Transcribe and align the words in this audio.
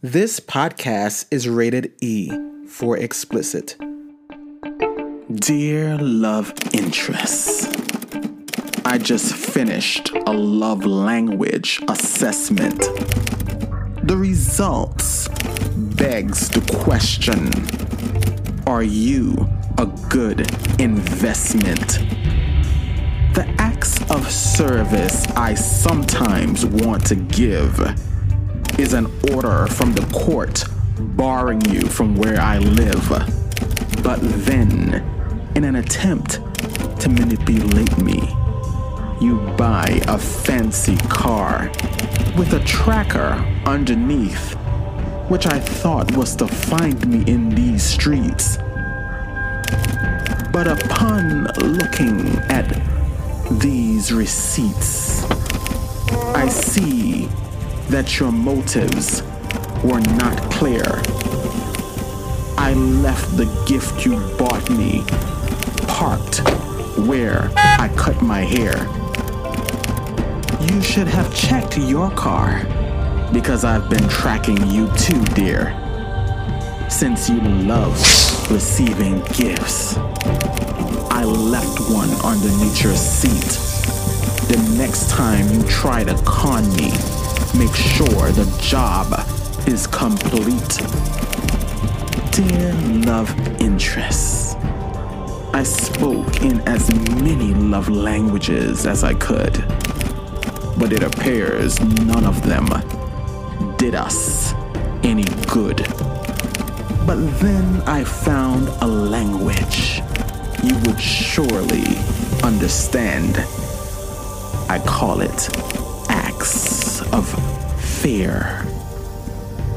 This 0.00 0.38
podcast 0.38 1.26
is 1.32 1.48
rated 1.48 1.92
E 2.00 2.30
for 2.68 2.96
explicit. 2.96 3.74
Dear 5.34 5.98
love 5.98 6.54
interests, 6.72 7.66
I 8.84 8.98
just 8.98 9.34
finished 9.34 10.12
a 10.14 10.32
love 10.32 10.84
language 10.86 11.82
assessment. 11.88 12.78
The 14.04 14.16
results 14.16 15.26
begs 15.76 16.48
the 16.48 16.60
question 16.78 17.50
Are 18.68 18.84
you 18.84 19.48
a 19.78 19.86
good 20.08 20.42
investment? 20.80 21.98
The 23.34 23.52
acts 23.58 24.08
of 24.12 24.30
service 24.30 25.26
I 25.34 25.54
sometimes 25.54 26.64
want 26.64 27.04
to 27.06 27.16
give 27.16 27.80
is 28.78 28.92
an 28.92 29.06
order 29.34 29.66
from 29.66 29.92
the 29.92 30.06
court 30.12 30.64
barring 31.16 31.60
you 31.68 31.80
from 31.82 32.16
where 32.16 32.40
I 32.40 32.58
live. 32.58 33.08
But 34.02 34.20
then, 34.20 35.02
in 35.56 35.64
an 35.64 35.76
attempt 35.76 36.40
to 37.00 37.08
manipulate 37.08 37.98
me, 37.98 38.20
you 39.20 39.40
buy 39.56 40.00
a 40.06 40.16
fancy 40.16 40.96
car 41.08 41.68
with 42.36 42.52
a 42.52 42.62
tracker 42.64 43.44
underneath, 43.66 44.54
which 45.28 45.46
I 45.46 45.58
thought 45.58 46.16
was 46.16 46.36
to 46.36 46.46
find 46.46 47.04
me 47.08 47.30
in 47.30 47.50
these 47.50 47.82
streets. 47.82 48.58
But 50.52 50.68
upon 50.68 51.46
looking 51.58 52.28
at 52.48 52.80
these 53.58 54.12
receipts, 54.12 55.24
I 56.34 56.48
see 56.48 57.28
that 57.88 58.18
your 58.18 58.30
motives 58.30 59.22
were 59.82 60.00
not 60.16 60.36
clear. 60.50 60.84
I 62.58 62.74
left 62.74 63.36
the 63.36 63.46
gift 63.66 64.04
you 64.04 64.18
bought 64.36 64.68
me 64.70 65.04
parked 65.86 66.40
where 67.08 67.50
I 67.56 67.90
cut 67.96 68.20
my 68.22 68.40
hair. 68.40 68.76
You 70.70 70.82
should 70.82 71.08
have 71.08 71.34
checked 71.34 71.78
your 71.78 72.10
car 72.10 72.62
because 73.32 73.64
I've 73.64 73.88
been 73.88 74.08
tracking 74.08 74.58
you 74.70 74.90
too, 74.96 75.22
dear. 75.34 75.74
Since 76.90 77.28
you 77.28 77.40
love 77.40 77.96
receiving 78.50 79.20
gifts, 79.32 79.96
I 81.10 81.24
left 81.24 81.80
one 81.90 82.10
underneath 82.24 82.82
your 82.82 82.96
seat. 82.96 83.58
The 84.48 84.74
next 84.76 85.10
time 85.10 85.48
you 85.52 85.62
try 85.64 86.04
to 86.04 86.14
con 86.24 86.68
me, 86.76 86.90
make 87.54 87.74
sure 87.74 88.30
the 88.32 88.46
job 88.60 89.12
is 89.66 89.86
complete. 89.86 90.78
Dear 92.32 92.72
love 93.04 93.30
interests, 93.60 94.54
I 95.52 95.62
spoke 95.62 96.42
in 96.42 96.60
as 96.68 96.92
many 97.22 97.54
love 97.54 97.88
languages 97.88 98.86
as 98.86 99.04
I 99.04 99.14
could, 99.14 99.54
but 100.78 100.92
it 100.92 101.02
appears 101.02 101.80
none 101.80 102.24
of 102.24 102.42
them 102.42 102.66
did 103.76 103.94
us 103.94 104.52
any 105.02 105.24
good. 105.46 105.78
But 107.06 107.16
then 107.40 107.82
I 107.86 108.04
found 108.04 108.68
a 108.80 108.86
language 108.86 110.02
you 110.62 110.74
would 110.84 111.00
surely 111.00 111.96
understand. 112.42 113.38
I 114.68 114.82
call 114.84 115.20
it 115.20 115.48
of 117.12 117.28
fear. 117.80 118.64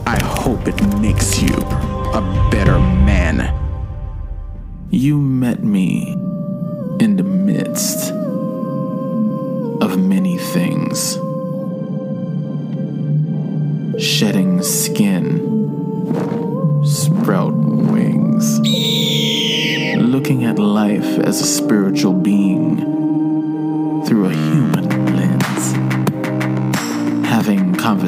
I 0.06 0.22
hope 0.24 0.68
it 0.68 0.82
makes 1.00 1.42
you 1.42 1.56
a 1.56 2.50
better 2.52 2.78
man. 2.80 3.58
You 4.90 5.18
met 5.18 5.64
me 5.64 6.12
in 7.00 7.16
the 7.16 7.24
midst 7.24 8.12
of 9.82 9.98
many 9.98 10.38
things. 10.38 11.14
Shedding 14.04 14.62
skin, 14.62 15.40
sprout 16.86 17.54
wings, 17.54 18.60
looking 20.00 20.46
at 20.46 20.60
life 20.60 21.20
as 21.20 21.42
a 21.42 21.46
spiritual 21.46 22.14
being 22.14 22.78
through 24.06 24.26
a 24.26 24.34
human 24.34 24.91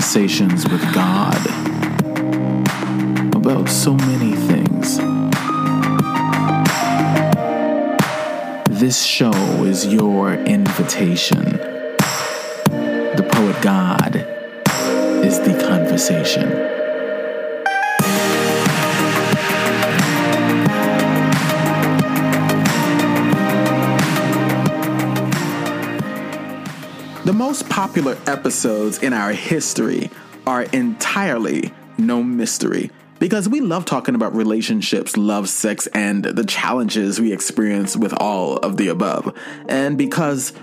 conversations 0.03 0.67
with 0.67 0.93
God 0.93 1.37
about 3.33 3.69
so 3.69 3.93
many 3.93 4.33
things. 4.33 4.97
This 8.81 9.01
show 9.01 9.31
is 9.63 9.87
your 9.87 10.33
invitation. 10.33 11.43
The 13.15 13.29
poet 13.31 13.61
God 13.63 14.17
is 15.23 15.39
the 15.39 15.57
conversation. 15.69 16.82
Popular 27.93 28.17
episodes 28.25 29.03
in 29.03 29.13
our 29.13 29.31
history 29.31 30.09
are 30.47 30.63
entirely 30.63 31.71
no 31.99 32.23
mystery 32.23 32.89
because 33.19 33.47
we 33.47 33.61
love 33.61 33.85
talking 33.85 34.15
about 34.15 34.35
relationships, 34.35 35.15
love, 35.15 35.47
sex, 35.47 35.85
and 35.93 36.23
the 36.23 36.43
challenges 36.43 37.21
we 37.21 37.31
experience 37.31 37.95
with 37.95 38.11
all 38.13 38.57
of 38.57 38.77
the 38.77 38.87
above. 38.87 39.31
And 39.69 39.95
because, 39.95 40.53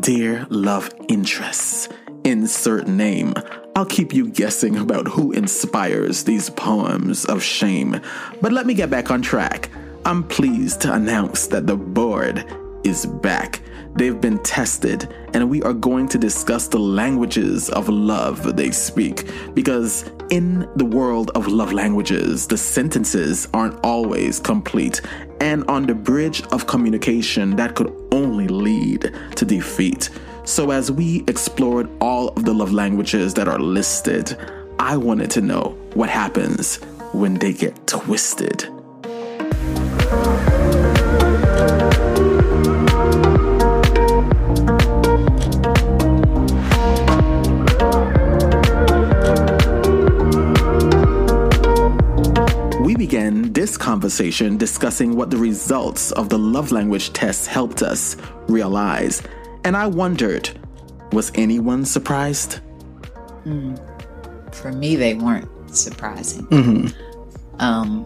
dear 0.00 0.46
love 0.48 0.90
interests, 1.10 1.90
insert 2.24 2.88
name, 2.88 3.34
I'll 3.76 3.84
keep 3.84 4.14
you 4.14 4.26
guessing 4.26 4.78
about 4.78 5.08
who 5.08 5.32
inspires 5.32 6.24
these 6.24 6.48
poems 6.48 7.26
of 7.26 7.42
shame. 7.42 8.00
But 8.40 8.52
let 8.52 8.64
me 8.64 8.72
get 8.72 8.88
back 8.88 9.10
on 9.10 9.20
track. 9.20 9.68
I'm 10.06 10.26
pleased 10.26 10.80
to 10.82 10.94
announce 10.94 11.48
that 11.48 11.66
the 11.66 11.76
board 11.76 12.46
is 12.88 13.04
back. 13.04 13.60
They've 13.94 14.18
been 14.18 14.42
tested, 14.42 15.12
and 15.34 15.50
we 15.50 15.62
are 15.62 15.74
going 15.74 16.08
to 16.08 16.18
discuss 16.18 16.68
the 16.68 16.78
languages 16.78 17.68
of 17.68 17.88
love 17.88 18.56
they 18.56 18.70
speak. 18.70 19.28
Because 19.54 20.10
in 20.30 20.68
the 20.76 20.84
world 20.84 21.30
of 21.34 21.48
love 21.48 21.72
languages, 21.72 22.46
the 22.46 22.56
sentences 22.56 23.46
aren't 23.52 23.78
always 23.84 24.40
complete, 24.40 25.02
and 25.40 25.64
on 25.68 25.86
the 25.86 25.94
bridge 25.94 26.42
of 26.46 26.66
communication, 26.66 27.56
that 27.56 27.74
could 27.74 27.92
only 28.10 28.48
lead 28.48 29.12
to 29.36 29.44
defeat. 29.44 30.08
So, 30.44 30.70
as 30.70 30.90
we 30.90 31.24
explored 31.28 31.90
all 32.00 32.28
of 32.30 32.44
the 32.46 32.54
love 32.54 32.72
languages 32.72 33.34
that 33.34 33.48
are 33.48 33.58
listed, 33.58 34.36
I 34.78 34.96
wanted 34.96 35.30
to 35.32 35.42
know 35.42 35.76
what 35.92 36.08
happens 36.08 36.76
when 37.12 37.34
they 37.34 37.52
get 37.52 37.86
twisted. 37.86 38.77
Began 53.12 53.50
this 53.54 53.78
conversation 53.78 54.58
discussing 54.58 55.16
what 55.16 55.30
the 55.30 55.36
results 55.38 56.12
of 56.12 56.28
the 56.28 56.38
love 56.38 56.70
language 56.72 57.10
test 57.14 57.46
helped 57.46 57.80
us 57.80 58.18
realize. 58.48 59.22
And 59.64 59.74
I 59.78 59.86
wondered 59.86 60.50
was 61.12 61.32
anyone 61.34 61.86
surprised? 61.86 62.60
for 64.52 64.72
me 64.72 64.94
they 64.96 65.14
weren't 65.14 65.48
surprising 65.74 66.44
Mm-hmm. 66.48 67.60
um 67.60 68.04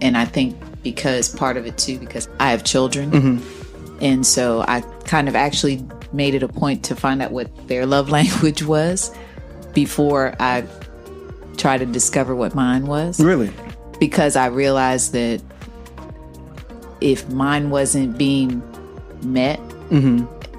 and 0.00 0.16
i 0.16 0.24
think 0.24 0.56
because 0.84 1.28
part 1.34 1.56
of 1.56 1.66
it 1.66 1.76
too 1.78 1.98
because 1.98 2.28
i 2.38 2.50
have 2.52 2.62
children 2.62 3.10
Mm-hmm. 3.10 3.98
and 4.04 4.24
so 4.24 4.60
i 4.68 4.82
kind 5.04 5.26
of 5.28 5.34
actually 5.34 5.84
made 6.12 6.34
it 6.34 6.44
a 6.44 6.48
point 6.48 6.84
to 6.84 6.94
find 6.94 7.22
out 7.22 7.32
what 7.32 7.48
their 7.66 7.86
love 7.86 8.08
language 8.18 8.62
was 8.62 9.10
before 9.72 10.36
i 10.38 10.60
try 11.58 11.76
to 11.78 11.86
discover 11.86 12.34
what 12.34 12.54
mine 12.54 12.86
was. 12.86 13.20
Really? 13.20 13.50
because 14.00 14.36
i 14.36 14.46
realized 14.46 15.12
that 15.12 15.42
if 17.00 17.28
mine 17.30 17.70
wasn't 17.70 18.16
being 18.16 18.62
met 19.24 19.58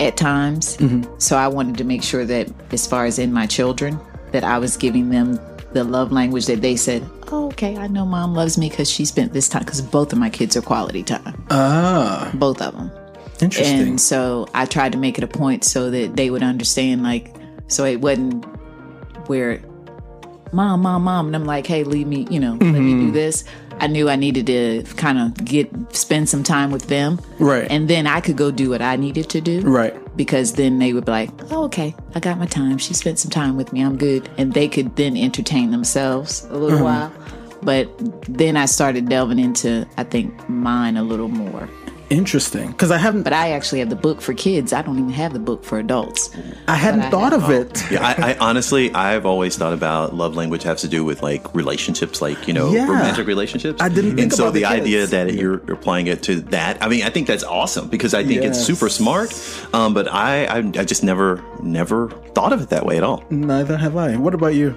at 0.01 0.17
times 0.17 0.77
so 1.17 1.37
i 1.37 1.47
wanted 1.47 1.77
to 1.77 1.83
make 1.83 2.03
sure 2.03 2.25
that 2.25 2.47
as 2.71 2.85
far 2.85 3.05
as 3.05 3.17
in 3.17 3.31
my 3.31 3.45
children 3.45 3.97
that 4.31 4.43
i 4.43 4.57
was 4.57 4.75
giving 4.77 5.09
them 5.09 5.39
the 5.71 5.83
love 5.83 6.11
language 6.11 6.47
that 6.47 6.61
they 6.61 6.75
said 6.75 7.01
oh, 7.31 7.47
okay 7.47 7.77
i 7.77 7.87
know 7.87 8.05
mom 8.05 8.33
loves 8.33 8.57
me 8.57 8.69
because 8.69 8.89
she 8.89 9.05
spent 9.05 9.31
this 9.31 9.47
time 9.47 9.63
because 9.63 9.81
both 9.81 10.11
of 10.11 10.19
my 10.19 10.29
kids 10.29 10.57
are 10.57 10.61
quality 10.61 11.03
time. 11.03 11.41
Ah, 11.49 12.29
both 12.33 12.61
of 12.61 12.75
them 12.75 12.91
interesting. 13.41 13.87
and 13.87 14.01
so 14.01 14.47
I 14.53 14.65
tried 14.65 14.91
to 14.91 14.97
make 14.97 15.17
it 15.17 15.23
a 15.23 15.27
point 15.27 15.63
so 15.63 15.89
that 15.91 16.17
they 16.17 16.29
would 16.29 16.43
understand, 16.43 17.03
like, 17.03 17.33
so 17.67 17.85
it 17.85 18.01
wasn't 18.01 18.43
where 19.29 19.61
mom, 20.51 20.81
mom, 20.81 21.03
mom. 21.03 21.27
And 21.27 21.35
I'm 21.35 21.45
like, 21.45 21.67
hey, 21.67 21.83
leave 21.83 22.07
me, 22.07 22.27
you 22.29 22.39
know, 22.39 22.51
let 22.51 22.61
me 22.61 22.69
do 22.71 22.79
mm-hmm. 22.79 23.11
this. 23.13 23.43
I 23.81 23.87
knew 23.87 24.09
I 24.09 24.17
needed 24.17 24.47
to 24.47 24.83
kind 24.95 25.17
of 25.17 25.45
get, 25.45 25.69
spend 25.95 26.27
some 26.27 26.43
time 26.43 26.71
with 26.71 26.87
them. 26.87 27.19
Right. 27.39 27.67
And 27.69 27.87
then 27.87 28.07
I 28.07 28.19
could 28.19 28.35
go 28.35 28.51
do 28.51 28.69
what 28.69 28.81
I 28.81 28.97
needed 28.97 29.29
to 29.29 29.41
do. 29.41 29.61
Right. 29.61 29.95
Because 30.17 30.53
then 30.53 30.79
they 30.79 30.91
would 30.91 31.05
be 31.05 31.11
like, 31.11 31.29
oh, 31.51 31.63
okay, 31.65 31.95
I 32.13 32.19
got 32.19 32.37
my 32.37 32.45
time. 32.45 32.77
She 32.77 32.93
spent 32.93 33.19
some 33.19 33.31
time 33.31 33.55
with 33.55 33.71
me. 33.71 33.81
I'm 33.81 33.97
good. 33.97 34.29
And 34.37 34.53
they 34.53 34.67
could 34.67 34.95
then 34.97 35.15
entertain 35.15 35.71
themselves 35.71 36.43
a 36.45 36.57
little 36.57 36.79
mm-hmm. 36.79 36.83
while. 36.83 37.13
But 37.61 37.89
then 38.27 38.57
I 38.57 38.65
started 38.65 39.09
delving 39.09 39.39
into, 39.39 39.87
I 39.97 40.03
think, 40.03 40.49
mine 40.49 40.97
a 40.97 41.03
little 41.03 41.27
more. 41.27 41.69
Interesting. 42.09 42.71
Because 42.71 42.89
I 42.89 42.97
haven't, 42.97 43.21
But 43.23 43.33
I 43.33 43.51
actually 43.51 43.79
have 43.79 43.89
the 43.89 43.95
book 43.95 44.19
for 44.21 44.33
kids. 44.33 44.73
I 44.73 44.81
don't 44.81 44.97
even 44.97 45.11
have 45.11 45.31
the 45.33 45.39
book 45.39 45.63
for 45.63 45.77
adults. 45.77 46.31
I 46.67 46.75
hadn't 46.75 47.01
I 47.01 47.09
thought 47.11 47.33
have- 47.33 47.43
of 47.43 47.49
it. 47.51 47.91
Yeah, 47.91 48.01
I, 48.17 48.31
I 48.31 48.37
honestly, 48.39 48.91
I've 48.93 49.25
always 49.27 49.55
thought 49.57 49.73
about 49.73 50.15
love 50.15 50.35
language 50.35 50.63
has 50.63 50.81
to 50.81 50.87
do 50.87 51.03
with 51.03 51.21
like 51.21 51.53
relationships, 51.53 52.21
like 52.21 52.47
you 52.47 52.53
know, 52.53 52.71
Yeah. 52.71 52.87
romantic 52.87 53.27
relationships. 53.27 53.79
I 53.81 53.89
didn't 53.89 54.11
think 54.15 54.21
and 54.21 54.33
so 54.33 54.49
the 54.49 54.59
the, 54.61 54.65
idea 54.65 54.99
kids. 55.01 55.11
that 55.11 55.33
you're 55.35 55.57
applying 55.71 56.07
it 56.07 56.23
to 56.23 56.41
that, 56.49 56.81
I 56.83 56.87
mean, 56.89 57.03
I 57.03 57.09
think 57.11 57.27
that's 57.27 57.43
awesome 57.43 57.89
because 57.89 58.13
I 58.15 58.23
think 58.23 58.43
it's 58.43 58.59
super 58.59 58.89
smart. 58.89 59.29
Um, 59.73 59.93
but 59.93 60.11
I, 60.11 60.45
I, 60.45 60.57
I 60.57 60.85
just 60.85 61.03
never, 61.03 61.43
never 61.61 62.09
thought 62.33 62.53
of 62.53 62.61
it 62.61 62.69
that 62.69 62.85
way 62.85 62.97
at 62.97 63.03
all. 63.03 63.23
Neither 63.29 63.77
have 63.77 63.95
I. 63.97 64.15
What 64.17 64.33
about 64.33 64.55
you? 64.55 64.75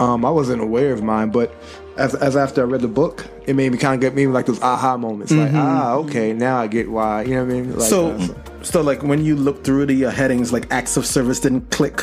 Um, 0.00 0.24
I 0.24 0.30
wasn't 0.30 0.62
aware 0.62 0.92
of 0.92 1.02
mine, 1.02 1.30
but 1.30 1.54
as, 1.96 2.14
as 2.14 2.36
after 2.36 2.62
I 2.62 2.64
read 2.64 2.82
the 2.82 2.88
book, 2.88 3.26
it 3.46 3.54
made 3.54 3.72
me 3.72 3.78
kind 3.78 3.94
of 3.94 4.00
get 4.00 4.14
me 4.14 4.26
like 4.26 4.46
those 4.46 4.60
aha 4.62 4.96
moments. 4.96 5.32
Like, 5.32 5.52
ah, 5.54 5.94
okay, 5.94 6.32
now 6.32 6.58
I 6.58 6.66
get 6.66 6.90
why. 6.90 7.22
You 7.22 7.36
know 7.36 7.44
what 7.44 7.52
I 7.52 7.54
mean? 7.54 7.78
Like, 7.78 7.88
so, 7.88 8.10
uh, 8.12 8.28
so 8.62 8.82
like 8.82 9.02
when 9.02 9.24
you 9.24 9.36
look 9.36 9.64
through 9.64 9.86
the 9.86 10.06
uh, 10.06 10.10
headings, 10.10 10.52
like 10.52 10.70
acts 10.70 10.96
of 10.96 11.06
service 11.06 11.40
didn't 11.40 11.70
click. 11.70 12.02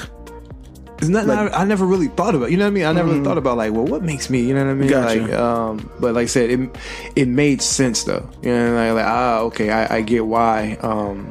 it's 0.97 1.09
not, 1.09 1.29
I, 1.29 1.47
I 1.49 1.63
never 1.65 1.85
really 1.85 2.07
thought 2.07 2.33
about. 2.35 2.51
You 2.51 2.57
know 2.57 2.65
what 2.65 2.71
I 2.71 2.73
mean? 2.73 2.85
I 2.85 2.91
never 2.91 3.23
thought 3.23 3.37
about 3.37 3.57
like, 3.57 3.71
well, 3.71 3.85
what 3.85 4.03
makes 4.03 4.29
me? 4.29 4.41
You 4.41 4.55
know 4.55 4.65
what 4.65 4.71
I 4.71 4.73
mean? 4.73 4.89
Gotcha. 4.89 5.21
Like, 5.21 5.33
um, 5.33 5.91
but 5.99 6.15
like 6.15 6.23
I 6.23 6.27
said, 6.27 6.49
it 6.49 6.69
it 7.15 7.27
made 7.27 7.61
sense 7.61 8.03
though. 8.03 8.27
You 8.41 8.51
know, 8.51 8.75
like, 8.75 8.93
like 8.93 9.05
ah, 9.05 9.39
okay, 9.41 9.69
I, 9.69 9.97
I 9.97 10.01
get 10.01 10.25
why. 10.25 10.77
Um, 10.81 11.29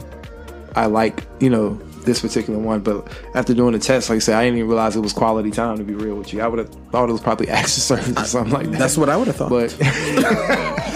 I 0.75 0.87
like 0.87 1.25
you 1.41 1.51
know 1.51 1.79
this 2.05 2.21
particular 2.21 2.59
one, 2.59 2.81
but 2.81 3.07
after 3.35 3.55
doing 3.55 3.73
the 3.73 3.79
test, 3.79 4.11
like 4.11 4.17
I 4.17 4.21
said, 4.21 4.35
I 4.37 4.45
didn't 4.45 4.59
even 4.59 4.69
realize 4.69 4.97
it 4.97 5.01
was 5.01 5.13
quality 5.13 5.51
time. 5.51 5.79
To 5.79 5.85
be 5.85 5.95
real 5.95 6.17
with 6.17 6.33
you, 6.33 6.41
I 6.41 6.49
would 6.49 6.59
have 6.59 6.69
thought 6.91 7.09
it 7.09 7.13
was 7.13 7.21
probably 7.21 7.49
acts 7.51 7.77
of 7.77 7.83
service 7.83 8.17
or 8.17 8.25
something 8.25 8.53
like 8.53 8.71
that. 8.71 8.79
That's 8.79 8.97
what 8.97 9.09
I 9.09 9.17
would 9.17 9.27
have 9.27 9.37
thought. 9.37 9.51
But 9.51 9.77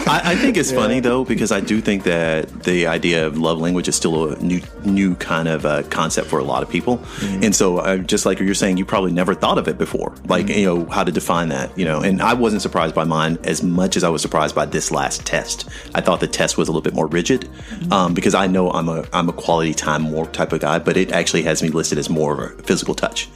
I, 0.09 0.21
I 0.25 0.37
think 0.37 0.57
it's 0.57 0.71
funny 0.71 1.01
though 1.01 1.25
because 1.25 1.51
I 1.53 1.61
do 1.61 1.81
think 1.81 2.05
that 2.05 2.65
the 2.65 2.87
idea 2.87 3.27
of 3.27 3.39
love 3.39 3.59
language 3.59 3.89
is 3.89 3.97
still 3.97 4.33
a 4.33 4.39
new, 4.41 4.61
new 4.85 5.15
kind 5.17 5.49
of 5.49 5.67
uh, 5.67 5.83
concept 5.85 6.29
for 6.29 6.39
a 6.39 6.45
lot 6.45 6.63
of 6.63 6.69
people, 6.69 7.03
and 7.23 7.55
so 7.55 7.79
uh, 7.79 7.99
just 7.99 8.27
like 8.27 8.39
you're 8.39 8.55
saying, 8.55 8.77
you 8.77 8.85
probably 8.85 9.13
never 9.13 9.35
thought 9.35 9.59
of 9.59 9.69
it 9.69 9.79
before, 9.79 10.15
like 10.27 10.49
you 10.49 10.65
know 10.65 10.87
how 10.87 11.05
to 11.05 11.13
define 11.13 11.49
that, 11.49 11.77
you 11.79 11.85
know. 11.85 12.01
And 12.01 12.23
I 12.23 12.35
wasn't 12.35 12.63
surprised 12.63 12.95
by 12.95 13.05
mine 13.05 13.39
as 13.45 13.63
much 13.63 13.97
as 13.97 14.05
I 14.05 14.09
was 14.09 14.23
surprised 14.23 14.55
by 14.55 14.67
this 14.67 14.91
last 14.91 15.25
test. 15.27 15.69
I 15.95 16.01
thought 16.01 16.21
the 16.21 16.29
test 16.29 16.57
was 16.57 16.69
a 16.69 16.73
little 16.73 16.83
bit 16.83 16.95
more 16.95 17.07
rigid 17.07 17.49
um, 17.91 18.15
because 18.15 18.35
I 18.35 18.47
know 18.47 18.71
I'm 18.71 18.89
a 18.89 19.05
I'm 19.13 19.29
a 19.29 19.33
quality 19.33 19.75
time 19.75 20.03
more 20.03 20.27
type 20.27 20.53
of 20.53 20.61
guy, 20.61 20.79
but 20.79 20.96
it 20.97 21.13
actually 21.13 21.43
has 21.43 21.63
me 21.63 21.69
listed 21.69 21.99
as 21.99 22.09
more 22.09 22.33
of 22.33 22.61
a 22.61 22.63
physical 22.63 22.95
touch. 22.95 23.29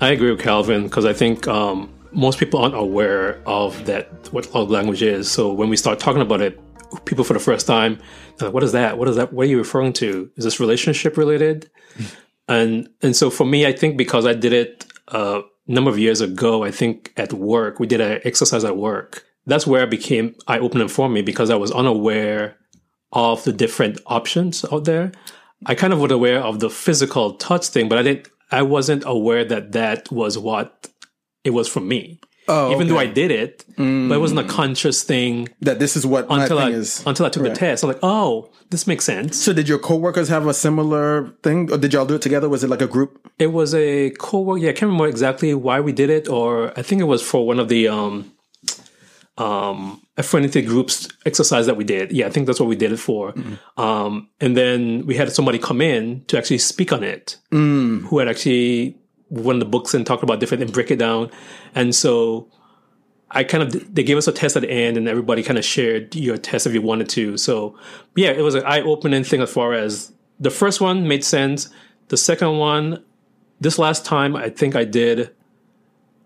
I 0.00 0.10
agree 0.10 0.30
with 0.30 0.40
Calvin 0.40 0.84
because 0.84 1.04
I 1.04 1.12
think 1.12 1.46
um, 1.46 1.92
most 2.12 2.38
people 2.38 2.60
aren't 2.60 2.74
aware 2.74 3.42
of 3.46 3.86
that 3.86 4.32
what 4.32 4.52
love 4.54 4.70
language 4.70 5.02
is. 5.02 5.30
So 5.30 5.52
when 5.52 5.68
we 5.68 5.76
start 5.76 5.98
talking 5.98 6.22
about 6.22 6.40
it, 6.40 6.60
people 7.04 7.24
for 7.24 7.32
the 7.32 7.40
first 7.40 7.66
time, 7.66 7.98
they're 8.36 8.48
like, 8.48 8.54
"What 8.54 8.62
is 8.62 8.72
that? 8.72 8.98
What 8.98 9.08
is 9.08 9.16
that? 9.16 9.32
What 9.32 9.46
are 9.46 9.50
you 9.50 9.58
referring 9.58 9.92
to? 9.94 10.30
Is 10.36 10.44
this 10.44 10.60
relationship 10.60 11.16
related?" 11.16 11.70
and 12.48 12.88
and 13.02 13.16
so 13.16 13.30
for 13.30 13.44
me, 13.44 13.66
I 13.66 13.72
think 13.72 13.96
because 13.96 14.26
I 14.26 14.34
did 14.34 14.52
it 14.52 14.86
uh, 15.08 15.42
a 15.68 15.72
number 15.72 15.90
of 15.90 15.98
years 15.98 16.20
ago, 16.20 16.64
I 16.64 16.70
think 16.70 17.12
at 17.16 17.32
work 17.32 17.80
we 17.80 17.86
did 17.86 18.00
an 18.00 18.20
exercise 18.24 18.64
at 18.64 18.76
work. 18.76 19.24
That's 19.46 19.66
where 19.66 19.82
I 19.82 19.86
became 19.86 20.34
eye 20.46 20.58
opening 20.58 20.88
for 20.88 21.08
me 21.08 21.22
because 21.22 21.50
I 21.50 21.56
was 21.56 21.72
unaware 21.72 22.56
of 23.12 23.44
the 23.44 23.52
different 23.52 24.00
options 24.06 24.64
out 24.72 24.84
there. 24.84 25.12
I 25.66 25.74
kind 25.74 25.92
of 25.92 26.00
was 26.00 26.10
aware 26.12 26.40
of 26.40 26.60
the 26.60 26.70
physical 26.70 27.34
touch 27.34 27.66
thing, 27.68 27.88
but 27.88 27.98
I 27.98 28.02
didn't. 28.02 28.28
I 28.50 28.62
wasn't 28.62 29.02
aware 29.06 29.44
that 29.46 29.72
that 29.72 30.10
was 30.12 30.36
what 30.36 30.88
it 31.44 31.50
was 31.50 31.68
for 31.68 31.80
me. 31.80 32.20
oh, 32.48 32.72
Even 32.74 32.88
though 32.88 32.98
I 32.98 33.06
did 33.06 33.30
it, 33.30 33.64
but 33.76 34.12
it 34.14 34.20
wasn't 34.20 34.40
a 34.40 34.44
conscious 34.44 35.02
thing 35.04 35.48
that 35.60 35.78
this 35.78 35.96
is 35.96 36.04
what 36.04 36.28
my 36.28 36.42
until 36.42 36.58
I 36.58 36.70
is. 36.70 37.02
until 37.06 37.24
I 37.24 37.28
took 37.30 37.44
Right. 37.44 37.54
the 37.54 37.58
test. 37.58 37.82
I'm 37.82 37.88
like, 37.88 38.00
oh, 38.02 38.50
this 38.70 38.86
makes 38.86 39.04
sense. 39.04 39.36
So 39.38 39.52
did 39.52 39.68
your 39.68 39.78
coworkers 39.78 40.28
have 40.28 40.46
a 40.46 40.54
similar 40.54 41.32
thing, 41.42 41.72
or 41.72 41.78
did 41.78 41.92
y'all 41.94 42.04
do 42.04 42.16
it 42.16 42.22
together? 42.22 42.48
Was 42.48 42.62
it 42.64 42.68
like 42.70 42.82
a 42.82 42.86
group? 42.86 43.10
It 43.38 43.48
was 43.52 43.74
a 43.74 44.10
co 44.18 44.54
Yeah, 44.56 44.70
I 44.70 44.72
can't 44.72 44.90
remember 44.90 45.06
exactly 45.06 45.54
why 45.54 45.80
we 45.80 45.92
did 45.92 46.10
it, 46.10 46.28
or 46.28 46.72
I 46.78 46.82
think 46.82 47.00
it 47.00 47.04
was 47.04 47.22
for 47.22 47.46
one 47.46 47.58
of 47.58 47.68
the 47.68 47.88
um, 47.88 48.32
um, 49.38 50.02
affinity 50.16 50.62
groups 50.62 51.08
exercise 51.24 51.66
that 51.66 51.76
we 51.76 51.84
did. 51.84 52.12
Yeah, 52.12 52.26
I 52.26 52.30
think 52.30 52.46
that's 52.46 52.60
what 52.60 52.68
we 52.68 52.76
did 52.76 52.92
it 52.92 52.98
for. 52.98 53.34
Um, 53.76 54.28
and 54.40 54.56
then 54.56 55.06
we 55.06 55.16
had 55.16 55.32
somebody 55.32 55.58
come 55.58 55.80
in 55.80 56.24
to 56.26 56.38
actually 56.38 56.58
speak 56.58 56.92
on 56.92 57.02
it, 57.02 57.38
who 58.06 58.18
had 58.18 58.28
actually 58.28 58.98
won 59.30 59.58
the 59.58 59.64
books 59.64 59.94
and 59.94 60.06
talked 60.06 60.22
about 60.22 60.40
different 60.40 60.62
and 60.62 60.72
break 60.72 60.90
it 60.90 60.98
down. 60.98 61.30
And 61.74 61.94
so 61.94 62.50
I 63.30 63.44
kind 63.44 63.62
of 63.62 63.94
they 63.94 64.02
gave 64.02 64.18
us 64.18 64.28
a 64.28 64.32
test 64.32 64.56
at 64.56 64.62
the 64.62 64.70
end, 64.70 64.98
and 64.98 65.08
everybody 65.08 65.42
kind 65.42 65.58
of 65.58 65.64
shared 65.64 66.14
your 66.14 66.36
test 66.36 66.66
if 66.66 66.74
you 66.74 66.82
wanted 66.82 67.08
to. 67.10 67.38
So 67.38 67.78
yeah, 68.14 68.30
it 68.30 68.42
was 68.42 68.54
an 68.54 68.64
eye 68.64 68.82
opening 68.82 69.24
thing 69.24 69.40
as 69.40 69.50
far 69.50 69.72
as 69.72 70.12
the 70.38 70.50
first 70.50 70.80
one 70.80 71.08
made 71.08 71.24
sense. 71.24 71.70
The 72.08 72.18
second 72.18 72.58
one, 72.58 73.02
this 73.60 73.78
last 73.78 74.04
time, 74.04 74.36
I 74.36 74.50
think 74.50 74.76
I 74.76 74.84
did. 74.84 75.34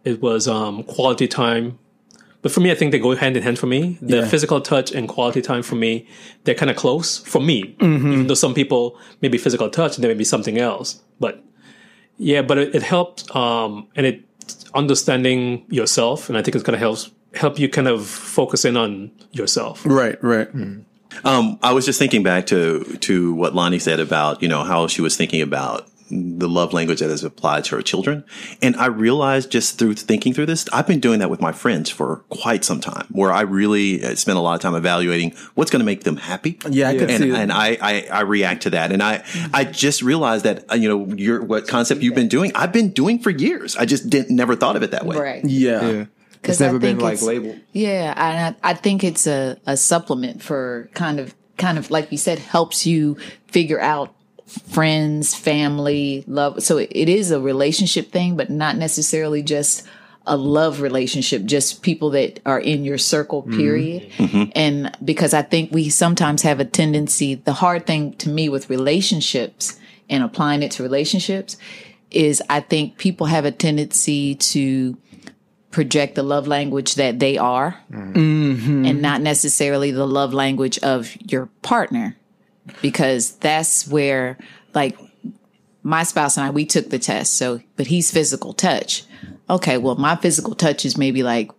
It 0.03 0.20
was 0.20 0.49
um, 0.49 0.82
quality 0.82 1.29
time, 1.29 1.79
but 2.46 2.52
for 2.54 2.60
me, 2.60 2.70
I 2.70 2.76
think 2.78 2.93
they 2.93 3.00
go 3.00 3.16
hand 3.16 3.37
in 3.37 3.43
hand. 3.43 3.58
For 3.58 3.66
me, 3.66 3.81
the 4.00 4.19
Yeah. 4.19 4.28
physical 4.32 4.60
touch 4.60 4.88
and 4.96 5.08
quality 5.08 5.43
time 5.43 5.62
for 5.64 5.75
me, 5.75 5.93
they're 6.44 6.54
kind 6.62 6.70
of 6.70 6.76
close 6.76 7.08
for 7.32 7.40
me. 7.43 7.58
Even 7.81 8.26
though 8.28 8.34
some 8.46 8.54
people 8.54 8.82
maybe 9.22 9.37
physical 9.46 9.69
touch, 9.69 9.93
and 9.96 10.00
there 10.04 10.10
may 10.14 10.19
be 10.25 10.31
something 10.34 10.56
else, 10.70 10.88
but 11.19 11.34
yeah, 12.19 12.43
but 12.48 12.56
it, 12.62 12.69
it 12.78 12.82
helped, 12.94 13.20
um, 13.34 13.88
and 13.96 14.06
it 14.06 14.16
understanding 14.75 15.64
yourself, 15.70 16.28
and 16.28 16.38
I 16.38 16.43
think 16.43 16.54
it's 16.54 16.62
gonna 16.64 16.78
help 16.88 16.98
help 17.34 17.58
you 17.58 17.69
kind 17.69 17.88
of 17.88 18.06
focus 18.06 18.64
in 18.64 18.76
on 18.76 19.10
yourself. 19.32 19.82
Right, 19.84 20.16
right. 20.22 20.48
Um, 21.25 21.58
I 21.62 21.72
was 21.72 21.84
just 21.84 21.98
thinking 21.98 22.22
back 22.22 22.46
to 22.46 22.84
to 23.08 23.34
what 23.34 23.54
Lonnie 23.54 23.78
said 23.88 24.00
about 24.00 24.43
you 24.43 24.48
know 24.48 24.62
how 24.62 24.87
she 24.87 25.02
was 25.02 25.16
thinking 25.16 25.43
about 25.43 25.88
the 26.11 26.49
love 26.49 26.73
language 26.73 27.00
that 27.00 27.11
is 27.11 27.25
applied 27.25 27.64
to 27.64 27.76
her 27.76 27.82
children, 27.82 28.25
and 28.62 28.76
I 28.76 28.87
realized 28.87 29.50
just 29.50 29.79
through 29.79 29.94
thinking 29.94 30.32
through 30.35 30.47
this, 30.47 30.67
I've 30.73 30.87
been 30.87 31.00
doing 31.00 31.19
that 31.20 31.31
with 31.31 31.41
my 31.41 31.53
friends 31.53 31.91
for 31.91 32.19
quite 32.29 32.65
some 32.65 32.81
time, 32.81 33.06
where 33.10 33.32
I 33.32 33.43
really 33.43 34.05
uh, 34.05 34.15
spend 34.15 34.39
a 34.39 34.41
lot 34.41 34.55
of 34.55 34.60
time 34.60 34.75
evaluating 34.75 35.34
what's 35.55 35.70
going 35.70 35.81
to 35.81 35.86
make 35.86 36.05
them 36.05 36.17
happy. 36.17 36.58
Yeah, 36.69 36.89
I 36.89 36.98
could 36.98 37.10
and, 37.10 37.22
see 37.22 37.31
that. 37.31 37.41
and 37.41 37.53
I, 37.53 37.79
I 37.81 38.06
I 38.13 38.20
react 38.22 38.63
to 38.63 38.70
that, 38.70 38.93
and 38.93 39.03
I 39.03 39.25
I 39.53 39.65
just 39.65 40.03
realized 40.03 40.44
that 40.44 40.70
uh, 40.70 40.75
you 40.75 40.89
know 40.89 41.15
your 41.15 41.43
what 41.43 41.67
concept 41.69 42.03
you've 42.03 42.15
been 42.15 42.29
doing, 42.29 42.53
I've 42.55 42.72
been 42.72 42.91
doing 42.91 43.19
for 43.19 43.31
years. 43.31 43.77
I 43.77 43.84
just 43.84 44.08
didn't 44.08 44.34
never 44.34 44.55
thought 44.56 44.77
of 44.77 44.82
it 44.82 44.91
that 44.93 45.06
way. 45.06 45.17
Right. 45.17 45.44
Yeah. 45.44 45.81
yeah, 45.81 45.89
it's 45.98 46.43
'Cause 46.43 46.60
I 46.63 46.67
never 46.67 46.79
been 46.79 46.98
like 46.98 47.22
labeled. 47.22 47.58
Yeah, 47.72 48.15
and 48.17 48.56
I, 48.63 48.70
I 48.70 48.75
think 48.75 49.03
it's 49.05 49.27
a, 49.27 49.58
a 49.67 49.77
supplement 49.77 50.43
for 50.43 50.89
kind 50.94 51.19
of 51.20 51.34
kind 51.56 51.79
of 51.79 51.91
like 51.91 52.13
you 52.13 52.19
said 52.19 52.39
helps 52.39 52.86
you 52.86 53.17
figure 53.48 53.81
out 53.81 54.15
friends, 54.46 55.34
family, 55.34 56.24
love. 56.26 56.62
So 56.62 56.79
it, 56.79 56.91
it 56.93 57.08
is 57.08 57.31
a 57.31 57.41
relationship 57.41 58.10
thing, 58.10 58.36
but 58.36 58.50
not 58.50 58.76
necessarily 58.76 59.43
just 59.43 59.86
a 60.26 60.36
love 60.36 60.81
relationship, 60.81 61.44
just 61.44 61.82
people 61.82 62.10
that 62.10 62.41
are 62.44 62.58
in 62.58 62.84
your 62.84 62.98
circle, 62.98 63.43
mm-hmm. 63.43 63.56
period. 63.56 64.10
Mm-hmm. 64.19 64.50
And 64.55 64.96
because 65.05 65.34
I 65.34 65.43
think 65.43 65.72
we 65.72 65.88
sometimes 65.88 66.43
have 66.43 66.60
a 66.60 66.65
tendency, 66.65 67.36
the 67.36 67.53
hard 67.53 67.86
thing 67.86 68.15
to 68.15 68.29
me 68.29 68.48
with 68.48 68.70
relationships 68.70 69.79
and 70.08 70.22
applying 70.22 70.62
it 70.62 70.72
to 70.72 70.82
relationships 70.82 71.56
is 72.10 72.43
I 72.48 72.60
think 72.60 72.98
people 72.98 73.26
have 73.26 73.44
a 73.44 73.53
tendency 73.53 74.34
to 74.36 74.96
project 75.70 76.15
the 76.15 76.22
love 76.22 76.46
language 76.46 76.94
that 76.94 77.19
they 77.19 77.36
are 77.36 77.79
mm-hmm. 77.93 78.86
and 78.86 79.03
not 79.03 79.20
necessarily 79.20 79.91
the 79.91 80.06
love 80.06 80.32
language 80.32 80.79
of 80.79 81.15
your 81.31 81.46
partner 81.62 82.17
because 82.82 83.32
that's 83.37 83.87
where 83.89 84.39
like 84.75 84.99
my 85.82 86.03
spouse 86.03 86.37
and 86.37 86.46
I 86.46 86.51
we 86.51 86.65
took 86.67 86.91
the 86.91 86.99
test 86.99 87.35
so 87.35 87.61
but 87.77 87.87
he's 87.87 88.11
physical 88.11 88.53
touch 88.53 89.05
okay 89.49 89.79
well 89.79 89.94
my 89.96 90.17
physical 90.17 90.55
touch 90.55 90.85
is 90.85 90.96
maybe 90.99 91.23
like 91.23 91.51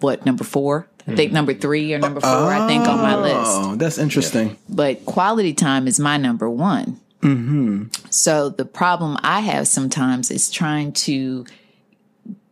what 0.00 0.24
number 0.26 0.44
4 0.44 0.88
I 1.06 1.14
think 1.16 1.32
number 1.32 1.52
3 1.52 1.92
or 1.94 1.98
number 1.98 2.20
4 2.20 2.30
I 2.30 2.66
think 2.66 2.86
on 2.88 2.98
my 2.98 3.14
list 3.16 3.36
Oh, 3.46 3.76
that's 3.76 3.98
interesting. 3.98 4.56
but 4.68 5.04
quality 5.04 5.52
time 5.52 5.86
is 5.86 6.00
my 6.00 6.16
number 6.16 6.48
one. 6.48 6.98
Hmm. 7.20 7.84
So 8.10 8.50
the 8.50 8.64
problem 8.66 9.16
I 9.22 9.40
have 9.40 9.66
sometimes 9.68 10.30
is 10.30 10.50
trying 10.50 10.92
to 11.08 11.46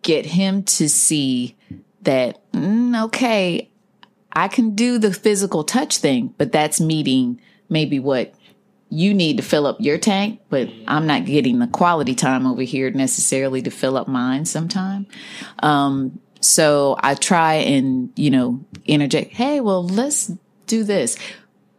get 0.02 0.24
him 0.26 0.62
to 0.64 0.88
see 0.88 1.56
that, 2.02 2.40
mm, 2.52 3.04
okay, 3.04 3.70
I 4.32 4.48
can 4.48 4.74
do 4.74 4.98
the 4.98 5.12
physical 5.12 5.62
touch 5.62 5.98
thing, 5.98 6.34
but 6.38 6.52
that's 6.52 6.80
meeting 6.80 7.38
maybe 7.72 7.98
what 7.98 8.34
you 8.90 9.14
need 9.14 9.38
to 9.38 9.42
fill 9.42 9.66
up 9.66 9.78
your 9.80 9.96
tank, 9.96 10.40
but 10.50 10.68
I'm 10.86 11.06
not 11.06 11.24
getting 11.24 11.58
the 11.58 11.66
quality 11.66 12.14
time 12.14 12.46
over 12.46 12.62
here 12.62 12.90
necessarily 12.90 13.62
to 13.62 13.70
fill 13.70 13.96
up 13.96 14.06
mine 14.06 14.44
sometime. 14.44 15.06
Um, 15.60 16.20
so 16.40 16.96
I 17.00 17.14
try 17.14 17.54
and, 17.54 18.12
you 18.16 18.30
know, 18.30 18.62
interject, 18.84 19.32
hey, 19.32 19.60
well, 19.60 19.82
let's 19.82 20.30
do 20.66 20.84
this. 20.84 21.16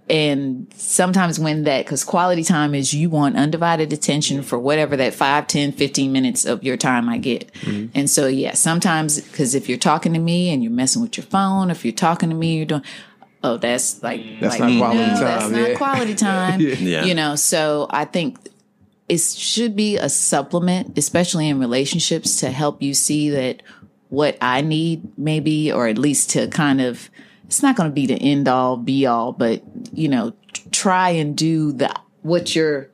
And 0.09 0.73
sometimes 0.75 1.39
when 1.39 1.63
that, 1.63 1.85
because 1.85 2.03
quality 2.03 2.43
time 2.43 2.75
is 2.75 2.93
you 2.93 3.09
want 3.09 3.37
undivided 3.37 3.93
attention 3.93 4.41
for 4.41 4.59
whatever 4.59 4.97
that 4.97 5.13
5, 5.13 5.47
10, 5.47 5.71
15 5.71 6.11
minutes 6.11 6.45
of 6.45 6.63
your 6.63 6.77
time 6.77 7.07
I 7.07 7.19
get. 7.19 7.51
And 7.93 8.09
so, 8.09 8.27
yeah, 8.27 8.53
sometimes, 8.53 9.21
because 9.21 9.55
if 9.55 9.69
you're 9.69 9.77
talking 9.77 10.13
to 10.13 10.19
me 10.19 10.49
and 10.49 10.61
you're 10.61 10.71
messing 10.71 11.01
with 11.01 11.15
your 11.15 11.25
phone, 11.25 11.71
if 11.71 11.85
you're 11.85 11.93
talking 11.93 12.29
to 12.29 12.35
me, 12.35 12.57
you're 12.57 12.65
doing, 12.65 12.83
oh, 13.43 13.57
that's 13.57 14.01
like, 14.01 14.21
mm. 14.21 14.39
That's 14.39 14.59
like, 14.59 14.73
not 14.73 14.79
quality 14.79 14.99
no, 14.99 15.05
time, 15.05 15.19
That's 15.19 15.49
not 15.49 15.69
yeah. 15.69 15.75
quality 15.75 16.15
time. 16.29 16.59
Yeah. 16.61 17.03
You 17.03 17.13
know, 17.13 17.35
so 17.35 17.87
I 17.89 18.05
think 18.05 18.37
it 19.09 19.19
should 19.19 19.75
be 19.75 19.97
a 19.97 20.09
supplement, 20.09 20.97
especially 20.97 21.49
in 21.49 21.59
relationships, 21.59 22.39
to 22.39 22.51
help 22.51 22.81
you 22.81 22.93
see 22.93 23.29
that 23.31 23.61
what 24.09 24.37
I 24.41 24.61
need, 24.61 25.17
maybe, 25.17 25.71
or 25.71 25.87
at 25.87 25.97
least 25.97 26.31
to 26.31 26.47
kind 26.47 26.79
of, 26.79 27.09
it's 27.45 27.61
not 27.61 27.75
going 27.75 27.89
to 27.89 27.93
be 27.93 28.05
the 28.05 28.15
end 28.15 28.47
all 28.47 28.77
be 28.77 29.05
all, 29.05 29.33
but 29.33 29.61
you 29.91 30.07
know, 30.07 30.33
try 30.71 31.09
and 31.09 31.35
do 31.35 31.71
the 31.71 31.93
what 32.21 32.55
your 32.55 32.89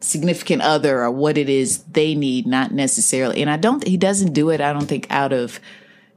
significant 0.00 0.62
other 0.62 1.02
or 1.02 1.10
what 1.10 1.38
it 1.38 1.48
is 1.48 1.78
they 1.84 2.14
need, 2.14 2.46
not 2.46 2.72
necessarily. 2.72 3.40
And 3.40 3.50
I 3.50 3.56
don't, 3.56 3.86
he 3.86 3.96
doesn't 3.96 4.32
do 4.32 4.50
it. 4.50 4.60
I 4.60 4.72
don't 4.72 4.86
think 4.86 5.06
out 5.10 5.32
of, 5.32 5.60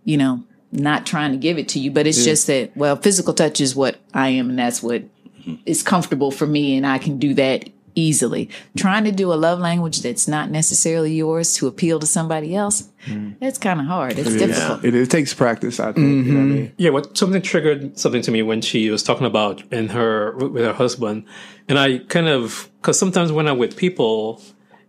you 0.03 0.17
know, 0.17 0.44
not 0.72 1.06
trying 1.06 1.32
to 1.32 1.38
give 1.38 1.58
it 1.58 1.70
to 1.70 1.80
you, 1.80 1.92
but 1.92 2.08
it's 2.08 2.24
just 2.24 2.48
that, 2.48 2.76
well, 2.76 2.96
physical 2.96 3.34
touch 3.34 3.62
is 3.62 3.76
what 3.76 3.98
I 4.14 4.30
am, 4.30 4.50
and 4.50 4.60
that's 4.60 4.84
what 4.84 5.04
mm-hmm. 5.04 5.56
is 5.66 5.82
comfortable 5.84 6.32
for 6.32 6.46
me, 6.46 6.76
and 6.76 6.86
I 6.86 6.98
can 6.98 7.18
do 7.20 7.34
that 7.36 7.70
easily. 7.96 8.50
Trying 8.78 9.06
to 9.06 9.12
do 9.12 9.34
a 9.34 9.36
love 9.36 9.60
language 9.60 10.02
that's 10.02 10.28
not 10.28 10.52
necessarily 10.52 11.16
yours 11.16 11.56
to 11.56 11.68
appeal 11.68 12.00
to 12.00 12.06
somebody 12.06 12.56
else, 12.56 12.90
mm-hmm. 13.06 13.32
that's 13.40 13.58
kind 13.58 13.80
of 13.80 13.88
hard. 13.88 14.20
It's 14.20 14.36
difficult. 14.36 14.86
It, 14.86 14.94
it 14.94 15.10
takes 15.10 15.34
practice, 15.34 15.80
I 15.80 15.94
think. 15.94 15.98
You 15.98 16.34
know 16.34 16.40
what 16.40 16.40
I 16.40 16.46
mm-hmm. 16.46 16.54
mean? 16.54 16.74
Yeah, 16.78 16.92
what 16.92 17.18
something 17.18 17.42
triggered 17.42 17.98
something 17.98 18.22
to 18.22 18.32
me 18.32 18.44
when 18.44 18.62
she 18.62 18.90
was 18.90 19.04
talking 19.04 19.26
about 19.26 19.64
in 19.74 19.90
her 19.90 20.36
with 20.38 20.64
her 20.64 20.74
husband, 20.74 21.26
and 21.68 21.80
I 21.80 22.00
kind 22.00 22.28
of 22.28 22.70
because 22.82 23.00
sometimes 23.00 23.32
when 23.32 23.48
I'm 23.48 23.58
with 23.58 23.76
people 23.76 24.42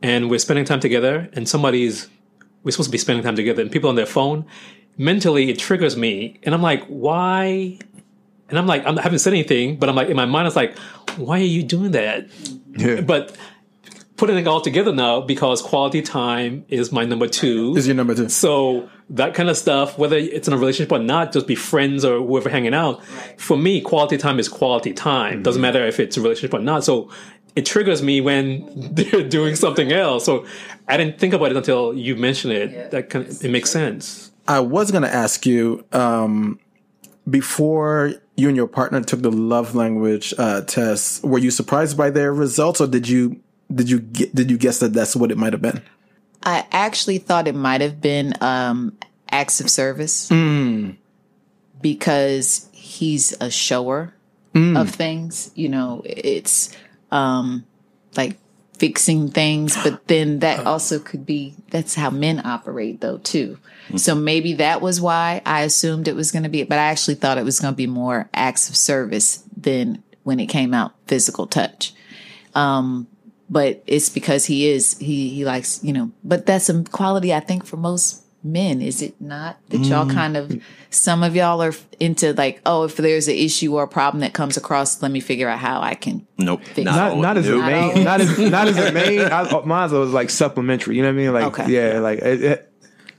and 0.02 0.30
we're 0.30 0.38
spending 0.38 0.64
time 0.64 0.80
together, 0.80 1.28
and 1.32 1.48
somebody's 1.48 2.08
we're 2.62 2.72
supposed 2.72 2.88
to 2.88 2.92
be 2.92 2.98
spending 2.98 3.24
time 3.24 3.36
together, 3.36 3.62
and 3.62 3.72
people 3.72 3.88
on 3.88 3.96
their 3.96 4.06
phone, 4.06 4.44
mentally 4.98 5.50
it 5.50 5.58
triggers 5.58 5.96
me, 5.96 6.38
and 6.42 6.54
I'm 6.54 6.62
like, 6.62 6.84
why? 6.86 7.78
And 8.48 8.58
I'm 8.58 8.66
like, 8.66 8.84
I'm, 8.86 8.98
I 8.98 9.02
haven't 9.02 9.20
said 9.20 9.32
anything, 9.32 9.76
but 9.76 9.88
I'm 9.88 9.94
like 9.94 10.08
in 10.08 10.16
my 10.16 10.26
mind, 10.26 10.46
it's 10.46 10.56
like, 10.56 10.76
why 11.16 11.38
are 11.40 11.42
you 11.44 11.62
doing 11.62 11.92
that? 11.92 12.28
Yeah. 12.76 13.00
But 13.00 13.36
putting 14.18 14.36
it 14.36 14.46
all 14.46 14.60
together 14.60 14.92
now 14.92 15.20
because 15.20 15.62
quality 15.62 16.02
time 16.02 16.64
is 16.68 16.92
my 16.92 17.04
number 17.04 17.28
two. 17.28 17.74
Is 17.76 17.86
your 17.86 17.96
number 17.96 18.14
two? 18.14 18.28
So 18.28 18.90
that 19.10 19.32
kind 19.32 19.48
of 19.48 19.56
stuff, 19.56 19.96
whether 19.96 20.16
it's 20.16 20.48
in 20.48 20.54
a 20.54 20.58
relationship 20.58 20.92
or 20.92 20.98
not, 20.98 21.32
just 21.32 21.46
be 21.46 21.54
friends 21.54 22.04
or 22.04 22.18
whoever 22.18 22.50
hanging 22.50 22.74
out. 22.74 23.02
For 23.38 23.56
me, 23.56 23.80
quality 23.80 24.18
time 24.18 24.38
is 24.38 24.48
quality 24.48 24.92
time. 24.92 25.34
Mm-hmm. 25.34 25.42
Doesn't 25.42 25.62
matter 25.62 25.86
if 25.86 26.00
it's 26.00 26.16
a 26.16 26.20
relationship 26.20 26.52
or 26.52 26.58
not. 26.58 26.84
So 26.84 27.10
it 27.54 27.64
triggers 27.64 28.02
me 28.02 28.20
when 28.20 28.68
they're 28.94 29.26
doing 29.26 29.54
something 29.54 29.92
else. 29.92 30.24
So 30.24 30.44
I 30.88 30.96
didn't 30.96 31.18
think 31.18 31.32
about 31.32 31.52
it 31.52 31.56
until 31.56 31.94
you 31.94 32.16
mentioned 32.16 32.52
it. 32.52 32.90
That 32.90 33.10
kind 33.10 33.26
it 33.26 33.50
makes 33.50 33.70
sense. 33.70 34.27
I 34.48 34.60
was 34.60 34.90
going 34.90 35.02
to 35.02 35.14
ask 35.14 35.44
you 35.44 35.84
um, 35.92 36.58
before 37.28 38.14
you 38.36 38.48
and 38.48 38.56
your 38.56 38.66
partner 38.66 39.02
took 39.02 39.20
the 39.20 39.30
love 39.30 39.74
language 39.74 40.32
uh, 40.38 40.62
test. 40.62 41.22
Were 41.22 41.38
you 41.38 41.50
surprised 41.50 41.98
by 41.98 42.08
their 42.08 42.32
results, 42.32 42.80
or 42.80 42.86
did 42.86 43.06
you 43.06 43.40
did 43.72 43.90
you 43.90 44.00
get, 44.00 44.34
did 44.34 44.50
you 44.50 44.56
guess 44.56 44.78
that 44.78 44.94
that's 44.94 45.14
what 45.14 45.30
it 45.30 45.36
might 45.36 45.52
have 45.52 45.60
been? 45.60 45.82
I 46.42 46.66
actually 46.72 47.18
thought 47.18 47.46
it 47.46 47.54
might 47.54 47.82
have 47.82 48.00
been 48.00 48.32
um, 48.40 48.96
acts 49.30 49.60
of 49.60 49.68
service 49.68 50.30
because 51.82 52.68
he's 52.72 53.36
a 53.40 53.50
shower 53.50 54.14
of 54.54 54.90
things. 54.90 55.50
You 55.54 55.68
know, 55.68 56.02
it's 56.06 56.74
um, 57.10 57.66
like 58.16 58.38
fixing 58.78 59.30
things, 59.30 59.76
but 59.82 60.06
then 60.08 60.38
that 60.38 60.64
also 60.66 60.98
could 60.98 61.26
be 61.26 61.54
that's 61.70 61.94
how 61.94 62.08
men 62.10 62.40
operate, 62.46 63.02
though, 63.02 63.18
too. 63.18 63.58
So 63.96 64.14
maybe 64.14 64.54
that 64.54 64.80
was 64.82 65.00
why 65.00 65.40
I 65.46 65.62
assumed 65.62 66.08
it 66.08 66.16
was 66.16 66.30
going 66.32 66.42
to 66.42 66.48
be, 66.48 66.62
but 66.64 66.78
I 66.78 66.84
actually 66.90 67.14
thought 67.14 67.38
it 67.38 67.44
was 67.44 67.60
going 67.60 67.72
to 67.72 67.76
be 67.76 67.86
more 67.86 68.28
acts 68.34 68.68
of 68.68 68.76
service 68.76 69.42
than 69.56 70.02
when 70.24 70.38
it 70.40 70.46
came 70.46 70.74
out 70.74 70.92
physical 71.06 71.46
touch 71.46 71.94
um, 72.54 73.06
but 73.48 73.82
it's 73.86 74.08
because 74.10 74.44
he 74.44 74.68
is 74.68 74.98
he 74.98 75.30
he 75.30 75.44
likes 75.44 75.82
you 75.82 75.92
know 75.92 76.10
but 76.22 76.44
that's 76.44 76.68
a 76.68 76.82
quality 76.84 77.32
i 77.32 77.40
think 77.40 77.64
for 77.64 77.76
most 77.78 78.22
men 78.44 78.82
is 78.82 79.00
it 79.02 79.18
not 79.20 79.58
that 79.70 79.78
y'all 79.86 80.08
kind 80.08 80.36
of 80.36 80.62
some 80.90 81.22
of 81.22 81.34
y'all 81.34 81.62
are 81.62 81.72
into 81.98 82.32
like 82.34 82.60
oh 82.66 82.84
if 82.84 82.96
there's 82.96 83.26
an 83.26 83.34
issue 83.34 83.74
or 83.74 83.84
a 83.84 83.88
problem 83.88 84.20
that 84.20 84.32
comes 84.34 84.56
across 84.56 85.00
let 85.02 85.10
me 85.10 85.18
figure 85.20 85.48
out 85.48 85.58
how 85.58 85.80
i 85.80 85.94
can 85.94 86.26
Nope. 86.40 86.60
Not, 86.76 87.12
all- 87.12 87.16
not 87.16 87.36
as 87.36 87.48
a 87.48 87.56
nope. 87.56 87.64
main, 87.64 88.04
not 88.04 88.20
as 88.20 88.38
not 88.38 88.68
as 88.68 88.78
a 88.88 88.92
main. 88.92 89.20
I, 89.22 89.40
uh, 89.40 89.62
mine's 89.66 89.90
was 89.90 90.12
like 90.12 90.30
supplementary. 90.30 90.94
You 90.96 91.02
know 91.02 91.08
what 91.08 91.14
I 91.14 91.16
mean? 91.16 91.32
Like 91.32 91.44
Okay. 91.46 91.72
yeah, 91.72 91.98
like 91.98 92.20
it, 92.20 92.42
it, 92.44 92.67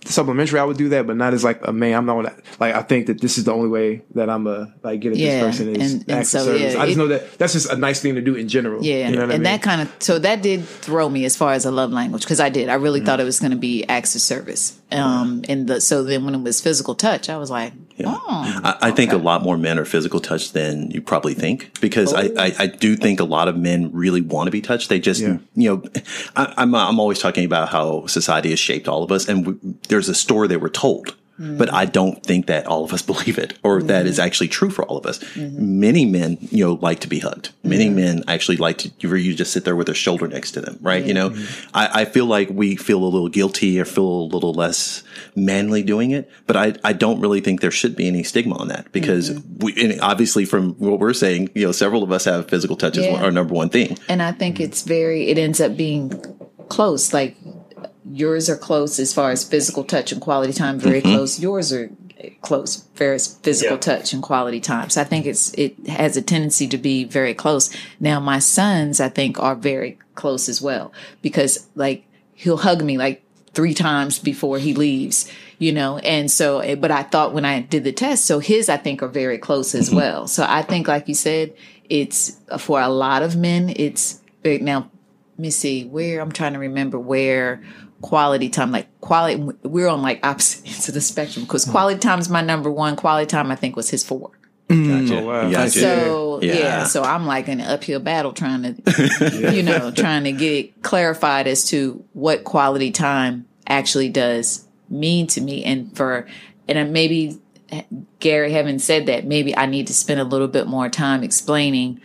supplementary. 0.05 0.59
I 0.59 0.63
would 0.63 0.77
do 0.77 0.89
that, 0.89 1.05
but 1.07 1.17
not 1.17 1.33
as 1.33 1.43
like 1.43 1.59
a 1.67 1.73
main. 1.73 1.93
I'm 1.93 2.05
not 2.05 2.15
gonna- 2.15 2.35
like 2.59 2.73
I 2.75 2.81
think 2.81 3.07
that 3.07 3.21
this 3.21 3.37
is 3.37 3.43
the 3.43 3.53
only 3.53 3.69
way 3.69 4.01
that 4.15 4.29
I'm 4.29 4.47
a 4.47 4.73
like 4.83 4.99
get 5.01 5.11
at 5.11 5.17
Yeah, 5.17 5.43
this 5.43 5.57
person 5.57 5.75
is 5.75 5.93
and- 5.93 6.01
and 6.07 6.11
acts 6.19 6.33
of 6.33 6.41
so, 6.41 6.45
service. 6.47 6.73
yeah, 6.73 6.81
I 6.81 6.85
just 6.85 6.95
it- 6.97 6.99
know 6.99 7.07
that 7.07 7.37
that's 7.37 7.53
just 7.53 7.69
a 7.69 7.75
nice 7.75 7.99
thing 7.99 8.15
to 8.15 8.21
do 8.21 8.35
in 8.35 8.47
general. 8.47 8.83
yeah 8.83 9.09
you 9.09 9.15
know 9.15 9.21
what 9.21 9.23
and 9.25 9.31
I 9.33 9.35
mean? 9.35 9.43
that 9.43 9.61
kind 9.61 9.81
of 9.81 9.91
so 9.99 10.19
that 10.19 10.41
did 10.41 10.65
throw 10.65 11.09
me 11.09 11.25
as 11.25 11.35
far 11.35 11.53
as 11.53 11.65
a 11.65 11.71
love 11.71 11.91
language 11.91 12.21
because 12.23 12.39
i 12.39 12.49
did 12.49 12.69
i 12.69 12.75
really 12.75 13.01
thought 13.01 13.19
it 13.19 13.23
was 13.23 13.39
going 13.39 13.51
to 13.51 13.57
be 13.57 13.83
acts 13.87 14.15
of 14.15 14.21
service 14.21 14.77
um 14.91 15.43
and 15.49 15.67
the 15.67 15.79
so 15.81 16.03
then 16.03 16.25
when 16.25 16.33
it 16.35 16.41
was 16.41 16.61
physical 16.61 16.95
touch 16.95 17.29
i 17.29 17.37
was 17.37 17.49
like 17.49 17.73
oh 18.05 18.61
I, 18.63 18.77
I 18.83 18.91
think 18.91 19.11
a 19.11 19.17
lot 19.17 19.43
more 19.43 19.57
men 19.57 19.77
are 19.77 19.85
physical 19.85 20.19
touch 20.19 20.53
than 20.53 20.89
you 20.91 21.01
probably 21.01 21.33
think 21.33 21.79
because 21.81 22.13
I, 22.13 22.29
I, 22.37 22.53
I 22.59 22.67
do 22.67 22.95
think 22.95 23.19
a 23.19 23.25
lot 23.25 23.47
of 23.49 23.57
men 23.57 23.91
really 23.93 24.21
want 24.21 24.47
to 24.47 24.51
be 24.51 24.61
touched. 24.61 24.87
They 24.87 24.99
just, 25.01 25.19
Yeah. 25.19 25.39
you 25.55 25.69
know, 25.69 25.83
I, 26.37 26.53
I'm, 26.57 26.73
I'm 26.73 26.97
always 26.97 27.19
talking 27.19 27.43
about 27.43 27.67
how 27.67 28.05
society 28.07 28.51
has 28.51 28.59
shaped 28.59 28.87
all 28.87 29.03
of 29.03 29.11
us 29.11 29.27
and 29.27 29.43
w 29.43 29.59
there's 29.89 30.09
a 30.09 30.15
story 30.15 30.47
that 30.47 30.61
we're 30.61 30.69
told. 30.69 31.15
But 31.41 31.73
I 31.73 31.85
don't 31.85 32.21
think 32.21 32.47
that 32.47 32.67
all 32.67 32.83
of 32.83 32.91
us 32.91 33.01
believe 33.13 33.37
it 33.37 33.57
or 33.63 33.81
that 33.83 34.05
is 34.05 34.17
mm-hmm. 34.17 34.25
actually 34.25 34.49
true 34.49 34.69
for 34.69 34.83
all 34.83 34.97
of 34.97 35.05
us. 35.05 35.19
Mm-hmm. 35.19 35.79
Many 35.79 36.05
men, 36.05 36.37
you 36.41 36.65
know, 36.65 36.73
like 36.73 36.99
to 36.99 37.07
be 37.07 37.19
hugged. 37.19 37.51
Many 37.63 37.89
men 37.89 38.25
actually 38.27 38.57
like 38.57 38.79
to, 38.79 39.07
where 39.07 39.15
you 39.15 39.33
just 39.33 39.53
sit 39.53 39.63
there 39.63 39.77
with 39.77 39.87
their 39.87 39.95
shoulder 39.95 40.27
next 40.27 40.51
to 40.51 40.61
them, 40.61 40.77
right? 40.81 41.05
You 41.05 41.13
know, 41.13 41.29
mm-hmm. 41.29 41.69
I, 41.73 42.01
I 42.01 42.05
feel 42.05 42.25
like 42.25 42.49
we 42.49 42.75
feel 42.75 43.01
a 43.01 43.07
little 43.07 43.29
guilty 43.29 43.79
or 43.79 43.85
feel 43.85 44.03
a 44.03 44.27
little 44.27 44.53
less 44.53 45.01
manly 45.33 45.81
doing 45.81 46.11
it, 46.11 46.29
but 46.45 46.57
I, 46.57 46.73
I 46.83 46.91
don't 46.91 47.21
really 47.21 47.39
think 47.39 47.61
there 47.61 47.71
should 47.71 47.95
be 47.95 48.07
any 48.07 48.23
stigma 48.23 48.57
on 48.57 48.67
that 48.67 48.91
because 48.91 49.41
we, 49.59 49.73
and 49.81 50.01
obviously 50.01 50.43
from 50.43 50.73
what 50.73 50.99
we're 50.99 51.13
saying, 51.13 51.51
you 51.55 51.65
know, 51.65 51.71
several 51.71 52.03
of 52.03 52.11
us 52.11 52.25
have 52.25 52.49
physical 52.49 52.75
touch 52.75 52.97
as 52.97 53.05
Yeah. 53.05 53.23
our 53.23 53.31
number 53.31 53.53
one 53.53 53.69
thing. 53.69 53.97
and 54.09 54.21
I 54.21 54.33
think 54.33 54.59
it's 54.59 54.81
very 54.81 55.29
it 55.29 55.37
ends 55.37 55.61
up 55.61 55.77
being 55.77 56.21
close. 56.67 57.13
Like 57.13 57.37
yours 58.11 58.49
are 58.49 58.57
close 58.57 58.99
as 58.99 59.13
far 59.13 59.31
as 59.31 59.43
physical 59.43 59.83
touch 59.83 60.11
and 60.11 60.21
quality 60.21 60.53
time, 60.53 60.79
very 60.79 61.01
mm-hmm. 61.01 61.15
close. 61.15 61.39
Yours 61.39 61.71
are 61.71 61.89
close, 62.41 62.83
very 62.95 63.19
physical 63.19 63.75
Yeah. 63.75 63.79
touch 63.79 64.13
and 64.13 64.21
quality 64.21 64.59
time. 64.59 64.89
So 64.89 65.01
I 65.01 65.03
think 65.03 65.25
it's 65.25 65.53
it 65.53 65.87
has 65.87 66.17
a 66.17 66.21
tendency 66.21 66.67
to 66.67 66.77
be 66.77 67.05
very 67.05 67.33
close. 67.33 67.69
Now 67.99 68.19
my 68.19 68.39
sons, 68.39 68.99
I 68.99 69.09
think, 69.09 69.39
are 69.39 69.55
very 69.55 69.97
close 70.15 70.49
as 70.49 70.61
well 70.61 70.91
because 71.21 71.67
like 71.75 72.05
he'll 72.33 72.57
hug 72.57 72.83
me 72.83 72.97
like 72.97 73.23
three 73.53 73.73
times 73.73 74.19
before 74.19 74.59
he 74.59 74.73
leaves, 74.73 75.31
you 75.57 75.71
know. 75.71 75.97
And 75.99 76.29
so, 76.29 76.59
eh, 76.59 76.75
but 76.75 76.91
I 76.91 77.03
thought 77.03 77.33
when 77.33 77.45
I 77.45 77.61
did 77.61 77.83
the 77.83 77.91
test, 77.91 78.25
so 78.25 78.39
his 78.39 78.69
I 78.69 78.77
think 78.77 79.01
are 79.01 79.07
very 79.07 79.37
close 79.37 79.73
as 79.73 79.87
mm-hmm. 79.87 79.97
well. 79.97 80.27
So 80.27 80.45
I 80.47 80.61
think, 80.61 80.87
like 80.87 81.07
you 81.07 81.15
said, 81.15 81.53
it's 81.89 82.37
uh, 82.49 82.57
for 82.57 82.81
a 82.81 82.89
lot 82.89 83.23
of 83.23 83.35
men, 83.35 83.73
it's 83.75 84.21
big. 84.43 84.61
Now, 84.61 84.89
let 85.37 85.39
me 85.39 85.51
see 85.51 85.85
where 85.85 86.21
I'm 86.21 86.31
trying 86.31 86.53
to 86.53 86.59
remember 86.59 86.99
where 86.99 87.61
quality 88.01 88.49
time, 88.49 88.71
like 88.71 88.87
quality, 89.01 89.41
we're 89.63 89.87
on 89.87 90.01
like 90.01 90.25
opposite 90.25 90.65
ends 90.67 90.87
of 90.87 90.93
the 90.93 91.01
spectrum 91.01 91.45
because 91.45 91.65
hmm. 91.65 91.71
quality 91.71 91.99
time 91.99 92.19
is 92.19 92.29
my 92.29 92.41
number 92.41 92.71
one. 92.71 92.95
Quality 92.95 93.27
time, 93.27 93.51
I 93.51 93.55
think, 93.55 93.75
was 93.75 93.89
his 93.89 94.03
four. 94.03 94.31
Mm. 94.69 95.07
Gotcha. 95.07 95.21
Oh, 95.21 95.25
wow. 95.25 95.49
Gotcha. 95.49 95.71
So 95.71 96.39
yeah. 96.43 96.53
Yeah. 96.53 96.83
so 96.83 97.01
I'm 97.01 97.25
like 97.25 97.47
in 97.47 97.59
an 97.59 97.65
uphill 97.65 97.99
battle 97.99 98.33
trying 98.33 98.61
to, 98.61 99.51
you 99.55 99.63
know, 99.63 99.89
trying 99.89 100.25
to 100.25 100.31
get 100.31 100.83
clarified 100.83 101.47
as 101.47 101.65
to 101.69 102.05
what 102.13 102.43
quality 102.43 102.91
time 102.91 103.47
actually 103.65 104.09
does 104.09 104.67
mean 104.87 105.25
to 105.27 105.41
me, 105.41 105.63
and 105.63 105.95
for 105.97 106.27
and 106.67 106.77
then 106.77 106.93
maybe 106.93 107.39
Gary, 108.19 108.51
having 108.51 108.79
said 108.79 109.07
that, 109.07 109.25
maybe 109.25 109.55
I 109.57 109.65
need 109.65 109.87
to 109.87 109.93
spend 109.93 110.19
a 110.19 110.23
little 110.23 110.47
bit 110.47 110.67
more 110.67 110.89
time 110.89 111.23
explaining 111.23 112.01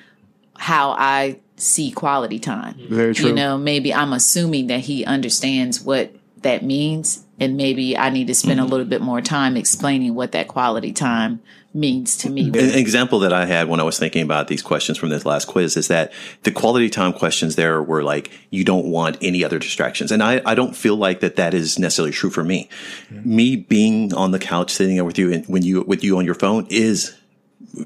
how 0.57 0.93
I 0.93 1.41
see 1.57 1.91
quality 1.91 2.39
time. 2.39 2.75
Mm-hmm. 2.75 2.95
Very 2.95 3.15
true. 3.15 3.29
You 3.29 3.35
know, 3.35 3.59
maybe 3.59 3.93
I'm 3.95 4.13
assuming 4.13 4.69
that 4.69 4.81
he 4.81 5.05
understands 5.05 5.81
what 5.81 6.15
that 6.43 6.63
means 6.65 7.25
and 7.41 7.57
maybe 7.57 7.97
I 7.99 8.11
need 8.11 8.29
to 8.29 8.35
spend 8.35 8.61
a 8.61 8.63
mm-hmm. 8.63 8.71
little 8.71 8.87
bit 8.87 9.01
more 9.01 9.21
time 9.21 9.57
explaining 9.57 10.15
what 10.15 10.33
that 10.33 10.47
quality 10.47 10.93
time 10.93 11.41
means 11.73 12.17
to 12.19 12.31
me. 12.31 12.47
An 12.49 12.57
example 12.57 13.19
that 13.21 13.33
I 13.33 13.47
had 13.47 13.69
when 13.69 13.81
I 13.81 13.83
was 13.83 13.99
thinking 13.99 14.23
about 14.23 14.47
these 14.47 14.63
questions 14.63 14.97
from 14.97 15.09
this 15.09 15.27
last 15.27 15.47
quiz 15.47 15.77
is 15.77 15.89
that 15.89 16.13
the 16.45 16.53
quality 16.53 16.89
time 16.89 17.13
questions 17.13 17.57
there 17.57 17.83
were 17.83 18.05
like, 18.05 18.31
you 18.51 18.65
don't 18.65 18.87
want 18.87 19.19
any 19.21 19.43
other 19.43 19.59
distractions. 19.59 20.13
And 20.13 20.23
I, 20.23 20.41
I 20.47 20.55
don't 20.55 20.77
feel 20.77 20.95
like 20.95 21.21
that 21.21 21.37
that 21.37 21.55
is 21.55 21.77
necessarily 21.79 22.13
true 22.13 22.31
for 22.31 22.45
me. 22.45 22.69
Me 23.11 23.57
being 23.57 24.15
on 24.15 24.31
the 24.31 24.39
couch 24.39 24.71
sitting 24.71 24.95
there 24.95 25.05
with 25.05 25.19
you 25.19 25.33
and 25.33 25.45
when 25.47 25.63
you, 25.63 25.83
with 25.83 26.05
you 26.05 26.19
on 26.19 26.25
your 26.25 26.37
phone 26.37 26.69
is 26.71 27.17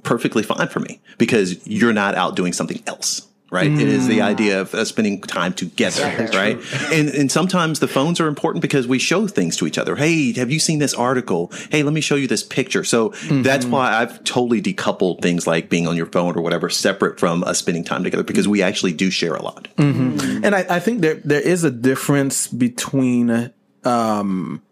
perfectly 0.02 0.42
fine 0.42 0.68
for 0.68 0.80
me 0.80 1.00
because 1.16 1.66
you're 1.66 1.94
not 1.94 2.14
out 2.14 2.36
doing 2.36 2.52
something 2.52 2.82
else. 2.86 3.27
Right. 3.50 3.70
It 3.70 3.88
is 3.88 4.06
the 4.06 4.20
idea 4.20 4.60
of 4.60 4.74
uh, 4.74 4.84
spending 4.84 5.22
time 5.22 5.54
together. 5.54 6.02
right. 6.34 6.58
And, 6.92 7.08
and 7.08 7.32
sometimes 7.32 7.80
the 7.80 7.88
phones 7.88 8.20
are 8.20 8.26
important 8.26 8.60
because 8.60 8.86
we 8.86 8.98
show 8.98 9.26
things 9.26 9.56
to 9.56 9.66
each 9.66 9.78
other. 9.78 9.96
Hey, 9.96 10.34
have 10.34 10.50
you 10.50 10.58
seen 10.58 10.80
this 10.80 10.92
article? 10.92 11.50
Hey, 11.70 11.82
let 11.82 11.94
me 11.94 12.02
show 12.02 12.14
you 12.14 12.26
this 12.26 12.42
picture. 12.42 12.84
So 12.84 13.14
that's 13.30 13.64
why 13.64 13.94
I've 13.94 14.22
totally 14.24 14.60
decoupled 14.60 15.22
things 15.22 15.46
like 15.46 15.70
being 15.70 15.86
on 15.86 15.96
your 15.96 16.06
phone 16.06 16.36
or 16.36 16.42
whatever 16.42 16.68
separate 16.68 17.18
from 17.18 17.42
us 17.42 17.58
spending 17.58 17.84
time 17.84 18.04
together 18.04 18.22
because 18.22 18.46
we 18.46 18.62
actually 18.62 18.92
do 18.92 19.10
share 19.10 19.34
a 19.34 19.42
lot. 19.42 19.68
And 19.78 20.54
I, 20.54 20.66
I 20.68 20.80
think 20.80 21.00
there 21.00 21.14
there 21.24 21.40
is 21.40 21.64
a 21.64 21.70
difference 21.70 22.48
between 22.48 23.50
um, 23.84 24.62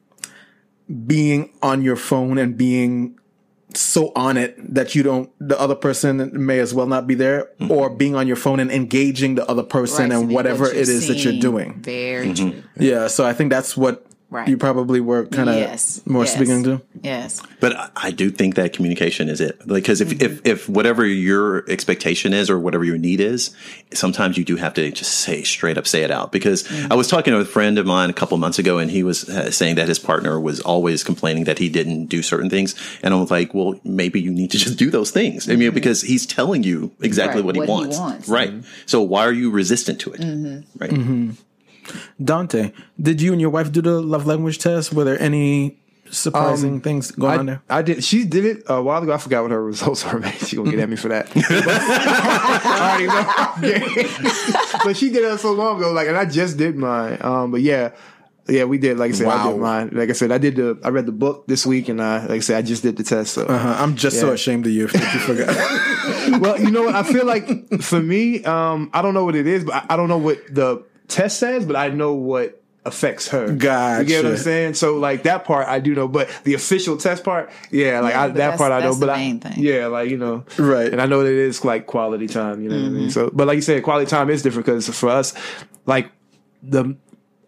being 1.06 1.50
on 1.62 1.82
your 1.82 1.96
phone 1.96 2.36
and 2.38 2.56
being 2.56 3.18
so 3.76 4.12
on 4.14 4.36
it 4.36 4.56
that 4.74 4.94
you 4.94 5.02
don't 5.02 5.30
the 5.40 5.58
other 5.60 5.74
person 5.74 6.30
may 6.46 6.58
as 6.58 6.72
well 6.72 6.86
not 6.86 7.06
be 7.06 7.14
there 7.14 7.50
mm-hmm. 7.60 7.70
or 7.70 7.90
being 7.90 8.14
on 8.14 8.26
your 8.26 8.36
phone 8.36 8.60
and 8.60 8.70
engaging 8.70 9.34
the 9.34 9.48
other 9.48 9.62
person 9.62 10.10
Right, 10.10 10.18
and 10.18 10.30
whatever 10.32 10.64
what 10.64 10.76
it 10.76 10.88
is 10.88 11.08
that 11.08 11.24
you're 11.24 11.40
doing. 11.40 11.82
Very 11.82 12.28
mm-hmm. 12.28 12.50
true. 12.50 12.62
yeah 12.78 13.06
so 13.08 13.26
i 13.26 13.32
think 13.32 13.50
that's 13.50 13.76
what 13.76 14.05
Right. 14.28 14.48
you 14.48 14.56
probably 14.56 15.00
were 15.00 15.24
kind 15.26 15.48
of 15.48 15.54
Yes. 15.54 16.02
more 16.04 16.24
yes, 16.24 16.34
speaking 16.34 16.64
to 16.64 16.82
Yes. 17.02 17.40
But 17.60 17.76
I- 17.76 17.88
I 17.96 18.10
do 18.10 18.30
think 18.30 18.56
that 18.56 18.72
communication 18.72 19.28
is 19.28 19.40
it. 19.40 19.60
Because 19.66 20.00
if, 20.00 20.20
if, 20.20 20.40
if 20.44 20.68
whatever 20.68 21.06
your 21.06 21.68
expectation 21.70 22.32
is 22.32 22.50
or 22.50 22.58
whatever 22.58 22.84
your 22.84 22.98
need 22.98 23.20
is, 23.20 23.50
sometimes 23.94 24.36
you 24.36 24.44
do 24.44 24.56
have 24.56 24.74
to 24.74 24.90
just 24.90 25.12
say 25.12 25.42
straight 25.44 25.78
up, 25.78 25.86
say 25.86 26.02
it 26.02 26.10
out. 26.10 26.32
Because 26.32 26.64
mm. 26.64 26.90
I 26.90 26.96
was 26.96 27.06
talking 27.08 27.32
to 27.34 27.38
a 27.38 27.44
friend 27.44 27.78
of 27.78 27.86
mine 27.86 28.10
a 28.10 28.12
couple 28.12 28.36
months 28.38 28.58
ago 28.58 28.78
and 28.78 28.90
he 28.90 29.04
was 29.04 29.28
uh, 29.28 29.50
saying 29.52 29.76
that 29.76 29.86
his 29.86 30.00
partner 30.00 30.40
was 30.40 30.60
always 30.60 31.04
complaining 31.04 31.44
that 31.44 31.58
he 31.58 31.68
didn't 31.68 32.06
do 32.06 32.20
certain 32.22 32.50
things. 32.50 32.74
And 33.02 33.14
I 33.14 33.18
was 33.20 33.30
like, 33.30 33.54
well, 33.54 33.78
maybe 33.84 34.20
you 34.20 34.32
need 34.32 34.50
to 34.50 34.58
just 34.66 34.76
do 34.76 34.90
those 34.90 35.12
things. 35.12 35.48
I 35.48 35.52
mean, 35.52 35.68
mm-hmm. 35.68 35.74
because 35.74 36.02
he's 36.02 36.26
telling 36.26 36.64
you 36.64 36.90
exactly 37.00 37.42
Right, 37.42 37.46
what, 37.46 37.54
he, 37.54 37.60
what 37.60 37.66
he 37.68 37.72
wants. 37.72 37.98
wants. 37.98 38.28
Right. 38.28 38.50
Mm-hmm. 38.50 38.68
So 38.86 39.02
why 39.02 39.24
are 39.24 39.32
you 39.32 39.50
resistant 39.50 40.00
to 40.00 40.12
it? 40.12 40.20
Mm-hmm. 40.20 40.78
Right. 40.78 41.36
Dante 42.22 42.72
did 43.00 43.20
you 43.20 43.32
and 43.32 43.40
your 43.40 43.50
wife 43.50 43.70
do 43.72 43.80
the 43.82 44.00
love 44.00 44.26
language 44.26 44.58
test 44.58 44.92
were 44.92 45.04
there 45.04 45.20
any 45.20 45.78
surprising 46.10 46.80
things 46.80 47.10
going 47.10 47.38
on 47.40 47.46
there 47.46 47.62
I 47.68 47.82
did. 47.82 48.04
She 48.04 48.24
did 48.24 48.44
it 48.44 48.62
a 48.68 48.80
while 48.80 49.02
ago. 49.02 49.12
I 49.12 49.18
forgot 49.18 49.42
what 49.42 49.50
her 49.50 49.62
results 49.62 50.04
were. 50.04 50.20
Man, 50.20 50.32
she 50.32 50.56
gonna 50.56 50.70
get 50.70 50.78
at 50.78 50.88
me 50.88 50.96
for 50.96 51.08
that. 51.08 51.28
I 51.34 53.06
already 53.60 53.74
know. 53.98 54.78
but 54.84 54.96
she 54.96 55.10
did 55.10 55.24
it 55.24 55.40
so 55.40 55.52
long 55.52 55.78
ago. 55.78 55.92
Like, 55.92 56.06
and 56.08 56.16
I 56.16 56.24
just 56.24 56.56
did 56.56 56.76
mine. 56.76 57.18
Um, 57.20 57.50
but 57.50 57.60
yeah, 57.60 57.90
yeah, 58.48 58.64
we 58.64 58.78
did. 58.78 58.98
Like 58.98 59.10
I 59.10 59.14
said, 59.14 59.26
I 59.26 59.50
did 59.50 59.60
mine. 59.60 59.90
Like 59.92 60.10
I 60.10 60.12
said, 60.12 60.30
I 60.30 60.38
did 60.38 60.56
the. 60.56 60.78
I 60.84 60.90
read 60.90 61.06
the 61.06 61.12
book 61.12 61.46
this 61.46 61.66
week, 61.66 61.88
and 61.88 62.00
I, 62.00 62.20
like 62.22 62.30
I 62.30 62.40
said, 62.40 62.56
I 62.56 62.62
just 62.62 62.82
did 62.82 62.96
the 62.96 63.02
test. 63.02 63.34
So, 63.34 63.46
uh, 63.46 63.76
i'm 63.78 63.96
just 63.96 64.20
so 64.20 64.32
ashamed 64.32 64.66
of 64.66 64.72
you 64.72 64.86
that 64.86 65.14
you 65.14 65.20
forgot 65.20 65.56
well, 66.40 66.60
you 66.60 66.70
know 66.70 66.84
what? 66.84 66.94
I 66.94 67.02
feel 67.02 67.26
like 67.26 67.80
for 67.80 68.00
me, 68.00 68.44
um, 68.44 68.90
I 68.92 69.02
don't 69.02 69.14
know 69.14 69.24
what 69.24 69.34
it 69.34 69.46
is, 69.46 69.64
but 69.64 69.74
I, 69.74 69.86
I 69.90 69.96
don't 69.96 70.08
know 70.08 70.18
what 70.18 70.38
the 70.54 70.84
test 71.08 71.38
says, 71.38 71.64
but 71.66 71.76
I 71.76 71.88
know 71.88 72.14
what 72.14 72.62
affects 72.84 73.28
her. 73.28 73.48
You 73.48 73.56
get 73.56 74.24
what 74.24 74.32
I'm 74.32 74.36
saying? 74.38 74.74
So 74.74 74.96
like 74.98 75.24
that 75.24 75.44
part 75.44 75.66
I 75.66 75.80
do 75.80 75.94
know, 75.94 76.06
but 76.06 76.28
the 76.44 76.54
official 76.54 76.96
test 76.96 77.24
part, 77.24 77.50
yeah, 77.70 78.00
like 78.00 78.12
Yeah, 78.14 78.22
I, 78.22 78.28
that 78.28 78.58
part 78.58 78.70
I 78.72 78.78
know. 78.80 78.86
that's 78.86 78.98
But 79.00 79.06
the 79.06 79.12
I, 79.12 79.16
main 79.16 79.40
thing. 79.40 79.54
yeah, 79.56 79.86
like 79.88 80.08
you 80.08 80.16
know, 80.16 80.44
Right. 80.58 80.90
And 80.92 81.02
I 81.02 81.06
know 81.06 81.22
that 81.24 81.30
it 81.32 81.38
is 81.38 81.64
like 81.64 81.86
quality 81.86 82.28
time. 82.28 82.62
You 82.62 82.68
know 82.68 82.76
what 82.76 82.84
I 82.84 82.88
mean? 82.88 83.00
Mm-hmm. 83.02 83.08
So, 83.10 83.30
but 83.32 83.46
like 83.48 83.56
you 83.56 83.62
said, 83.62 83.82
quality 83.82 84.08
time 84.08 84.30
is 84.30 84.42
different 84.42 84.66
because 84.66 84.88
for 84.88 85.08
us, 85.08 85.34
like 85.84 86.10
the. 86.62 86.96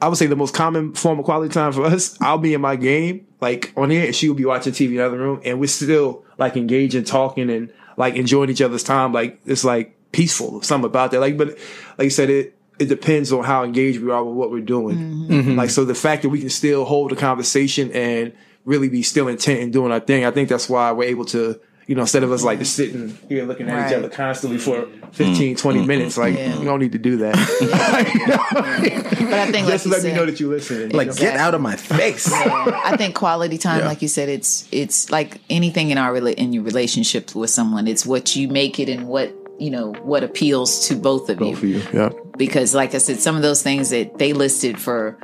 I 0.01 0.07
would 0.07 0.17
say 0.17 0.27
the 0.27 0.37
most 0.37 0.55
common 0.55 0.95
form 0.95 1.19
of 1.19 1.25
quality 1.25 1.53
time 1.53 1.73
for 1.73 1.85
us, 1.85 2.17
I'll 2.21 2.39
be 2.39 2.55
in 2.55 2.61
my 2.61 2.77
game, 2.77 3.27
like 3.41 3.73
on 3.77 3.91
here, 3.91 4.07
and 4.07 4.15
she 4.15 4.29
will 4.29 4.37
be 4.37 4.45
watching 4.45 4.73
TV 4.73 4.91
in 4.91 4.97
the 4.99 5.05
other 5.05 5.19
room, 5.19 5.41
and 5.45 5.59
we're 5.59 5.67
still 5.67 6.25
like 6.37 6.57
engaging, 6.57 7.03
talking, 7.03 7.51
and 7.51 7.73
like 7.97 8.15
enjoying 8.15 8.49
each 8.49 8.61
other's 8.63 8.85
time. 8.85 9.13
Like 9.13 9.41
it's 9.45 9.65
like 9.65 9.97
peaceful, 10.13 10.63
something 10.63 10.87
about 10.87 11.11
that. 11.11 11.19
Like, 11.21 11.37
but 11.37 11.49
like 11.97 12.05
you 12.05 12.11
said, 12.11 12.31
it 12.31 12.57
it 12.79 12.87
depends 12.87 13.33
on 13.33 13.45
how 13.45 13.65
engaged 13.65 14.01
we 14.01 14.11
are 14.11 14.23
with 14.25 14.35
what 14.35 14.51
we're 14.51 14.61
doing. 14.61 14.97
Mm-hmm. 15.29 15.57
Like, 15.57 15.71
so 15.71 15.85
the 15.85 15.95
fact 15.95 16.23
that 16.23 16.29
we 16.29 16.41
can 16.41 16.51
still 16.51 16.85
hold 16.85 17.13
a 17.13 17.17
conversation 17.17 17.91
and 17.93 18.33
really 18.65 18.89
be 18.89 19.03
still 19.03 19.29
intent 19.29 19.61
in 19.61 19.71
doing 19.71 19.93
our 19.93 20.01
thing, 20.01 20.25
I 20.25 20.31
think 20.31 20.49
that's 20.49 20.69
why 20.69 20.93
we're 20.93 21.09
able 21.09 21.25
to. 21.27 21.61
You 21.87 21.95
know, 21.95 22.03
instead 22.03 22.23
of 22.23 22.31
us 22.31 22.45
like 22.45 22.59
just 22.59 22.79
mm-hmm. 22.79 23.09
sitting 23.09 23.29
here 23.31 23.47
looking 23.47 23.67
at 23.71 23.91
each 23.91 23.97
other 23.97 24.11
constantly 24.11 24.59
for 24.59 24.87
15, 25.13 25.57
mm. 25.57 25.59
20 25.59 25.79
mm-hmm. 25.79 25.89
minutes, 25.89 26.19
like, 26.19 26.37
Yeah. 26.37 26.59
you 26.59 26.67
don't 26.67 26.81
need 26.81 26.93
to 26.93 26.99
do 26.99 27.17
that. 27.17 27.35
But 29.31 29.39
I 29.39 29.51
think, 29.51 29.69
Just 29.69 29.85
you 29.85 29.93
let 29.93 30.03
me 30.03 30.13
know 30.13 30.27
that 30.27 30.41
you 30.41 30.49
listen. 30.49 30.91
like 30.91 31.09
you 31.09 31.15
get 31.15 31.37
out 31.37 31.55
of 31.55 31.61
my 31.61 31.77
face 31.77 32.31
Yeah, 32.31 32.81
I 32.85 32.97
think 32.97 33.15
quality 33.15 33.59
time, 33.59 33.81
Yeah. 33.81 33.87
like 33.87 34.01
you 34.01 34.09
said, 34.09 34.29
it's 34.29 34.67
it's 34.73 35.11
like 35.11 35.41
anything 35.51 35.91
in 35.91 35.99
our 35.99 36.13
rela- 36.15 36.35
in 36.35 36.53
your 36.53 36.63
relationship 36.63 37.35
with 37.35 37.51
someone. 37.51 37.87
It's 37.87 38.07
what 38.07 38.37
you 38.37 38.49
make 38.49 38.79
it 38.79 38.89
and 38.89 39.07
what 39.07 39.35
you 39.59 39.71
know 39.71 39.93
what 40.03 40.25
appeals 40.25 40.89
to 40.89 40.95
both 40.95 41.29
of 41.29 41.41
you. 41.41 41.57
for 41.57 41.67
you. 41.67 41.83
Yeah. 41.93 42.11
Because, 42.39 42.75
like 42.75 42.95
I 42.95 42.99
said, 42.99 43.19
some 43.21 43.37
of 43.37 43.43
those 43.43 43.63
things 43.63 43.91
that 43.91 44.19
they 44.19 44.33
listed 44.33 44.81
for. 44.81 45.19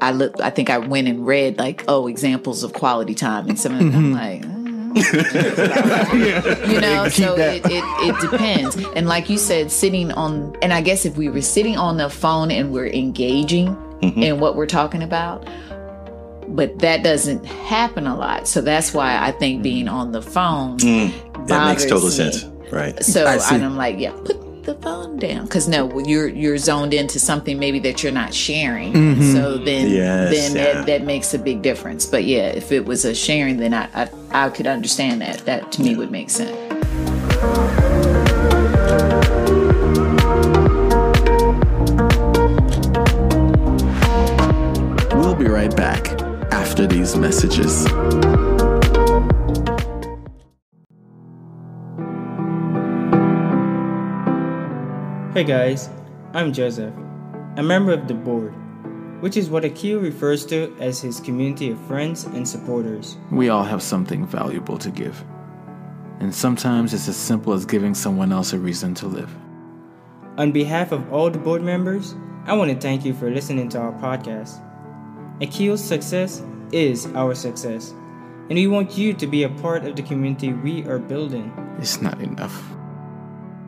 I 0.00 0.10
look. 0.12 0.40
I 0.40 0.50
think 0.50 0.70
I 0.70 0.78
went 0.78 1.08
and 1.08 1.26
read 1.26 1.58
like, 1.58 1.84
oh, 1.88 2.06
examples 2.06 2.62
of 2.62 2.72
quality 2.72 3.14
time, 3.14 3.48
and 3.48 3.58
some 3.58 3.72
of 3.72 3.78
them 3.78 3.94
I'm 3.94 4.14
mm-hmm. 4.14 4.14
like, 4.14 4.44
uh, 6.64 6.66
you 6.72 6.80
know. 6.80 7.08
So 7.08 7.36
it, 7.36 7.64
it 7.66 7.84
it 8.00 8.30
depends. 8.30 8.76
And 8.96 9.06
like 9.08 9.28
you 9.28 9.38
said, 9.38 9.70
sitting 9.70 10.12
on, 10.12 10.56
and 10.62 10.72
I 10.72 10.80
guess 10.80 11.04
if 11.04 11.16
we 11.16 11.28
were 11.28 11.42
sitting 11.42 11.76
on 11.76 11.96
the 11.96 12.10
phone 12.10 12.50
and 12.50 12.72
we're 12.72 12.88
engaging 12.88 13.76
mm-hmm. 14.00 14.22
in 14.22 14.40
what 14.40 14.56
we're 14.56 14.66
talking 14.66 15.02
about, 15.02 15.48
but 16.48 16.78
that 16.80 17.02
doesn't 17.02 17.44
happen 17.44 18.06
a 18.06 18.16
lot. 18.16 18.46
So 18.46 18.60
that's 18.60 18.92
why 18.92 19.18
I 19.18 19.32
think 19.32 19.62
being 19.62 19.88
on 19.88 20.12
the 20.12 20.22
phone 20.22 20.78
mm. 20.78 21.12
That 21.46 21.68
makes 21.68 21.84
total 21.84 22.08
me. 22.08 22.10
sense. 22.10 22.44
Right. 22.72 23.02
So 23.04 23.26
and 23.26 23.64
I'm 23.64 23.76
like, 23.76 23.98
yeah, 23.98 24.12
put 24.24 24.43
the 24.64 24.74
phone 24.76 25.18
down 25.18 25.44
because 25.44 25.68
no, 25.68 25.98
you're 26.00 26.28
you're 26.28 26.58
zoned 26.58 26.94
into 26.94 27.18
something 27.18 27.58
maybe 27.58 27.78
that 27.80 28.02
you're 28.02 28.12
not 28.12 28.32
sharing. 28.32 28.92
Mm-hmm. 28.92 29.32
So 29.32 29.58
then 29.58 29.90
Yes, 29.90 30.32
then 30.32 30.56
yeah. 30.56 30.72
that, 30.74 30.86
that 30.86 31.02
makes 31.04 31.34
a 31.34 31.38
big 31.38 31.62
difference. 31.62 32.06
But 32.06 32.24
yeah, 32.24 32.48
if 32.48 32.72
it 32.72 32.84
was 32.84 33.04
a 33.04 33.14
sharing, 33.14 33.58
then 33.58 33.74
I 33.74 33.88
I, 33.94 34.10
I 34.30 34.48
could 34.50 34.66
understand 34.66 35.20
that. 35.20 35.38
That 35.44 35.72
to 35.72 35.82
me 35.82 35.96
would 35.96 36.10
make 36.10 36.30
sense. 36.30 36.50
We'll 45.14 45.34
be 45.34 45.46
right 45.46 45.74
back 45.74 46.20
after 46.52 46.86
these 46.86 47.16
messages. 47.16 47.86
Hey 55.34 55.42
guys, 55.42 55.90
I'm 56.32 56.52
Joseph, 56.52 56.94
a 57.56 57.62
member 57.64 57.92
of 57.92 58.06
the 58.06 58.14
board, 58.14 58.54
which 59.20 59.36
is 59.36 59.50
what 59.50 59.64
Akil 59.64 59.98
refers 59.98 60.46
to 60.46 60.72
as 60.78 61.00
his 61.00 61.18
community 61.18 61.72
of 61.72 61.86
friends 61.88 62.22
and 62.22 62.48
supporters. 62.48 63.16
We 63.32 63.48
all 63.48 63.64
have 63.64 63.82
something 63.82 64.24
valuable 64.24 64.78
to 64.78 64.92
give. 64.92 65.24
And 66.20 66.32
sometimes 66.32 66.94
it's 66.94 67.08
as 67.08 67.16
simple 67.16 67.52
as 67.52 67.66
giving 67.66 67.94
someone 67.94 68.30
else 68.30 68.52
a 68.52 68.60
reason 68.60 68.94
to 68.94 69.08
live. 69.08 69.34
On 70.38 70.52
behalf 70.52 70.92
of 70.92 71.12
all 71.12 71.30
the 71.30 71.38
board 71.40 71.62
members, 71.62 72.14
I 72.46 72.52
want 72.52 72.70
to 72.70 72.78
thank 72.78 73.04
you 73.04 73.12
for 73.12 73.28
listening 73.28 73.68
to 73.70 73.80
our 73.80 73.92
podcast. 73.94 74.62
Akil's 75.42 75.82
success 75.82 76.44
is 76.70 77.06
our 77.16 77.34
success, 77.34 77.90
and 77.90 78.50
we 78.50 78.68
want 78.68 78.96
you 78.96 79.12
to 79.14 79.26
be 79.26 79.42
a 79.42 79.48
part 79.48 79.84
of 79.84 79.96
the 79.96 80.02
community 80.02 80.52
we 80.52 80.86
are 80.86 81.00
building 81.00 81.52
It's 81.80 82.00
not 82.00 82.20
enough. 82.20 82.62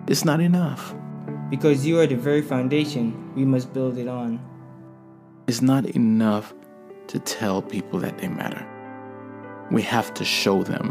It's 0.07 0.25
not 0.25 0.39
enough. 0.39 0.95
Because 1.51 1.87
you 1.87 2.01
are 2.01 2.07
the 2.07 2.17
very 2.17 2.43
foundation 2.43 3.33
we 3.35 3.45
must 3.45 3.73
build 3.73 3.99
it 3.99 4.09
on. 4.09 4.41
It's 5.47 5.63
not 5.63 5.87
enough 5.87 6.53
to 7.09 7.19
tell 7.21 7.63
people 7.63 8.01
that 8.01 8.19
they 8.19 8.29
matter. 8.29 8.67
We 9.71 9.83
have 9.83 10.13
to 10.15 10.25
show 10.25 10.63
them. 10.63 10.91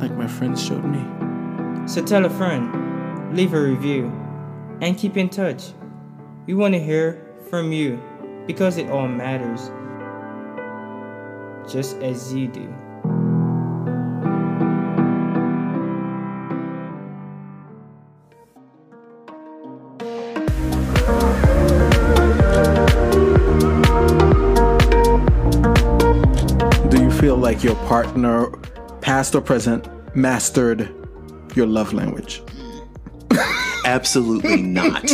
Like 0.00 0.12
my 0.12 0.26
friends 0.26 0.62
showed 0.62 0.84
me. 0.84 1.04
So 1.86 2.02
tell 2.02 2.24
a 2.24 2.30
friend, 2.30 3.36
leave 3.36 3.52
a 3.54 3.60
review, 3.60 4.06
and 4.80 4.98
keep 4.98 5.16
in 5.16 5.28
touch. 5.28 5.72
We 6.46 6.54
want 6.54 6.74
to 6.74 6.80
hear 6.80 7.34
from 7.48 7.72
you 7.72 8.02
because 8.46 8.76
it 8.76 8.90
all 8.90 9.08
matters. 9.08 9.70
Just 11.72 11.96
as 11.98 12.34
you 12.34 12.48
do. 12.48 12.74
Like 27.56 27.64
your 27.64 27.74
partner, 27.86 28.50
past 29.00 29.34
or 29.34 29.40
present, 29.40 29.88
mastered 30.14 30.94
your 31.54 31.66
love 31.66 31.94
language? 31.94 32.42
Absolutely 33.86 34.60
not. 34.60 35.04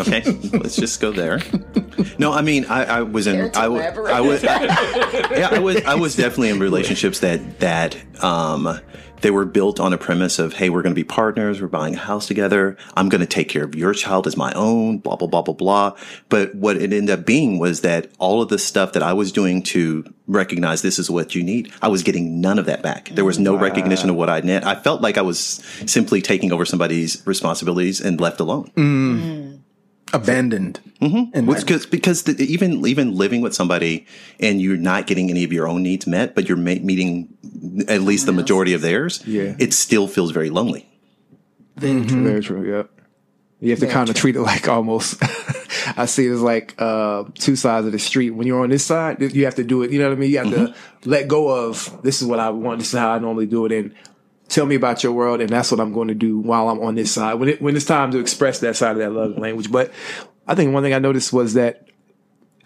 Okay, 0.00 0.22
let's 0.54 0.74
just 0.74 1.00
go 1.00 1.12
there. 1.12 1.40
No, 2.18 2.32
I 2.32 2.42
mean, 2.42 2.64
I, 2.64 2.84
I 2.84 3.02
was 3.02 3.28
in, 3.28 3.52
I, 3.54 3.68
wa- 3.68 3.78
I 3.78 4.20
was, 4.20 4.42
yeah, 4.42 5.48
I 5.52 5.60
was, 5.60 5.76
I 5.84 5.94
was 5.94 6.16
definitely 6.16 6.48
in 6.48 6.58
relationships 6.58 7.20
that 7.20 7.60
that 7.60 7.96
um, 8.24 8.80
they 9.20 9.30
were 9.30 9.44
built 9.44 9.80
on 9.80 9.92
a 9.92 9.98
premise 9.98 10.38
of, 10.38 10.54
hey, 10.54 10.70
we're 10.70 10.82
going 10.82 10.94
to 10.94 10.98
be 10.98 11.04
partners, 11.04 11.60
we're 11.60 11.68
buying 11.68 11.94
a 11.94 11.98
house 11.98 12.26
together, 12.26 12.76
I'm 12.96 13.08
going 13.08 13.20
to 13.20 13.26
take 13.26 13.48
care 13.48 13.64
of 13.64 13.74
your 13.74 13.94
child 13.94 14.26
as 14.26 14.36
my 14.36 14.52
own, 14.54 14.98
blah 14.98 15.16
blah 15.16 15.28
blah 15.28 15.42
blah 15.42 15.54
blah. 15.54 15.96
But 16.28 16.54
what 16.54 16.76
it 16.76 16.92
ended 16.92 17.10
up 17.10 17.26
being 17.26 17.58
was 17.58 17.82
that 17.82 18.10
all 18.18 18.42
of 18.42 18.48
the 18.48 18.58
stuff 18.58 18.92
that 18.92 19.02
I 19.02 19.12
was 19.12 19.32
doing 19.32 19.62
to 19.64 20.04
recognize 20.26 20.82
this 20.82 20.98
is 20.98 21.10
what 21.10 21.34
you 21.34 21.42
need, 21.42 21.72
I 21.80 21.88
was 21.88 22.02
getting 22.02 22.40
none 22.40 22.58
of 22.58 22.66
that 22.66 22.82
back. 22.82 23.08
There 23.08 23.24
was 23.24 23.38
no 23.38 23.56
mm, 23.56 23.60
recognition 23.60 24.10
of 24.10 24.16
what 24.16 24.28
I 24.28 24.40
net. 24.40 24.66
I 24.66 24.74
felt 24.74 25.00
like 25.00 25.16
I 25.16 25.22
was 25.22 25.62
simply 25.86 26.20
taking 26.20 26.52
over 26.52 26.64
somebody's 26.64 27.26
responsibilities 27.26 28.00
and 28.00 28.20
left 28.20 28.40
alone. 28.40 28.70
Mm. 28.76 29.20
Mm. 29.20 29.47
Abandoned. 30.12 30.80
Mm-hmm. 31.00 31.46
Which, 31.46 31.66
cause, 31.66 31.86
because 31.86 32.22
the, 32.24 32.32
even 32.42 32.84
even 32.86 33.14
living 33.16 33.40
with 33.40 33.54
somebody 33.54 34.06
and 34.40 34.60
you're 34.60 34.76
not 34.76 35.06
getting 35.06 35.30
any 35.30 35.44
of 35.44 35.52
your 35.52 35.68
own 35.68 35.82
needs 35.82 36.06
met, 36.06 36.34
but 36.34 36.48
you're 36.48 36.56
ma- 36.58 36.74
meeting 36.82 37.28
at 37.88 38.02
least 38.02 38.26
the 38.26 38.32
majority 38.32 38.72
of 38.74 38.80
theirs, 38.80 39.22
Yeah. 39.26 39.54
it 39.58 39.72
still 39.74 40.08
feels 40.08 40.30
very 40.32 40.50
lonely. 40.50 40.88
Very 41.76 42.04
true. 42.04 42.24
Very 42.24 42.42
true. 42.42 42.68
Yeah. 42.68 42.82
You 43.60 43.70
have 43.70 43.80
to 43.80 43.88
kind 43.88 44.08
of 44.08 44.14
treat 44.14 44.36
it 44.36 44.42
like 44.42 44.68
almost. 44.68 45.20
I 45.96 46.06
see 46.06 46.26
it 46.26 46.32
as 46.32 46.40
like 46.40 46.74
uh, 46.78 47.24
two 47.34 47.56
sides 47.56 47.86
of 47.86 47.92
the 47.92 47.98
street. 47.98 48.30
When 48.30 48.46
you're 48.46 48.62
on 48.62 48.70
this 48.70 48.84
side, 48.84 49.20
you 49.20 49.44
have 49.46 49.56
to 49.56 49.64
do 49.64 49.82
it. 49.82 49.90
You 49.90 49.98
know 49.98 50.08
what 50.08 50.16
I 50.16 50.20
mean? 50.20 50.30
You 50.30 50.38
have 50.38 50.50
to 50.50 50.74
let 51.04 51.26
go 51.28 51.48
of 51.48 52.02
this 52.02 52.22
is 52.22 52.28
what 52.28 52.38
I 52.38 52.50
want. 52.50 52.78
This 52.78 52.92
is 52.92 52.98
how 52.98 53.10
I 53.10 53.18
normally 53.18 53.46
do 53.46 53.66
it. 53.66 53.72
And 53.72 53.94
tell 54.48 54.66
me 54.66 54.74
about 54.74 55.02
your 55.02 55.12
world, 55.12 55.40
and 55.40 55.48
that's 55.50 55.70
what 55.70 55.80
I'm 55.80 55.92
going 55.92 56.08
to 56.08 56.14
do 56.14 56.38
while 56.38 56.68
I'm 56.68 56.80
on 56.80 56.94
this 56.94 57.12
side. 57.12 57.34
When 57.34 57.48
it 57.48 57.62
when 57.62 57.76
it's 57.76 57.84
time 57.84 58.10
to 58.12 58.18
express 58.18 58.60
that 58.60 58.76
side 58.76 58.92
of 58.92 58.98
that 58.98 59.10
love 59.12 59.38
language. 59.38 59.70
But 59.70 59.92
I 60.46 60.54
think 60.54 60.72
one 60.72 60.82
thing 60.82 60.94
I 60.94 60.98
noticed 60.98 61.32
was 61.32 61.54
that 61.54 61.86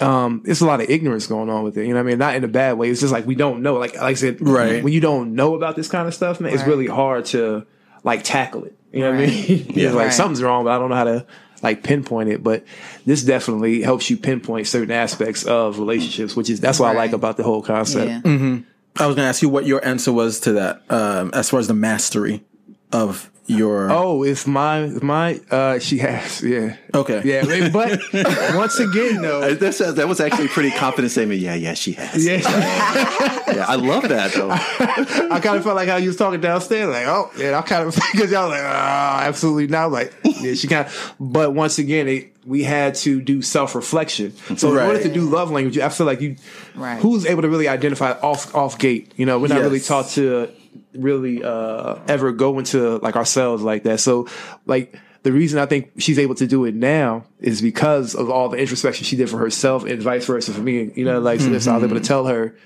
um, 0.01 0.43
it's 0.47 0.61
a 0.61 0.67
lot 0.67 0.81
of 0.81 0.89
ignorance 0.91 1.27
going 1.27 1.49
on 1.51 1.63
with 1.65 1.77
it. 1.79 1.83
You 1.87 1.91
know 1.91 1.97
what 1.97 2.07
I 2.07 2.11
mean? 2.11 2.19
Not 2.19 2.35
in 2.35 2.45
a 2.45 2.49
bad 2.49 2.79
way. 2.79 2.91
It's 2.91 3.01
just 3.01 3.13
like 3.13 3.27
we 3.27 3.35
don't 3.35 3.63
know. 3.63 3.75
Like, 3.75 3.95
like 3.95 4.03
I 4.03 4.15
said, 4.15 4.41
Right. 4.41 4.83
when 4.83 4.93
you 4.93 5.01
don't 5.01 5.35
know 5.35 5.55
about 5.55 5.77
this 5.77 5.89
kind 5.89 6.09
of 6.09 6.15
stuff, 6.15 6.41
man, 6.41 6.53
it's 6.53 6.65
really 6.65 6.87
hard 6.87 7.27
to 7.27 7.67
like 8.03 8.25
tackle 8.25 8.65
it. 8.65 8.77
You 8.93 9.01
know 9.01 9.11
what 9.13 9.21
I 9.21 9.27
mean? 9.27 9.67
Yeah. 9.71 9.87
it's 9.87 9.95
like 9.95 10.05
Right. 10.07 10.13
something's 10.13 10.43
wrong, 10.43 10.65
but 10.65 10.71
I 10.73 10.79
don't 10.79 10.89
know 10.91 10.97
how 10.97 11.05
to 11.05 11.27
like 11.63 11.83
pinpoint 11.85 12.31
it. 12.31 12.43
But 12.43 12.65
this 13.07 13.23
definitely 13.23 13.83
helps 13.83 14.11
you 14.11 14.17
pinpoint 14.17 14.67
certain 14.67 14.91
aspects 14.91 15.45
of 15.45 15.79
relationships, 15.79 16.35
which 16.35 16.51
is 16.51 16.59
that's 16.61 16.81
what 16.81 16.89
I 16.89 16.95
like 16.95 17.13
about 17.13 17.37
the 17.37 17.43
whole 17.45 17.63
concept. 17.63 18.27
Yeah. 18.27 18.59
I 18.97 19.07
was 19.07 19.17
going 19.17 19.25
to 19.25 19.29
ask 19.29 19.43
you 19.43 19.49
what 19.49 19.67
your 19.67 19.85
answer 19.85 20.13
was 20.13 20.41
to 20.41 20.53
that, 20.53 20.83
um, 20.91 21.31
as 21.33 21.51
far 21.51 21.61
as 21.61 21.69
the 21.69 21.75
mastery 21.75 22.45
of 22.93 23.31
your. 23.47 23.91
Oh, 23.91 24.23
if 24.25 24.47
my 24.47 24.81
if 24.85 25.03
my 25.03 25.41
uh 25.51 25.79
she 25.79 25.99
has, 25.99 26.43
yeah. 26.43 26.77
Okay. 26.95 27.23
Yeah, 27.25 27.69
but 27.71 28.01
once 28.55 28.79
again 28.79 29.23
though, 29.23 29.43
Uh, 29.43 29.55
That's, 29.55 29.81
uh, 29.81 29.93
that 29.93 30.07
was 30.09 30.21
actually 30.21 30.49
pretty 30.49 30.71
confident 30.71 31.11
statement. 31.11 31.41
Yeah, 31.41 31.55
yeah, 31.55 31.75
she 31.75 31.93
has. 31.93 32.25
yeah. 32.25 33.39
Yeah, 33.53 33.67
I 33.69 33.75
love 33.75 34.09
that 34.09 34.33
though. 34.33 34.51
I 34.51 35.39
kind 35.41 35.57
of 35.59 35.63
felt 35.65 35.77
like 35.77 35.87
how 35.89 35.97
you 35.97 36.07
was 36.09 36.17
talking 36.17 36.41
downstairs, 36.41 36.89
like, 36.89 37.07
oh, 37.07 37.31
yeah, 37.37 37.59
I 37.59 37.61
kind 37.61 37.87
of 37.87 37.95
because 38.13 38.31
y'all 38.33 38.49
like, 38.49 38.63
ah, 38.63 39.21
absolutely 39.25 39.67
not. 39.67 39.91
Like, 39.93 40.15
yeah, 40.25 40.55
she 40.55 40.69
kind 40.69 40.87
of. 40.87 41.15
But 41.21 41.53
once 41.53 41.79
again, 41.79 42.09
it, 42.09 42.33
we 42.47 42.63
had 42.63 42.95
to 42.97 43.21
do 43.21 43.43
self 43.43 43.75
reflection. 43.75 44.35
So 44.57 44.73
in 44.73 44.79
order 44.87 45.03
to 45.03 45.13
do 45.13 45.23
love 45.29 45.51
language, 45.51 45.77
I 45.79 45.91
feel 45.91 46.07
like 46.07 46.23
you, 46.23 46.37
Right. 46.75 46.99
who's 47.01 47.27
able 47.27 47.43
to 47.43 47.49
really 47.51 47.69
identify 47.69 48.13
off 48.13 48.55
off 48.55 48.79
gate. 48.79 49.13
You 49.17 49.27
know, 49.27 49.39
we're 49.39 49.49
not 49.49 49.61
really 49.61 49.81
taught 49.81 50.09
to 50.11 50.49
really 50.95 51.43
uh 51.43 51.97
ever 52.09 52.33
go 52.33 52.59
into 52.59 52.99
like 52.99 53.17
ourselves 53.17 53.63
like 53.63 53.85
that. 53.85 54.01
So 54.01 54.29
like. 54.67 54.99
The 55.25 55.31
reason 55.31 55.61
I 55.61 55.67
think 55.67 55.93
she's 55.99 56.19
able 56.19 56.35
to 56.35 56.49
do 56.49 56.65
it 56.65 56.75
now 56.75 57.27
is 57.39 57.63
because 57.63 58.17
of 58.17 58.29
all 58.29 58.49
the 58.49 58.57
introspection 58.57 59.05
she 59.05 59.15
did 59.15 59.31
for 59.31 59.39
herself 59.39 59.85
and 59.85 60.03
vice 60.03 60.27
versa 60.27 60.53
for 60.53 60.61
me. 60.61 60.91
You 60.97 61.05
know, 61.05 61.21
like 61.21 61.39
so, 61.39 61.57
so 61.61 61.71
I 61.71 61.75
was 61.77 61.85
able 61.85 61.95
to 61.95 62.03
tell 62.03 62.27
her, 62.27 62.57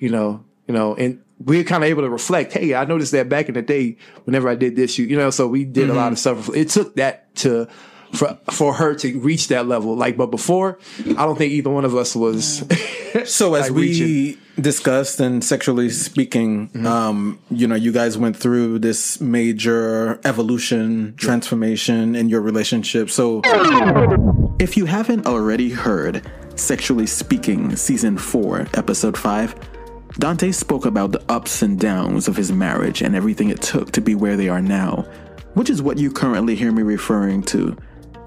you 0.00 0.08
know, 0.08 0.42
you 0.66 0.72
know, 0.72 0.94
and 0.94 1.22
we're 1.38 1.64
kind 1.64 1.84
of 1.84 1.90
able 1.90 2.02
to 2.02 2.08
reflect. 2.08 2.52
Hey, 2.54 2.74
I 2.74 2.84
noticed 2.84 3.12
that 3.12 3.28
back 3.28 3.48
in 3.48 3.54
the 3.54 3.62
day, 3.62 3.98
whenever 4.24 4.48
I 4.48 4.54
did 4.54 4.76
this, 4.76 4.98
you, 4.98 5.06
you 5.06 5.16
know, 5.16 5.30
so 5.30 5.46
we 5.46 5.64
did 5.64 5.90
a 5.90 5.94
lot 5.94 6.12
of 6.12 6.18
stuff. 6.18 6.48
It 6.56 6.70
took 6.70 6.96
that 6.96 7.34
to 7.36 7.68
for 8.12 8.38
for 8.50 8.72
her 8.74 8.94
to 8.94 9.18
reach 9.18 9.48
that 9.48 9.66
level. 9.66 9.94
Like, 9.94 10.16
but 10.16 10.30
before, 10.30 10.78
I 11.04 11.26
don't 11.26 11.36
think 11.36 11.52
either 11.52 11.70
one 11.70 11.84
of 11.84 11.94
us 11.94 12.16
was. 12.16 12.64
So 13.26 13.54
as 13.54 13.66
like 13.68 13.72
we 13.72 13.82
reaching. 13.82 14.42
Discussed 14.60 15.20
and 15.20 15.44
sexually 15.44 15.90
speaking, 15.90 16.70
um, 16.86 17.38
you 17.50 17.66
know, 17.66 17.74
you 17.74 17.92
guys 17.92 18.16
went 18.16 18.36
through 18.36 18.78
this 18.78 19.20
major 19.20 20.20
evolution, 20.24 21.14
transformation 21.16 22.16
in 22.16 22.28
your 22.28 22.40
relationship. 22.40 23.10
So 23.10 23.42
if 24.58 24.76
you 24.76 24.86
haven't 24.86 25.26
already 25.26 25.70
heard 25.70 26.26
Sexually 26.54 27.06
Speaking 27.06 27.76
season 27.76 28.16
4, 28.16 28.68
episode 28.74 29.16
5, 29.16 29.54
Dante 30.18 30.50
spoke 30.50 30.86
about 30.86 31.12
the 31.12 31.22
ups 31.30 31.60
and 31.60 31.78
downs 31.78 32.26
of 32.26 32.36
his 32.36 32.50
marriage 32.50 33.02
and 33.02 33.14
everything 33.14 33.50
it 33.50 33.60
took 33.60 33.92
to 33.92 34.00
be 34.00 34.14
where 34.14 34.36
they 34.36 34.48
are 34.48 34.62
now, 34.62 35.04
which 35.52 35.68
is 35.68 35.82
what 35.82 35.98
you 35.98 36.10
currently 36.10 36.54
hear 36.54 36.72
me 36.72 36.82
referring 36.82 37.42
to. 37.42 37.76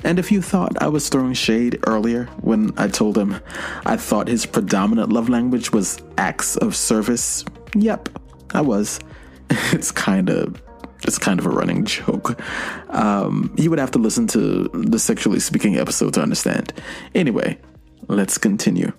And 0.03 0.17
if 0.19 0.31
you 0.31 0.41
thought 0.41 0.81
I 0.81 0.88
was 0.88 1.09
throwing 1.09 1.33
shade 1.33 1.79
earlier 1.85 2.25
when 2.41 2.73
I 2.77 2.88
told 2.88 3.17
him 3.17 3.39
I 3.85 3.97
thought 3.97 4.27
his 4.27 4.45
predominant 4.45 5.12
love 5.12 5.29
language 5.29 5.71
was 5.71 6.01
acts 6.17 6.55
of 6.57 6.75
service, 6.75 7.43
yep, 7.75 8.09
I 8.53 8.62
was. 8.62 8.99
It's 9.71 9.91
kind 9.91 10.29
of 10.29 10.62
it's 11.07 11.17
kind 11.17 11.39
of 11.39 11.45
a 11.45 11.49
running 11.49 11.85
joke. 11.85 12.39
Um, 12.89 13.53
you 13.57 13.69
would 13.69 13.79
have 13.79 13.91
to 13.91 13.99
listen 13.99 14.27
to 14.27 14.69
the 14.73 14.99
sexually 14.99 15.39
speaking 15.39 15.77
episode 15.77 16.13
to 16.15 16.21
understand. 16.21 16.73
Anyway, 17.15 17.57
let's 18.07 18.38
continue. 18.38 18.91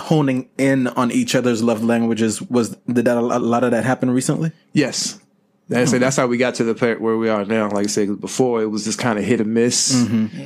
Honing 0.00 0.48
in 0.58 0.88
on 0.88 1.12
each 1.12 1.34
other's 1.34 1.62
love 1.62 1.84
languages 1.84 2.42
was 2.42 2.70
did 2.90 3.04
that 3.04 3.16
a 3.16 3.20
lot 3.20 3.40
a 3.40 3.44
lot 3.44 3.62
of 3.62 3.70
that 3.70 3.84
happen 3.84 4.10
recently? 4.10 4.52
yes. 4.72 5.20
That's, 5.68 5.92
that's 5.92 6.16
how 6.16 6.26
we 6.26 6.36
got 6.36 6.56
to 6.56 6.64
the 6.64 6.74
point 6.74 7.00
where 7.00 7.16
we 7.16 7.30
are 7.30 7.44
now. 7.46 7.70
Like 7.70 7.84
I 7.84 7.88
said 7.88 8.20
before 8.20 8.60
it 8.62 8.66
was 8.66 8.84
just 8.84 8.98
kind 8.98 9.18
of 9.18 9.24
hit 9.24 9.40
or 9.40 9.44
miss. 9.44 9.94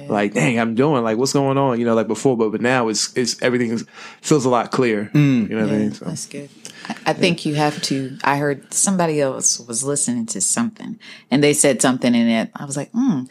Like, 0.09 0.35
dang, 0.35 0.61
I'm 0.61 0.74
doing 0.76 1.02
like 1.02 1.18
what's 1.18 1.33
going 1.33 1.59
on? 1.59 1.81
You 1.81 1.87
know, 1.87 1.94
like 1.94 2.07
before, 2.07 2.37
but 2.37 2.50
but 2.50 2.61
now 2.61 2.88
it's 2.88 3.16
it's 3.16 3.40
everything 3.42 3.76
feels 4.20 4.44
a 4.44 4.48
lot 4.48 4.70
clearer. 4.70 5.11
You 5.14 5.20
know 5.48 5.64
what 5.64 5.74
I 5.74 5.79
mean? 5.79 5.92
So. 5.92 6.05
That's 6.05 6.26
good. 6.26 6.48
I- 6.88 6.96
I 7.07 7.12
think 7.14 7.44
you 7.44 7.57
have 7.57 7.83
to. 7.83 8.16
I 8.22 8.37
heard 8.37 8.72
somebody 8.72 9.20
else 9.20 9.59
was 9.59 9.83
listening 9.83 10.26
to 10.26 10.40
something, 10.40 11.00
and 11.31 11.42
they 11.42 11.52
said 11.55 11.83
something 11.83 12.14
in 12.14 12.29
it. 12.29 12.50
I 12.55 12.64
was 12.64 12.76
like, 12.76 12.90
hmm. 12.92 13.22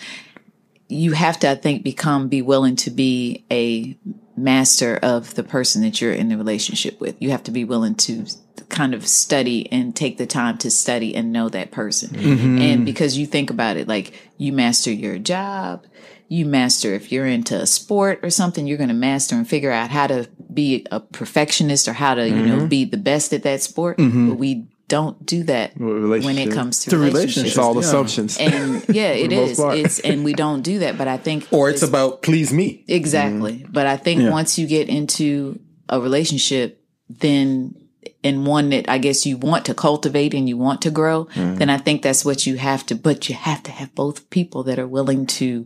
You 0.87 1.13
have 1.13 1.39
to, 1.39 1.49
I 1.49 1.55
think, 1.55 1.83
become 1.83 2.27
be 2.27 2.41
willing 2.43 2.75
to 2.77 2.91
be 2.91 3.43
a 3.49 3.97
master 4.37 4.97
of 5.01 5.33
the 5.33 5.41
person 5.43 5.81
that 5.81 5.99
you're 6.01 6.13
in 6.13 6.27
the 6.29 6.37
relationship 6.37 6.99
with. 7.01 7.15
You 7.19 7.31
have 7.31 7.43
to 7.43 7.51
be 7.51 7.63
willing 7.63 7.95
to 7.95 8.25
kind 8.75 8.93
of 8.93 9.07
study 9.07 9.71
and 9.71 9.95
take 9.95 10.17
the 10.17 10.25
time 10.27 10.57
to 10.59 10.69
study 10.69 11.15
and 11.15 11.31
know 11.31 11.49
that 11.49 11.71
person. 11.71 12.09
Mm-hmm. 12.09 12.57
And 12.61 12.85
because 12.85 13.17
you 13.17 13.25
think 13.25 13.49
about 13.49 13.77
it, 13.77 13.87
like 13.87 14.13
you 14.37 14.51
master 14.53 14.91
your 14.91 15.17
job, 15.17 15.85
you 16.27 16.45
master 16.45 16.93
if 16.93 17.11
you're 17.11 17.25
into 17.25 17.55
a 17.59 17.65
sport 17.65 18.19
or 18.21 18.29
something, 18.29 18.67
you're 18.67 18.77
going 18.77 18.89
to 18.89 18.93
master 18.95 19.35
and 19.35 19.47
figure 19.47 19.71
out 19.71 19.89
how 19.89 20.07
to 20.07 20.27
be 20.53 20.85
a 20.91 20.99
perfectionist 20.99 21.87
or 21.87 21.93
how 21.93 22.15
to, 22.15 22.27
you 22.27 22.35
know, 22.35 22.57
mm-hmm. 22.57 22.67
be 22.67 22.83
the 22.85 22.97
best 22.97 23.33
at 23.33 23.43
that 23.43 23.61
sport. 23.61 23.97
Mm-hmm. 23.97 24.29
But 24.29 24.35
we 24.37 24.67
don't 24.87 25.25
do 25.25 25.43
that 25.43 25.75
when 25.77 26.37
it 26.37 26.51
comes 26.51 26.79
to, 26.83 26.91
To 26.91 26.97
relationships. 26.97 27.13
relationships. 27.15 27.49
It's 27.49 27.57
all 27.57 27.73
Yeah. 27.75 27.79
assumptions. 27.79 28.37
And 28.37 28.85
yeah, 28.89 29.09
it 29.11 29.29
the 29.29 29.35
most 29.37 29.51
is. 29.51 29.59
part. 29.59 29.77
It's 29.77 29.99
and 29.99 30.23
we 30.25 30.33
don't 30.33 30.61
do 30.61 30.79
that. 30.79 30.97
But 30.97 31.07
I 31.07 31.17
think 31.17 31.47
Or 31.51 31.69
it's 31.69 31.81
about 31.81 32.21
please 32.21 32.51
me. 32.53 32.83
Exactly. 32.87 33.65
But 33.69 33.87
I 33.87 33.97
think 33.97 34.21
Yeah. 34.21 34.31
once 34.31 34.59
you 34.59 34.67
get 34.67 34.89
into 34.89 35.59
a 35.89 35.99
relationship, 35.99 36.81
then 37.09 37.75
and 38.23 38.45
one 38.45 38.69
that 38.69 38.89
I 38.89 38.97
guess 38.97 39.25
you 39.25 39.37
want 39.37 39.65
to 39.65 39.73
cultivate 39.73 40.33
and 40.33 40.49
you 40.49 40.57
want 40.57 40.81
to 40.83 40.91
grow, 40.91 41.25
mm-hmm. 41.25 41.55
then 41.55 41.69
I 41.69 41.77
think 41.77 42.01
that's 42.01 42.25
what 42.25 42.45
you 42.45 42.57
have 42.57 42.85
to, 42.87 42.95
but 42.95 43.29
you 43.29 43.35
have 43.35 43.63
to 43.63 43.71
have 43.71 43.93
both 43.95 44.29
people 44.29 44.63
that 44.63 44.79
are 44.79 44.87
willing 44.87 45.25
to, 45.27 45.65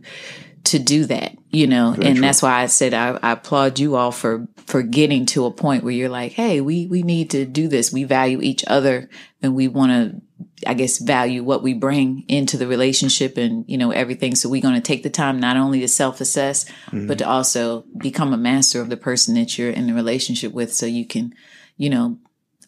to 0.64 0.78
do 0.78 1.06
that, 1.06 1.36
you 1.50 1.66
know, 1.66 1.94
and 2.00 2.22
that's 2.22 2.42
why 2.42 2.62
I 2.62 2.66
said 2.66 2.92
I, 2.92 3.18
I 3.22 3.32
applaud 3.32 3.78
you 3.78 3.96
all 3.96 4.12
for, 4.12 4.46
for 4.66 4.82
getting 4.82 5.26
to 5.26 5.46
a 5.46 5.50
point 5.50 5.84
where 5.84 5.92
you're 5.92 6.10
like, 6.10 6.32
Hey, 6.32 6.60
we, 6.60 6.86
we 6.86 7.02
need 7.02 7.30
to 7.30 7.46
do 7.46 7.66
this. 7.66 7.92
We 7.92 8.04
value 8.04 8.40
each 8.42 8.64
other 8.66 9.08
and 9.42 9.54
we 9.54 9.68
want 9.68 9.92
to, 9.92 10.20
I 10.66 10.74
guess, 10.74 10.98
value 10.98 11.42
what 11.42 11.62
we 11.62 11.72
bring 11.72 12.24
into 12.28 12.58
the 12.58 12.66
relationship 12.66 13.38
and, 13.38 13.64
you 13.68 13.78
know, 13.78 13.90
everything. 13.90 14.34
So 14.34 14.48
we're 14.48 14.62
going 14.62 14.74
to 14.74 14.80
take 14.80 15.02
the 15.02 15.10
time 15.10 15.40
not 15.40 15.56
only 15.56 15.80
to 15.80 15.88
self 15.88 16.20
assess, 16.20 16.64
mm-hmm. 16.64 17.06
but 17.06 17.18
to 17.18 17.28
also 17.28 17.84
become 17.96 18.34
a 18.34 18.38
master 18.38 18.80
of 18.80 18.90
the 18.90 18.96
person 18.96 19.34
that 19.36 19.56
you're 19.58 19.70
in 19.70 19.86
the 19.86 19.94
relationship 19.94 20.52
with 20.52 20.74
so 20.74 20.84
you 20.84 21.06
can, 21.06 21.34
you 21.78 21.88
know, 21.88 22.18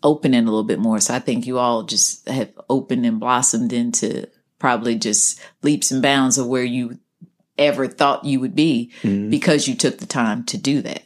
open 0.02 0.34
it 0.34 0.40
a 0.40 0.44
little 0.44 0.64
bit 0.64 0.78
more. 0.78 1.00
So 1.00 1.14
I 1.14 1.18
think 1.18 1.46
you 1.46 1.58
all 1.58 1.82
just 1.82 2.28
have 2.28 2.50
opened 2.68 3.06
and 3.06 3.20
blossomed 3.20 3.72
into 3.72 4.28
probably 4.58 4.94
just 4.96 5.40
leaps 5.62 5.90
and 5.90 6.02
bounds 6.02 6.38
of 6.38 6.46
where 6.46 6.64
you 6.64 6.98
ever 7.58 7.86
thought 7.86 8.24
you 8.24 8.40
would 8.40 8.54
be 8.54 8.90
mm-hmm. 9.02 9.30
because 9.30 9.68
you 9.68 9.74
took 9.74 9.98
the 9.98 10.06
time 10.06 10.44
to 10.44 10.56
do 10.56 10.80
that. 10.82 11.02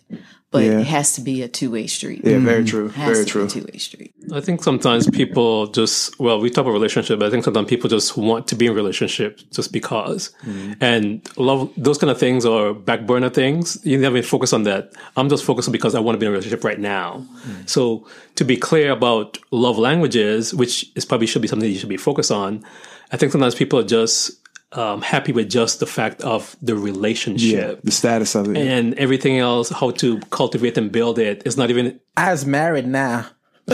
But 0.57 0.65
Yeah. 0.65 0.81
it 0.81 0.87
has 0.87 1.13
to 1.17 1.21
be 1.21 1.43
a 1.43 1.49
two 1.49 1.71
way 1.71 1.87
street. 1.87 2.23
Yeah, 2.25 2.39
very 2.39 2.63
mm-hmm. 2.63 2.65
true. 2.65 2.87
It 2.87 2.93
has 2.93 3.13
Very 3.13 3.25
to 3.25 3.31
true. 3.31 3.49
two 3.49 3.65
way 3.71 3.79
street. 3.79 4.13
I 4.33 4.41
think 4.41 4.63
sometimes 4.63 5.09
people 5.11 5.67
just 5.67 6.19
well, 6.19 6.41
we 6.41 6.49
talk 6.49 6.63
about 6.63 6.73
relationship, 6.73 7.19
but 7.19 7.27
I 7.27 7.31
think 7.31 7.45
sometimes 7.45 7.69
people 7.69 7.91
just 7.91 8.17
want 8.17 8.49
to 8.49 8.55
be 8.57 8.65
in 8.67 8.73
a 8.73 8.75
relationship 8.75 9.41
just 9.51 9.71
because. 9.71 10.31
Mm-hmm. 10.47 10.73
And 10.81 11.05
love 11.37 11.71
those 11.77 11.99
kind 11.99 12.11
of 12.11 12.19
things 12.19 12.47
are 12.47 12.73
back 12.73 13.01
burner 13.07 13.29
things. 13.29 13.79
You 13.85 13.99
never 13.99 14.17
even 14.17 14.29
focus 14.29 14.55
on 14.55 14.63
that. 14.63 14.93
I'm 15.17 15.29
just 15.29 15.45
focused 15.45 15.71
because 15.71 15.95
I 15.95 16.01
want 16.01 16.15
to 16.17 16.19
be 16.19 16.27
in 16.27 16.31
a 16.31 16.33
relationship 16.33 16.65
right 16.65 16.81
now. 16.81 17.27
Mm. 17.47 17.69
So 17.69 18.07
to 18.37 18.45
be 18.45 18.57
clear 18.57 18.93
about 18.93 19.39
love 19.51 19.77
languages, 19.79 20.55
which 20.55 20.91
is 20.95 21.05
probably 21.05 21.27
should 21.27 21.43
be 21.43 21.49
something 21.49 21.69
you 21.69 21.79
should 21.79 21.89
be 21.99 21.99
focused 21.99 22.31
on, 22.31 22.65
I 23.13 23.17
think 23.19 23.33
sometimes 23.33 23.55
people 23.55 23.79
are 23.79 23.85
just 23.85 24.46
um, 24.73 25.03
happy 25.03 25.33
with 25.33 25.49
just 25.49 25.81
the 25.81 25.87
fact 25.87 26.23
of 26.23 26.57
the 26.61 26.77
relationship. 26.77 27.81
The 27.83 27.91
status 27.91 28.35
of 28.35 28.49
it. 28.49 28.57
And 28.57 28.95
everything 28.95 29.39
else, 29.39 29.71
how 29.71 29.91
to 29.93 30.19
cultivate 30.31 30.77
and 30.77 30.91
build 30.91 31.19
it, 31.19 31.43
is 31.45 31.57
not 31.57 31.71
even 31.71 32.01
As 32.17 32.47
married 32.47 32.87
now. 32.87 33.27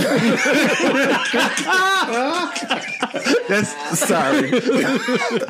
That's 3.49 3.99
sorry. 3.99 4.49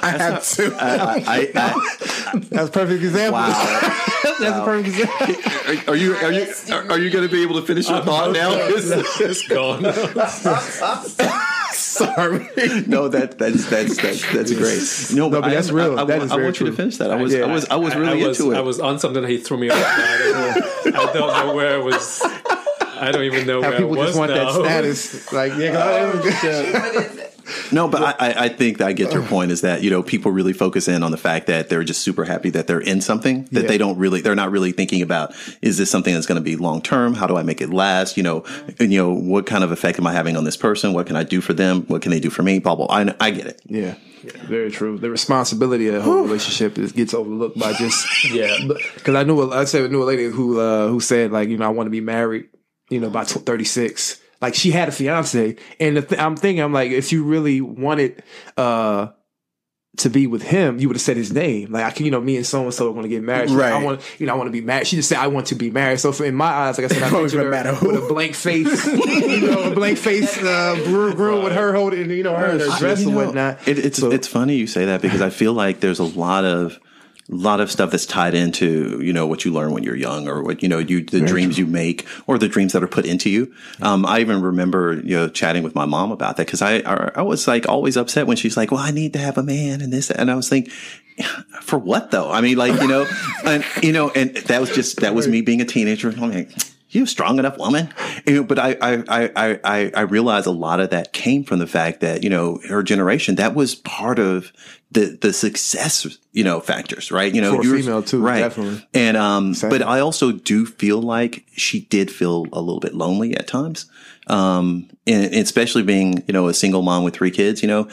I 0.03 0.11
had 0.19 0.41
to. 0.41 0.77
I, 0.81 1.23
I, 1.29 2.41
That's 2.51 2.69
a 2.69 2.73
perfect 2.73 3.05
example. 3.05 3.39
That's 4.41 4.59
a 4.59 4.65
perfect 4.65 4.89
example. 4.89 5.93
are 5.93 5.97
you 5.97 6.17
are 6.17 6.33
you 6.33 6.53
are, 6.73 6.91
are 6.91 6.99
you 6.99 7.11
going 7.11 7.29
to 7.29 7.33
be 7.33 7.43
able 7.43 7.61
to 7.61 7.67
finish 7.67 7.89
your 7.89 8.03
thought 8.03 8.33
now? 8.33 8.51
it's 8.57 9.47
gone. 9.47 9.85
sorry. 11.79 12.49
no, 12.87 13.09
that 13.09 13.39
that's 13.39 13.69
that's 13.69 13.97
that's, 13.97 14.33
that's 14.33 14.53
great. 14.53 15.17
No, 15.17 15.31
but 15.31 15.45
I- 15.45 15.51
that's 15.55 15.71
real. 15.71 15.99
I, 15.99 16.03
I, 16.03 16.05
That 16.07 16.21
I, 16.21 16.25
is 16.25 16.31
I 16.33 16.35
very 16.37 16.47
want 16.47 16.61
you 16.61 16.67
to 16.67 16.73
finish 16.73 16.97
that. 16.99 17.11
I 17.11 17.17
was 17.17 17.33
Yeah. 17.33 17.45
I 17.45 17.53
was 17.53 17.65
I 17.69 17.77
was 17.77 17.95
really 17.95 18.23
I 18.23 18.27
was, 18.29 18.41
into 18.41 18.53
it. 18.53 18.57
I 18.57 18.61
was 18.61 18.81
on 18.81 18.99
something 18.99 19.23
that 19.23 19.29
he 19.31 19.39
threw 19.39 19.57
me 19.59 19.71
off. 19.71 19.79
I 19.79 20.19
don't 20.85 20.95
know, 20.95 21.01
I 21.01 21.13
don't 21.13 21.47
know 21.47 21.55
where 21.55 21.79
it 21.79 21.85
was. 21.85 22.23
I 22.25 23.11
don't 23.11 23.25
even 23.25 23.47
know 23.49 23.61
How 23.63 23.71
where 23.71 23.79
people 23.79 23.95
I 23.95 23.99
was 23.99 24.09
just 24.11 24.19
want 24.19 24.31
now. 24.33 24.53
that 24.53 24.65
status. 24.95 25.33
Like, 25.33 25.53
yeah, 25.57 25.73
oh, 26.15 27.22
No, 27.73 27.89
but 27.89 28.03
I, 28.03 28.29
I 28.29 28.45
I 28.45 28.49
think 28.49 28.81
I 28.81 28.93
get 28.93 29.13
your 29.13 29.23
point 29.23 29.51
is 29.51 29.63
that, 29.63 29.83
you 29.83 29.91
know, 29.91 30.03
people 30.03 30.31
really 30.33 30.53
focus 30.53 30.89
in 30.89 31.03
on 31.03 31.11
the 31.11 31.17
fact 31.17 31.47
that 31.47 31.69
they're 31.69 31.85
just 31.85 32.03
super 32.03 32.25
happy 32.25 32.51
that 32.51 32.67
they're 32.67 32.81
in 32.81 33.01
something 33.01 33.45
that 33.53 33.63
Yeah. 33.63 33.69
they 33.69 33.79
don't 33.79 33.97
really, 33.99 34.21
they're 34.21 34.35
not 34.35 34.51
really 34.51 34.73
thinking 34.73 35.01
about, 35.03 35.35
is 35.63 35.79
this 35.79 35.91
something 35.91 36.13
that's 36.13 36.27
going 36.27 36.37
to 36.41 36.45
be 36.45 36.57
long 36.57 36.83
term? 36.83 37.15
How 37.15 37.27
do 37.27 37.37
I 37.37 37.43
make 37.43 37.61
it 37.61 37.71
last? 37.71 38.17
You 38.17 38.23
know, 38.25 38.45
and, 38.79 38.93
you 38.93 38.99
know, 38.99 39.13
what 39.15 39.47
kind 39.47 39.65
of 39.65 39.71
effect 39.73 39.99
am 39.99 40.07
I 40.07 40.13
having 40.13 40.37
on 40.37 40.45
this 40.45 40.57
person? 40.57 40.93
What 40.93 41.07
can 41.07 41.17
I 41.17 41.25
do 41.25 41.41
for 41.41 41.55
them? 41.55 41.83
What 41.87 42.03
can 42.03 42.11
they 42.11 42.21
do 42.21 42.31
for 42.31 42.43
me? 42.43 42.59
Blah, 42.59 42.75
blah. 42.77 42.87
I, 42.91 43.15
I 43.21 43.31
get 43.31 43.47
it. 43.47 43.61
yeah. 43.67 43.95
Very 44.47 44.71
true. 44.71 44.99
The 44.99 45.11
responsibility 45.11 45.89
of 45.89 45.95
the 45.95 46.03
whole 46.03 46.23
relationship 46.23 46.79
is, 46.79 46.93
gets 46.93 47.13
overlooked 47.13 47.59
by 47.59 47.73
just 47.73 48.07
Yeah. 48.33 48.57
because 48.95 49.17
I 49.17 49.25
knew 49.25 49.41
a, 49.43 49.51
I 49.51 49.65
said 49.65 49.83
I 49.85 49.89
knew 49.89 50.01
a 50.03 50.05
lady 50.05 50.27
who 50.27 50.61
uh, 50.61 50.87
who 50.87 51.01
said 51.01 51.33
like 51.33 51.49
you 51.49 51.59
know 51.59 51.65
I 51.67 51.71
want 51.71 51.87
to 51.89 51.91
be 51.91 52.01
married 52.01 52.45
you 52.89 53.01
know 53.01 53.11
by 53.11 53.25
thirty 53.25 53.65
six 53.65 54.21
like 54.43 54.55
she 54.55 54.71
had 54.73 54.89
a 54.89 54.93
fiance 54.93 55.57
and 55.81 55.97
the 55.97 56.03
th- 56.03 56.21
I'm 56.21 56.37
thinking 56.37 56.63
I'm 56.63 56.73
like 56.75 56.91
if 56.91 57.13
you 57.13 57.25
really 57.25 57.61
wanted 57.63 58.23
uh 58.59 59.09
to 59.99 60.09
be 60.09 60.27
with 60.27 60.43
him 60.43 60.79
you 60.79 60.89
would 60.89 60.97
have 60.97 61.03
said 61.03 61.19
his 61.19 61.33
name. 61.33 61.71
Like 61.71 61.85
I 61.85 61.91
can 61.91 62.07
you 62.07 62.11
know 62.11 62.21
me 62.21 62.37
and 62.39 62.47
so 62.47 62.63
and 62.65 62.73
so 62.73 62.89
are 62.89 62.93
going 62.93 63.03
to 63.03 63.09
get 63.11 63.23
married. 63.23 63.51
She's 63.51 63.57
like, 63.57 63.73
Right. 63.73 63.81
I 63.81 63.85
want 63.85 64.01
you 64.19 64.27
know 64.27 64.33
I 64.33 64.37
want 64.37 64.49
to 64.49 64.53
be 64.53 64.63
married. 64.63 64.87
She 64.87 64.97
just 64.97 65.09
said 65.09 65.19
I 65.19 65.27
want 65.27 65.49
to 65.49 65.55
be 65.55 65.71
married. 65.71 66.01
So 66.01 66.13
for, 66.13 66.25
in 66.25 66.35
my 66.35 66.47
eyes 66.47 66.79
like 66.79 66.87
I 66.87 66.95
said 66.95 67.03
I 67.03 67.11
Don't 67.11 67.23
pictured 67.23 67.37
even 67.37 67.47
her 67.47 67.51
matter 67.51 67.75
who. 67.75 67.89
with 67.93 68.05
a 68.05 68.09
blank 68.09 68.35
face. 68.35 68.87
You 69.33 69.41
know 69.51 69.71
a 69.71 69.75
blank 69.75 69.99
face 69.99 70.37
uh, 70.43 70.81
brew, 70.85 71.15
brew 71.15 71.43
with 71.45 71.53
her 71.53 71.73
holding 71.75 72.11
you 72.11 72.23
know 72.23 72.35
her 72.35 72.59
her 72.59 72.79
dress 72.79 73.01
You 73.03 73.09
and 73.09 73.17
know, 73.19 73.25
whatnot. 73.27 73.69
It, 73.69 73.79
it's 73.79 73.99
So- 73.99 74.11
it's 74.11 74.27
funny 74.27 74.57
you 74.57 74.67
say 74.67 74.87
that 74.87 75.03
because 75.03 75.21
I 75.21 75.31
feel 75.31 75.53
like 75.53 75.81
there's 75.81 75.99
a 75.99 76.05
lot 76.05 76.45
of 76.45 76.79
lot 77.35 77.61
of 77.61 77.71
stuff 77.71 77.91
that's 77.91 78.07
tied 78.07 78.35
into 78.35 79.01
you 79.03 79.13
know 79.13 79.27
what 79.27 79.45
you 79.45 79.53
learn 79.53 79.73
when 79.73 79.83
you're 79.83 79.97
young 79.97 80.29
or 80.29 80.43
what 80.43 80.63
you 80.63 80.69
know 80.69 80.79
you 80.79 81.03
the 81.05 81.21
dreams 81.21 81.59
you 81.59 81.67
make 81.67 82.07
or 82.27 82.39
the 82.39 82.49
dreams 82.49 82.73
that 82.73 82.83
are 82.83 82.89
put 82.89 83.05
into 83.05 83.31
you. 83.31 83.53
Um, 83.81 84.05
I 84.07 84.21
even 84.21 84.43
remember 84.43 85.01
you 85.05 85.17
know 85.17 85.29
chatting 85.29 85.63
with 85.63 85.75
my 85.75 85.85
mom 85.85 86.13
about 86.13 86.37
that 86.37 86.47
because 86.47 86.63
I, 86.63 86.77
I 86.79 87.11
I 87.17 87.23
was 87.23 87.49
like 87.49 87.69
always 87.69 87.97
upset 87.97 88.27
when 88.27 88.37
she's 88.37 88.57
like, 88.57 88.71
well, 88.71 88.81
I 88.81 88.91
need 88.91 89.13
to 89.15 89.19
have 89.19 89.39
a 89.39 89.43
man 89.43 89.81
and 89.81 89.93
this 89.93 90.11
and 90.11 90.31
I 90.31 90.35
was 90.35 90.49
thinking. 90.49 90.73
For 91.61 91.79
what 91.79 92.11
though? 92.11 92.31
I 92.31 92.41
mean, 92.41 92.57
like 92.57 92.81
you 92.81 92.89
know, 92.89 93.07
and 93.45 93.65
you 93.83 93.93
know, 93.93 94.11
and 94.11 94.35
that 94.35 94.61
was 94.61 94.71
just 94.71 95.01
that 95.01 95.15
was 95.15 95.29
me 95.29 95.43
being 95.43 95.61
a 95.61 95.65
teenager. 95.67 96.09
I'm 96.09 96.31
like, 96.31 96.51
you 96.95 97.05
a 97.05 97.07
strong 97.07 97.39
enough 97.39 97.59
woman, 97.59 97.93
but 98.27 98.59
I, 98.59 98.77
I, 98.81 99.03
I, 99.09 99.61
I, 99.65 99.93
I 99.95 100.01
realized 100.03 100.47
a 100.47 100.51
lot 100.51 100.81
of 100.81 100.91
that 100.91 101.13
came 101.13 101.45
from 101.45 101.59
the 101.59 101.67
fact 101.67 102.01
that, 102.01 102.23
you 102.23 102.31
know, 102.31 102.61
her 102.69 102.83
generation, 102.83 103.37
that 103.37 103.55
was 103.55 103.75
part 103.75 104.19
of 104.19 104.53
the, 104.91 105.19
the 105.21 105.33
success, 105.33 106.19
you 106.33 106.45
know, 106.45 106.61
factors, 106.61 107.11
right? 107.11 107.35
You 107.35 107.41
know, 107.41 107.57
For 107.57 107.63
female 107.63 108.03
too, 108.03 108.23
right. 108.23 108.41
definitely. 108.41 108.87
And, 108.93 109.17
um, 109.17 109.55
Same. 109.55 109.71
but 109.71 109.83
I 109.83 110.01
also 110.01 110.33
do 110.33 110.67
feel 110.67 111.01
like 111.01 111.45
she 111.53 111.81
did 111.81 112.11
feel 112.11 112.47
a 112.53 112.61
little 112.61 112.81
bit 112.81 112.95
lonely 112.95 113.35
at 113.37 113.47
times. 113.47 113.87
Um, 114.27 114.89
and 115.07 115.35
especially 115.35 115.83
being, 115.83 116.23
you 116.29 116.33
know, 116.33 116.47
a 116.47 116.55
single 116.55 116.83
mom 116.83 117.05
with 117.05 117.15
three 117.15 117.31
kids, 117.31 117.63
you 117.63 117.69
know, 117.69 117.89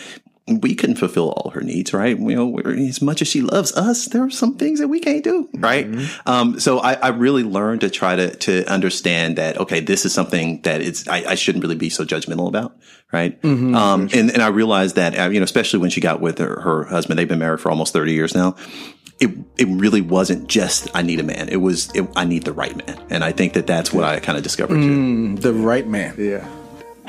we 0.58 0.74
couldn't 0.76 0.96
fulfill 0.98 1.30
all 1.32 1.52
her 1.52 1.62
needs, 1.62 1.94
right? 1.94 2.18
You 2.20 2.36
know, 2.36 2.48
we're- 2.48 2.88
as 2.90 3.02
much 3.02 3.22
as 3.22 3.28
she 3.28 3.42
loves 3.42 3.72
us, 3.74 4.06
there 4.06 4.24
are 4.24 4.30
some 4.30 4.56
things 4.56 4.80
that 4.80 4.88
we 4.88 5.00
can't 5.00 5.24
do, 5.24 5.48
right? 5.56 5.88
Um, 6.26 6.60
so 6.60 6.80
I, 6.80 6.94
I 6.94 7.08
really 7.10 7.44
learned 7.44 7.82
to 7.82 7.90
try 7.90 8.16
to 8.16 8.36
to 8.36 8.66
understand 8.72 9.38
that 9.38 9.58
okay, 9.60 9.80
this 9.80 10.06
is 10.06 10.14
something 10.14 10.62
that 10.64 10.82
it's 10.82 11.08
I, 11.08 11.24
I 11.30 11.36
shouldn't 11.36 11.64
really 11.64 11.76
be 11.76 11.90
so 11.90 12.04
judgmental 12.06 12.48
about, 12.48 12.76
right? 13.14 13.38
Um, 13.46 14.10
and 14.14 14.32
and 14.32 14.42
I 14.42 14.48
realized 14.48 14.96
that 14.96 15.18
uh, 15.18 15.30
you 15.30 15.40
know, 15.40 15.44
especially 15.44 15.80
when 15.80 15.90
she 15.92 16.02
got 16.02 16.20
with 16.22 16.38
her, 16.40 16.60
her 16.62 16.84
husband, 16.86 17.18
they've 17.20 17.28
been 17.28 17.40
married 17.40 17.60
for 17.62 17.70
almost 17.70 17.94
thirty 17.94 18.14
years 18.14 18.34
now. 18.36 18.56
It 19.20 19.32
it 19.58 19.68
really 19.68 20.00
wasn't 20.02 20.48
just 20.48 20.88
I 20.96 21.02
need 21.02 21.20
a 21.20 21.24
man; 21.24 21.50
it 21.50 21.58
was 21.58 21.90
it, 21.94 22.08
I 22.16 22.24
need 22.26 22.44
the 22.46 22.54
right 22.54 22.76
man, 22.88 22.98
and 23.10 23.24
I 23.24 23.34
think 23.34 23.54
that 23.54 23.68
that's 23.68 23.92
what 23.92 24.06
I 24.06 24.20
kind 24.22 24.38
of 24.38 24.44
discovered 24.44 24.76
too. 24.82 25.36
The 25.36 25.54
right 25.54 25.86
man. 25.86 26.16
yeah 26.18 26.48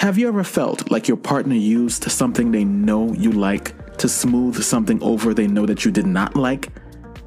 Have 0.01 0.17
you 0.17 0.29
ever 0.29 0.45
felt 0.45 0.91
like 0.91 1.09
your 1.09 1.19
partner 1.19 1.55
used 1.55 2.11
something 2.11 2.51
they 2.51 2.65
know 2.65 3.13
you 3.13 3.33
like 3.33 3.99
to 3.99 4.09
smooth 4.09 4.63
something 4.63 5.01
over 5.03 5.35
they 5.35 5.47
know 5.47 5.67
that 5.67 5.85
you 5.85 5.91
did 5.91 6.07
not 6.07 6.35
like? 6.35 6.71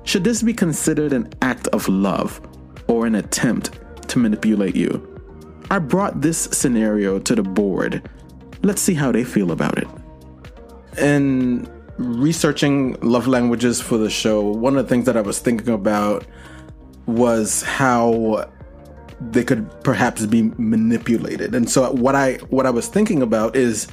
Should 0.06 0.24
this 0.24 0.42
be 0.42 0.56
considered 0.56 1.14
an 1.14 1.32
act 1.44 1.68
of 1.68 1.88
love 1.88 2.42
or 2.88 3.06
an 3.06 3.14
attempt 3.14 3.80
to 4.08 4.18
manipulate 4.18 4.76
you? 4.76 5.08
I 5.70 5.78
brought 5.78 6.22
this 6.22 6.46
scenario 6.46 7.20
to 7.20 7.36
the 7.36 7.44
board. 7.44 8.10
Let's 8.64 8.82
see 8.82 8.96
how 8.96 9.12
they 9.12 9.24
feel 9.24 9.52
about 9.52 9.78
it. 9.78 9.88
in 10.98 11.70
researching 12.00 12.94
love 13.02 13.28
languages 13.28 13.82
for 13.82 14.00
the 14.00 14.10
show, 14.10 14.42
one 14.42 14.78
of 14.78 14.84
the 14.84 14.90
things 14.90 15.06
that 15.06 15.16
I 15.16 15.22
was 15.22 15.38
thinking 15.38 15.76
about 15.76 16.26
was 17.06 17.62
how 17.62 18.50
they 19.32 19.44
could 19.44 19.70
perhaps 19.84 20.26
be 20.26 20.44
manipulated. 20.58 21.56
And 21.56 21.70
so 21.70 21.92
what 21.92 22.16
I 22.16 22.36
what 22.50 22.66
I 22.66 22.70
was 22.70 22.88
thinking 22.88 23.22
about 23.22 23.56
is 23.56 23.88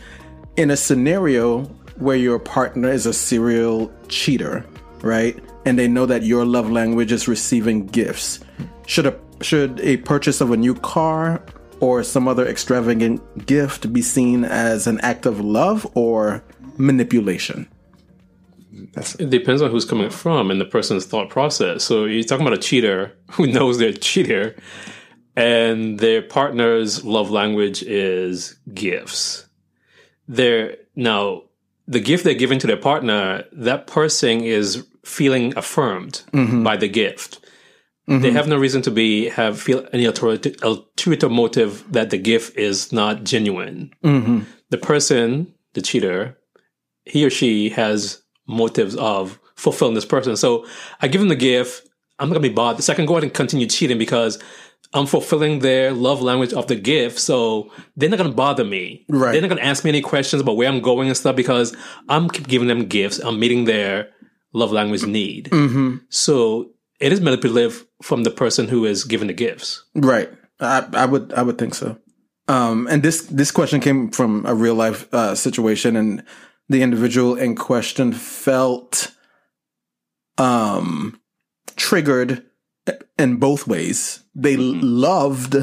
in 0.57 0.71
a 0.71 0.77
scenario 0.77 1.65
where 1.97 2.17
your 2.17 2.39
partner 2.39 2.91
is 2.91 3.07
a 3.07 3.13
serial 3.13 3.93
cheater, 4.09 4.65
right? 5.03 5.39
And 5.67 5.79
they 5.79 5.89
know 5.89 6.07
that 6.07 6.23
your 6.23 6.45
love 6.45 6.71
language 6.71 7.13
is 7.13 7.29
receiving 7.29 7.87
gifts. 7.87 8.41
Should 8.87 9.07
a 9.07 9.19
should 9.43 9.81
a 9.81 9.99
purchase 9.99 10.41
of 10.41 10.51
a 10.51 10.57
new 10.57 10.75
car 10.75 11.43
or 11.81 12.03
some 12.03 12.29
other 12.29 12.47
extravagant 12.47 13.47
gift 13.47 13.93
be 13.93 14.03
seen 14.03 14.45
as 14.45 14.87
an 14.87 15.01
act 15.01 15.27
of 15.27 15.41
love 15.41 15.87
or 15.95 16.43
manipulation? 16.77 17.69
That's 18.93 19.15
It 19.17 19.31
depends 19.31 19.63
on 19.63 19.71
who's 19.71 19.85
coming 19.85 20.11
from 20.11 20.51
and 20.51 20.61
the 20.61 20.65
person's 20.65 21.07
thought 21.07 21.29
process. 21.29 21.85
So 21.85 22.05
you're 22.05 22.25
talking 22.25 22.47
about 22.47 22.59
a 22.59 22.63
cheater 22.63 23.13
who 23.33 23.47
knows 23.47 23.79
they're 23.79 23.91
a 23.91 23.95
cheater, 23.95 24.57
and 25.37 25.99
their 25.99 26.23
partner's 26.23 27.05
love 27.05 27.31
language 27.31 27.83
is 27.83 28.59
gifts. 28.75 29.47
They're 30.29 30.77
now 30.97 31.43
the 31.87 32.01
gift 32.01 32.25
they're 32.25 32.35
giving 32.35 32.59
to 32.61 32.67
their 32.67 32.77
partner. 32.77 33.45
That 33.53 33.87
person 33.87 34.43
is 34.43 34.87
feeling 35.05 35.57
affirmed 35.57 36.23
mm-hmm. 36.33 36.63
by 36.63 36.77
the 36.77 36.89
gift. 36.89 37.45
They 38.07 38.17
mm-hmm. 38.17 38.37
have 38.37 38.49
no 38.49 38.59
reason 38.59 38.83
to 38.83 38.91
be 38.91 39.29
have 39.29 39.61
feel 39.61 39.87
any 39.93 40.05
ulterior 40.05 41.29
motive 41.29 41.85
that 41.93 42.11
the 42.11 42.19
gift 42.19 42.57
is 42.57 42.93
not 42.93 43.23
genuine. 43.23 43.93
Mm-hmm. 44.03 44.41
The 44.71 44.79
person, 44.79 45.55
the 45.75 45.83
cheater, 45.83 46.37
he 47.05 47.25
or 47.25 47.31
she 47.31 47.69
has 47.71 48.21
motives 48.49 48.97
of 48.97 49.39
fulfilling 49.55 49.95
this 49.95 50.05
person. 50.05 50.37
So 50.37 50.67
I 51.01 51.07
give 51.07 51.21
them 51.21 51.29
the 51.29 51.37
gift. 51.37 51.89
I'm 52.19 52.29
not 52.29 52.35
gonna 52.35 52.49
be 52.49 52.55
bothered. 52.55 52.83
So 52.83 52.93
I 52.93 52.97
can 52.97 53.07
go 53.07 53.15
ahead 53.15 53.23
and 53.23 53.35
continue 53.35 53.69
cheating 53.69 53.99
because 53.99 54.43
I'm 54.93 55.07
fulfilling 55.07 55.61
their 55.61 55.93
love 55.93 56.21
language 56.21 56.53
of 56.53 56.67
the 56.67 56.77
gift. 56.77 57.19
So 57.19 57.71
they're 57.97 58.09
not 58.09 58.19
gonna 58.19 58.33
bother 58.33 58.65
me. 58.65 59.05
Right. 59.09 59.33
They're 59.33 59.41
not 59.41 59.49
gonna 59.49 59.61
ask 59.61 59.85
me 59.85 59.91
any 59.91 60.01
questions 60.01 60.43
about 60.43 60.57
where 60.57 60.69
I'm 60.69 60.81
going 60.81 61.09
and 61.09 61.17
stuff 61.17 61.37
because 61.37 61.77
I'm 62.09 62.29
keep 62.29 62.49
giving 62.49 62.69
them 62.69 62.87
gifts. 62.87 63.19
I'm 63.19 63.39
meeting 63.39 63.65
their 63.65 64.11
love 64.53 64.73
language 64.73 65.05
need. 65.07 65.49
So 66.09 66.73
it 66.99 67.13
is 67.13 67.21
manipulative 67.21 67.87
from 68.03 68.25
the 68.25 68.31
person 68.31 68.69
who 68.69 68.85
is 68.85 69.05
giving 69.05 69.29
the 69.29 69.35
gifts. 69.35 69.85
Right. 69.95 70.31
I, 70.61 70.87
I 70.93 71.07
would 71.07 71.33
I 71.33 71.43
would 71.43 71.59
think 71.59 71.75
so. 71.75 71.97
Um, 72.49 72.89
and 72.89 73.03
this 73.03 73.23
this 73.27 73.51
question 73.53 73.81
came 73.81 74.11
from 74.11 74.45
a 74.45 74.55
real 74.55 74.75
life 74.75 75.13
uh, 75.15 75.37
situation, 75.37 75.95
and 75.95 76.25
the 76.69 76.83
individual 76.83 77.37
in 77.37 77.55
question 77.55 78.13
felt 78.13 79.13
um, 80.37 81.21
triggered 81.77 82.45
in 83.19 83.37
both 83.37 83.67
ways 83.69 84.25
they 84.41 84.57
mm-hmm. 84.57 84.81
loved 84.83 85.57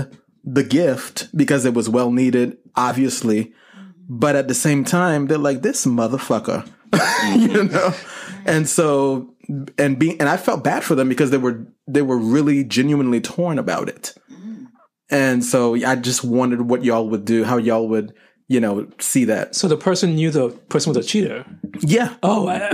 the 0.44 0.63
gift 0.63 1.36
because 1.36 1.66
it 1.66 1.74
was 1.74 1.90
well 1.90 2.12
needed, 2.12 2.58
obviously. 2.76 3.54
But 4.08 4.36
at 4.36 4.48
the 4.48 4.54
same 4.54 4.86
time, 4.86 5.28
they're 5.28 5.38
like, 5.38 5.62
this 5.62 5.86
motherfucker, 5.86 6.66
you 6.96 7.50
mm-hmm. 7.50 7.74
know? 7.74 7.94
And 8.46 8.70
so, 8.70 9.36
and 9.78 10.00
being, 10.00 10.20
and 10.20 10.30
I 10.30 10.38
felt 10.38 10.63
bad 10.63 10.84
for 10.84 10.96
them 10.96 11.10
because 11.10 11.32
they 11.32 11.38
were, 11.38 11.66
they 11.88 12.02
were 12.02 12.18
really 12.18 12.63
genuinely 12.63 13.20
torn 13.20 13.60
about 13.60 13.90
it. 13.90 14.13
Mm-hmm. 14.32 14.66
And 15.10 15.44
so 15.44 15.76
I 15.76 15.96
just 15.96 16.24
wondered 16.24 16.62
what 16.62 16.86
y'all 16.86 17.10
would 17.10 17.26
do, 17.26 17.44
how 17.44 17.58
y'all 17.58 17.90
would, 17.90 18.13
you 18.50 18.62
know, 18.62 18.88
see 19.00 19.26
that. 19.26 19.56
So 19.56 19.68
the 19.68 19.76
person 19.76 20.16
knew 20.16 20.32
the 20.32 20.50
person 20.70 20.94
was 20.94 20.98
a 21.06 21.08
cheater. 21.08 21.46
Yeah. 21.82 22.16
Oh, 22.24 22.48
I, 22.48 22.68
I 22.70 22.72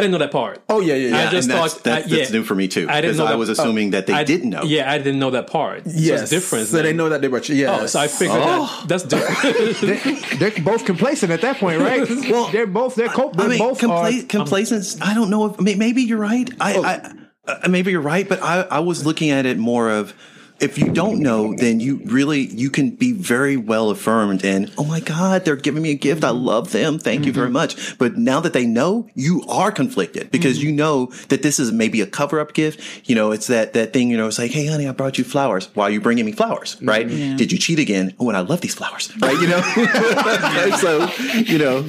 didn't 0.00 0.10
know 0.10 0.18
that 0.18 0.32
part. 0.32 0.60
Oh 0.68 0.80
yeah, 0.80 0.94
yeah, 0.94 1.08
yeah. 1.10 1.28
I 1.28 1.30
just 1.30 1.48
and 1.48 1.58
that's, 1.58 1.74
thought 1.74 1.84
that's, 1.84 2.10
that's 2.10 2.30
yeah. 2.30 2.36
new 2.36 2.42
for 2.44 2.56
me 2.56 2.66
too. 2.66 2.88
I 2.88 3.00
didn't 3.00 3.12
because 3.12 3.18
know 3.18 3.26
I 3.26 3.30
that- 3.32 3.38
was 3.38 3.48
assuming 3.48 3.90
that 3.90 4.06
they 4.06 4.14
I 4.14 4.24
didn't 4.24 4.50
know. 4.50 4.62
Yeah, 4.64 4.90
I 4.90 4.98
didn't 4.98 5.20
know 5.20 5.30
that 5.30 5.46
part. 5.46 5.82
yes. 5.86 6.18
so 6.18 6.22
it's 6.22 6.30
different. 6.30 6.68
So 6.68 6.82
they 6.82 6.92
know 6.92 7.08
that 7.08 7.20
they 7.20 7.28
were. 7.28 7.40
Yeah. 7.44 7.78
Oh, 7.82 7.86
so 7.86 8.00
I 8.00 8.08
figured 8.08 8.40
that 8.40 8.84
that's 8.88 9.04
different. 9.04 10.38
They're 10.38 10.64
both 10.64 10.84
complacent 10.84 11.30
at 11.30 11.40
that 11.42 11.58
point, 11.58 11.80
right? 11.80 12.08
well, 12.30 12.50
they're 12.50 12.66
both 12.66 12.96
they're, 12.96 13.08
co- 13.08 13.30
they're 13.30 13.46
I 13.46 13.50
mean, 13.50 13.58
both 13.58 13.80
compla- 13.80 14.24
are, 14.24 14.26
complacence. 14.26 15.00
I 15.00 15.14
don't 15.14 15.30
know 15.30 15.54
if 15.54 15.60
maybe 15.60 16.02
you're 16.02 16.18
right. 16.18 16.50
I, 16.60 16.74
Oh. 16.74 16.82
I 16.82 17.12
uh, 17.46 17.68
maybe 17.68 17.90
you're 17.90 18.00
right, 18.00 18.28
but 18.28 18.40
I, 18.42 18.62
I 18.62 18.78
was 18.80 19.04
looking 19.04 19.30
at 19.30 19.46
it 19.46 19.58
more 19.58 19.90
of 19.90 20.14
if 20.62 20.78
you 20.78 20.90
don't 20.92 21.18
know, 21.20 21.54
then 21.56 21.80
you 21.80 22.00
really 22.04 22.40
you 22.46 22.70
can 22.70 22.90
be 22.90 23.12
very 23.12 23.56
well 23.56 23.90
affirmed 23.90 24.44
and 24.44 24.72
oh 24.78 24.84
my 24.84 25.00
god, 25.00 25.44
they're 25.44 25.56
giving 25.56 25.82
me 25.82 25.90
a 25.90 25.94
gift. 25.94 26.24
I 26.24 26.30
love 26.30 26.72
them. 26.72 26.98
Thank 26.98 27.26
you 27.26 27.32
very 27.32 27.42
Mm-hmm. 27.48 27.52
much. 27.54 27.98
But 27.98 28.16
now 28.16 28.38
that 28.40 28.52
they 28.52 28.66
know, 28.66 29.08
you 29.14 29.42
are 29.48 29.72
conflicted 29.72 30.30
because 30.30 30.58
Mm-hmm. 30.58 30.66
you 30.66 30.72
know 30.72 31.06
that 31.28 31.42
this 31.42 31.58
is 31.58 31.72
maybe 31.72 32.00
a 32.00 32.06
cover 32.06 32.38
up 32.40 32.52
gift. 32.54 32.80
You 33.08 33.14
know, 33.14 33.32
it's 33.32 33.48
that 33.48 33.72
that 33.74 33.92
thing. 33.92 34.10
You 34.10 34.16
know, 34.16 34.28
it's 34.28 34.38
like, 34.38 34.52
hey, 34.52 34.66
honey, 34.66 34.86
I 34.88 34.92
brought 34.92 35.18
you 35.18 35.24
flowers. 35.24 35.68
Why 35.74 35.84
are 35.84 35.90
you 35.90 36.00
bringing 36.00 36.24
me 36.24 36.32
flowers? 36.32 36.76
Mm-hmm. 36.76 36.88
Right? 36.88 37.08
Did 37.08 37.50
you 37.52 37.58
cheat 37.58 37.78
again? 37.78 38.14
Oh, 38.20 38.28
and 38.28 38.36
I 38.36 38.40
love 38.40 38.60
these 38.60 38.74
flowers. 38.74 39.10
Right? 39.20 39.38
You 39.40 39.48
know. 39.48 39.60
so 40.78 41.08
you 41.42 41.58
know, 41.58 41.84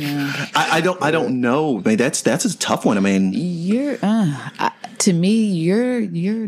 I, 0.55 0.77
I 0.77 0.81
don't 0.81 1.01
I 1.01 1.11
don't 1.11 1.39
know. 1.41 1.79
I 1.79 1.89
mean, 1.89 1.97
that's 1.97 2.21
that's 2.21 2.45
a 2.45 2.57
tough 2.57 2.85
one. 2.85 2.97
I 2.97 3.01
mean. 3.01 3.31
You're 3.35 3.95
uh, 4.01 4.49
I, 4.59 4.71
to 4.99 5.13
me, 5.13 5.45
you're 5.45 5.99
you're 5.99 6.47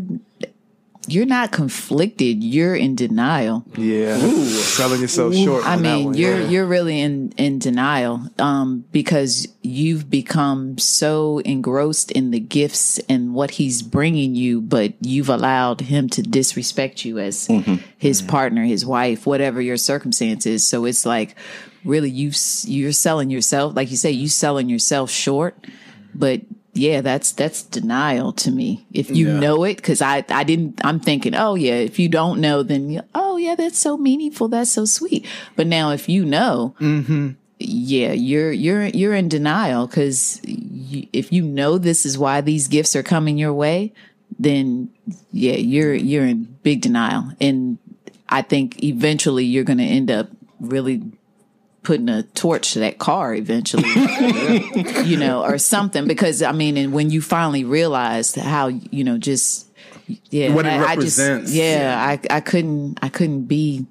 you're 1.07 1.25
not 1.25 1.51
conflicted. 1.51 2.43
You're 2.43 2.75
in 2.75 2.95
denial. 2.95 3.65
yeah, 3.77 4.17
selling 4.17 5.01
yourself 5.01 5.35
short. 5.35 5.65
I 5.65 5.75
mean, 5.75 6.05
one, 6.05 6.13
you're 6.15 6.39
yeah. 6.39 6.47
you're 6.47 6.65
really 6.65 6.99
in 6.99 7.33
in 7.37 7.59
denial 7.59 8.21
um, 8.39 8.85
because 8.91 9.47
you've 9.61 10.09
become 10.09 10.77
so 10.77 11.39
engrossed 11.39 12.11
in 12.11 12.31
the 12.31 12.39
gifts 12.39 12.99
and 13.09 13.33
what 13.33 13.51
he's 13.51 13.81
bringing 13.81 14.35
you, 14.35 14.61
but 14.61 14.93
you've 15.01 15.29
allowed 15.29 15.81
him 15.81 16.09
to 16.09 16.21
disrespect 16.21 17.05
you 17.05 17.19
as 17.19 17.47
his 17.97 18.21
partner, 18.21 18.63
his 18.63 18.85
wife, 18.85 19.25
whatever 19.25 19.61
your 19.61 19.77
circumstances. 19.77 20.65
So 20.65 20.85
it's 20.85 21.05
like 21.05 21.35
really 21.83 22.09
you 22.09 22.31
you're 22.63 22.91
selling 22.91 23.29
yourself, 23.29 23.75
like 23.75 23.91
you 23.91 23.97
say, 23.97 24.11
you 24.11 24.27
selling 24.27 24.69
yourself 24.69 25.09
short, 25.09 25.55
but. 26.13 26.41
Yeah, 26.75 26.99
that's 26.99 27.31
that's 27.31 27.63
denial 27.63 28.33
to 28.33 28.51
me. 28.51 28.85
If 28.91 29.09
you 29.09 29.31
know 29.31 29.63
it, 29.63 29.77
because 29.77 30.01
I 30.01 30.25
I 30.29 30.43
didn't. 30.43 30.83
I'm 30.83 30.99
thinking, 30.99 31.33
oh 31.33 31.55
yeah. 31.55 31.75
If 31.75 31.99
you 31.99 32.09
don't 32.09 32.41
know, 32.41 32.63
then 32.63 32.89
you, 32.89 33.01
oh 33.15 33.37
yeah, 33.37 33.55
that's 33.55 33.79
so 33.79 33.97
meaningful. 33.97 34.49
That's 34.49 34.71
so 34.71 34.83
sweet. 34.83 35.25
But 35.55 35.67
now, 35.67 35.91
if 35.91 36.09
you 36.09 36.25
know, 36.25 36.75
mm-hmm. 36.81 37.29
yeah, 37.59 38.11
you're 38.11 38.51
you're 38.51 38.87
you're 38.87 39.13
in 39.13 39.29
denial 39.29 39.87
because 39.87 40.41
you, 40.43 41.07
if 41.13 41.31
you 41.31 41.43
know 41.43 41.77
this 41.77 42.05
is 42.05 42.17
why 42.17 42.41
these 42.41 42.67
gifts 42.67 42.93
are 42.93 43.03
coming 43.03 43.37
your 43.37 43.53
way, 43.53 43.93
then 44.37 44.89
yeah, 45.31 45.55
you're 45.55 45.93
you're 45.93 46.25
in 46.25 46.57
big 46.61 46.81
denial, 46.81 47.31
and 47.39 47.77
I 48.27 48.41
think 48.41 48.83
eventually 48.83 49.45
you're 49.45 49.63
going 49.63 49.77
to 49.77 49.85
end 49.85 50.11
up 50.11 50.27
really 50.59 51.03
putting 51.85 52.09
a 52.09 52.23
torch 52.23 52.73
to 52.73 52.79
that 52.79 52.97
car 52.97 53.33
eventually, 53.33 53.87
you 55.03 55.17
know, 55.17 55.43
or 55.43 55.57
something. 55.57 56.07
Because 56.07 56.41
I 56.41 56.51
mean, 56.51 56.75
and 56.77 56.91
when 56.91 57.09
you 57.09 57.21
finally 57.21 57.63
realize 57.63 58.35
how 58.35 58.67
you 58.67 59.03
know 59.03 59.17
just 59.17 59.65
yeah, 60.29 60.53
What 60.53 60.65
it 60.65 60.69
I, 60.69 60.91
I 60.91 60.95
just 60.95 61.53
yeah, 61.53 61.95
I 61.97 62.19
I 62.35 62.39
couldn't 62.41 62.99
I 63.01 63.09
couldn't 63.09 63.45
be. 63.45 63.87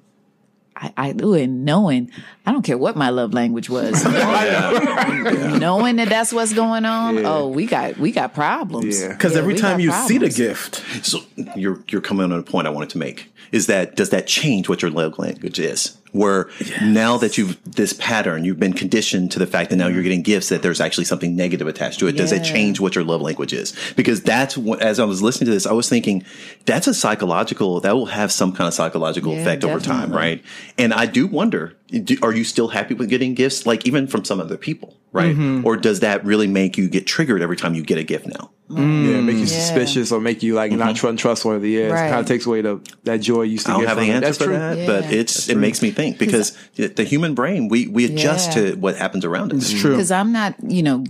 I, 0.77 0.91
I 0.97 1.15
ooh, 1.23 1.33
and 1.35 1.63
knowing, 1.63 2.11
I 2.45 2.51
don't 2.51 2.61
care 2.61 2.77
what 2.77 2.97
my 2.97 3.09
love 3.09 3.33
language 3.33 3.69
was. 3.69 4.03
Oh, 4.05 5.57
knowing 5.59 5.95
that 5.97 6.09
that's 6.09 6.33
what's 6.33 6.53
going 6.53 6.83
on. 6.83 7.25
Oh, 7.25 7.47
we 7.47 7.65
got 7.65 7.97
we 7.97 8.11
got 8.11 8.33
problems. 8.33 9.01
Yeah. 9.01 9.09
Because 9.09 9.33
Yeah, 9.33 9.39
every 9.39 9.55
time 9.55 9.77
got 9.77 9.83
you 9.83 9.91
see 10.07 10.17
the 10.17 10.29
gift, 10.29 10.83
So 11.05 11.19
you're 11.55 11.81
you're 11.89 12.01
coming 12.01 12.31
on 12.31 12.37
a 12.37 12.43
point 12.43 12.67
I 12.67 12.71
wanted 12.71 12.89
to 12.91 12.97
make 12.97 13.31
is 13.51 13.67
that 13.67 13.95
does 13.95 14.09
that 14.09 14.27
change 14.27 14.67
what 14.67 14.81
your 14.81 14.91
love 14.91 15.17
language 15.17 15.59
is? 15.59 15.97
Where 16.15 16.49
now 16.81 17.17
that 17.17 17.37
you've 17.37 17.57
this 17.63 17.93
pattern, 17.93 18.45
you've 18.45 18.59
been 18.59 18.73
conditioned 18.73 19.31
to 19.33 19.39
the 19.39 19.45
fact 19.47 19.69
that 19.69 19.75
now 19.75 19.87
you're 19.87 20.03
getting 20.03 20.21
gifts 20.21 20.49
that 20.49 20.61
there's 20.61 20.79
actually 20.79 21.05
something 21.05 21.35
negative 21.35 21.67
attached 21.67 21.99
to 21.99 22.07
it. 22.07 22.13
Does 22.13 22.31
it 22.31 22.43
change 22.43 22.79
what 22.79 22.95
your 22.95 23.03
love 23.03 23.21
language 23.21 23.51
is? 23.53 23.73
Because 23.95 24.21
that's 24.21 24.57
what, 24.57 24.81
as 24.81 24.99
I 24.99 25.03
was 25.05 25.21
listening 25.21 25.47
to 25.47 25.51
this, 25.51 25.65
I 25.65 25.73
was 25.73 25.89
thinking 25.89 26.23
that's 26.65 26.87
a 26.87 26.93
psychological 26.93 27.79
that 27.81 27.93
will 27.95 28.05
have 28.07 28.31
some 28.31 28.53
kind 28.53 28.67
of 28.67 28.73
psychological 28.73 29.33
Yeah, 29.33 29.39
effect 29.41 29.63
over 29.65 29.79
time, 29.79 30.11
right? 30.11 30.43
And 30.77 30.93
I 30.93 31.05
do 31.05 31.27
wonder, 31.27 31.75
do, 31.89 32.17
are 32.23 32.33
you 32.33 32.43
still 32.43 32.69
happy 32.69 32.93
with 32.93 33.09
getting 33.09 33.33
gifts, 33.35 33.65
like 33.65 33.85
even 33.85 34.07
from 34.07 34.23
some 34.23 34.39
other 34.39 34.57
people, 34.57 34.95
right? 35.11 35.35
Mm-hmm. 35.35 35.65
Or 35.67 35.75
does 35.77 35.99
that 35.99 36.23
really 36.25 36.47
make 36.47 36.77
you 36.77 36.87
get 36.87 37.05
triggered 37.05 37.41
every 37.41 37.57
time 37.57 37.75
you 37.75 37.83
get 37.83 37.97
a 37.97 38.03
gift 38.03 38.25
now? 38.27 38.51
Mm. 38.69 39.11
yeah, 39.11 39.21
make 39.21 39.35
you 39.35 39.41
Yeah. 39.41 39.45
suspicious 39.59 40.11
or 40.11 40.19
make 40.19 40.41
you 40.41 40.55
like 40.55 40.71
not 40.71 40.79
mm-hmm. 40.79 40.95
tr- 40.95 41.07
untrustworthy. 41.09 41.69
Yeah, 41.73 41.87
Right. 41.89 42.07
it 42.07 42.09
kind 42.09 42.19
of 42.21 42.25
takes 42.25 42.47
away 42.47 42.61
the 42.61 42.79
that 43.03 43.17
joy 43.21 43.43
you 43.43 43.51
used 43.51 43.67
to 43.67 43.71
I 43.71 43.73
don't 43.75 43.81
get 43.83 43.89
have 43.89 43.97
from 43.99 44.07
the 44.07 44.11
it. 44.11 44.15
answer 44.15 44.25
That's 44.25 44.37
for 44.39 44.43
true. 44.45 44.53
that, 44.57 44.87
but 44.87 45.03
Yeah. 45.11 45.19
it's 45.19 45.49
it 45.49 45.57
makes 45.57 45.83
me 45.83 45.91
think 45.91 46.04
because 46.13 46.57
the 46.75 47.03
human 47.03 47.33
brain 47.35 47.67
we 47.67 47.87
we 47.87 48.05
adjust 48.05 48.55
Yeah. 48.55 48.71
to 48.71 48.75
what 48.75 48.95
happens 48.95 49.25
around 49.25 49.53
us. 49.53 49.71
it's 49.71 49.81
true. 49.81 49.91
because 49.91 50.11
I'm 50.11 50.31
not, 50.31 50.55
you 50.67 50.83
know, 50.83 51.03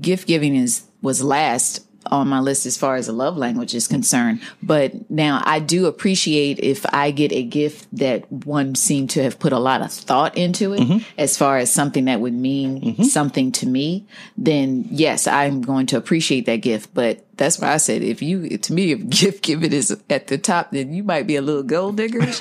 gift 0.00 0.26
giving 0.26 0.54
is 0.54 0.82
was 1.02 1.22
last 1.22 1.80
on 2.06 2.28
my 2.28 2.40
list 2.40 2.66
as 2.66 2.76
far 2.76 2.96
as 2.96 3.08
a 3.08 3.12
love 3.12 3.36
language 3.36 3.74
is 3.74 3.88
concerned. 3.88 4.40
But 4.62 5.10
now 5.10 5.42
I 5.44 5.58
do 5.58 5.86
appreciate 5.86 6.58
if 6.58 6.84
I 6.92 7.10
get 7.10 7.32
a 7.32 7.42
gift 7.42 7.86
that 7.96 8.30
one 8.30 8.74
seemed 8.74 9.10
to 9.10 9.22
have 9.22 9.38
put 9.38 9.52
a 9.52 9.58
lot 9.58 9.80
of 9.80 9.92
thought 9.92 10.36
into 10.36 10.74
it, 10.74 10.80
mm-hmm. 10.80 10.98
as 11.18 11.36
far 11.36 11.58
as 11.58 11.72
something 11.72 12.04
that 12.06 12.20
would 12.20 12.34
mean 12.34 12.80
mm-hmm. 12.80 13.02
something 13.04 13.52
to 13.52 13.66
me. 13.66 14.06
Then 14.36 14.86
yes, 14.90 15.26
I'm 15.26 15.62
going 15.62 15.86
to 15.86 15.96
appreciate 15.96 16.46
that 16.46 16.56
gift. 16.56 16.92
But 16.94 17.23
that's 17.36 17.58
why 17.58 17.72
I 17.72 17.76
said 17.78 18.02
if 18.02 18.22
you 18.22 18.56
to 18.58 18.72
me 18.72 18.92
if 18.92 19.08
gift 19.08 19.42
giving 19.42 19.72
is 19.72 19.96
at 20.10 20.26
the 20.28 20.38
top, 20.38 20.70
then 20.70 20.92
you 20.92 21.02
might 21.02 21.26
be 21.26 21.36
a 21.36 21.42
little 21.42 21.62
gold 21.62 21.96
digger. 21.96 22.20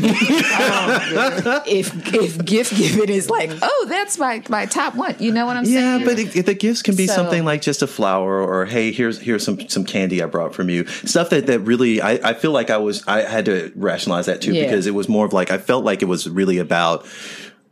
Um, 0.53 1.61
if 1.65 2.13
if 2.13 2.43
gift 2.45 2.75
giving 2.75 3.09
is 3.09 3.29
like, 3.29 3.51
oh, 3.61 3.85
that's 3.89 4.17
my 4.17 4.43
my 4.49 4.65
top 4.65 4.95
one. 4.95 5.15
You 5.19 5.31
know 5.31 5.45
what 5.45 5.57
I'm 5.57 5.65
Yeah, 5.65 5.97
saying? 5.97 5.99
Yeah, 6.01 6.05
but 6.05 6.35
it, 6.37 6.45
the 6.45 6.53
gifts 6.53 6.81
can 6.81 6.95
be 6.95 7.07
So- 7.07 7.15
something 7.15 7.43
like 7.45 7.61
just 7.61 7.81
a 7.81 7.87
flower, 7.87 8.41
or 8.41 8.65
hey, 8.65 8.91
here's 8.91 9.19
here's 9.19 9.43
some 9.43 9.67
some 9.69 9.83
candy 9.85 10.21
I 10.21 10.25
brought 10.27 10.53
from 10.53 10.69
you. 10.69 10.85
Stuff 10.87 11.29
that 11.31 11.47
that 11.47 11.59
really 11.59 12.01
I, 12.01 12.11
I 12.29 12.33
feel 12.33 12.51
like 12.51 12.69
I 12.69 12.77
was 12.77 13.03
I 13.07 13.21
had 13.21 13.45
to 13.45 13.71
rationalize 13.75 14.27
that 14.27 14.41
too 14.41 14.53
Yeah. 14.53 14.63
because 14.63 14.85
it 14.87 14.93
was 14.93 15.09
more 15.09 15.25
of 15.25 15.33
like 15.33 15.51
I 15.51 15.57
felt 15.57 15.83
like 15.83 16.01
it 16.01 16.05
was 16.07 16.29
really 16.29 16.57
about 16.59 17.05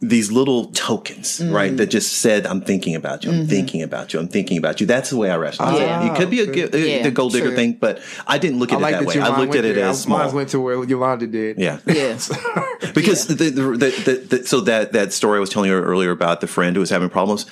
these 0.04 0.32
little 0.32 0.66
tokens, 0.74 1.40
Mm. 1.40 1.54
right? 1.54 1.78
That 1.78 1.88
just 1.92 2.14
said, 2.14 2.48
"I'm 2.48 2.62
thinking 2.62 2.96
about 2.96 3.24
you. 3.24 3.32
I'm 3.32 3.46
thinking 3.46 3.84
about 3.84 4.14
you. 4.14 4.20
I'm 4.20 4.28
thinking 4.28 4.58
about 4.58 4.82
you." 4.82 4.88
That's 4.88 5.12
the 5.12 5.18
way 5.18 5.30
I 5.30 5.38
rationalize 5.38 5.76
Mm-hmm. 5.76 5.84
Yeah. 5.88 6.04
it. 6.10 6.12
It 6.12 6.18
could 6.20 6.30
be 6.32 6.40
a, 6.40 6.66
uh, 6.66 6.78
Yeah, 6.78 7.04
the 7.04 7.12
gold 7.12 7.34
digger 7.34 7.48
true. 7.48 7.56
thing, 7.56 7.78
but 7.80 8.00
I 8.26 8.40
didn't 8.40 8.58
look 8.60 8.72
I 8.72 8.76
at 8.76 8.80
it 8.80 8.82
like 8.82 8.92
that 8.94 9.00
that 9.02 9.08
way. 9.08 9.22
I 9.22 9.40
looked 9.40 9.56
at 9.56 9.64
it 9.66 9.76
there. 9.76 9.90
as 9.90 10.08
Mine 10.08 10.34
went 10.34 10.50
to 10.50 10.60
where 10.60 10.84
Yolanda 10.84 11.28
did. 11.28 11.60
Yeah. 11.60 11.78
yeah. 11.86 12.18
because 12.96 13.28
the, 13.28 13.36
the, 13.36 13.50
the, 13.52 13.78
the, 13.78 14.38
the 14.38 14.46
so 14.48 14.62
that 14.62 14.94
that 14.94 15.14
story 15.14 15.38
I 15.38 15.40
was 15.40 15.50
telling 15.52 15.70
you 15.70 15.76
earlier 15.78 16.10
about 16.12 16.42
the 16.42 16.48
friend 16.48 16.76
who 16.76 16.80
was 16.80 16.90
having 16.90 17.10
problems, 17.10 17.46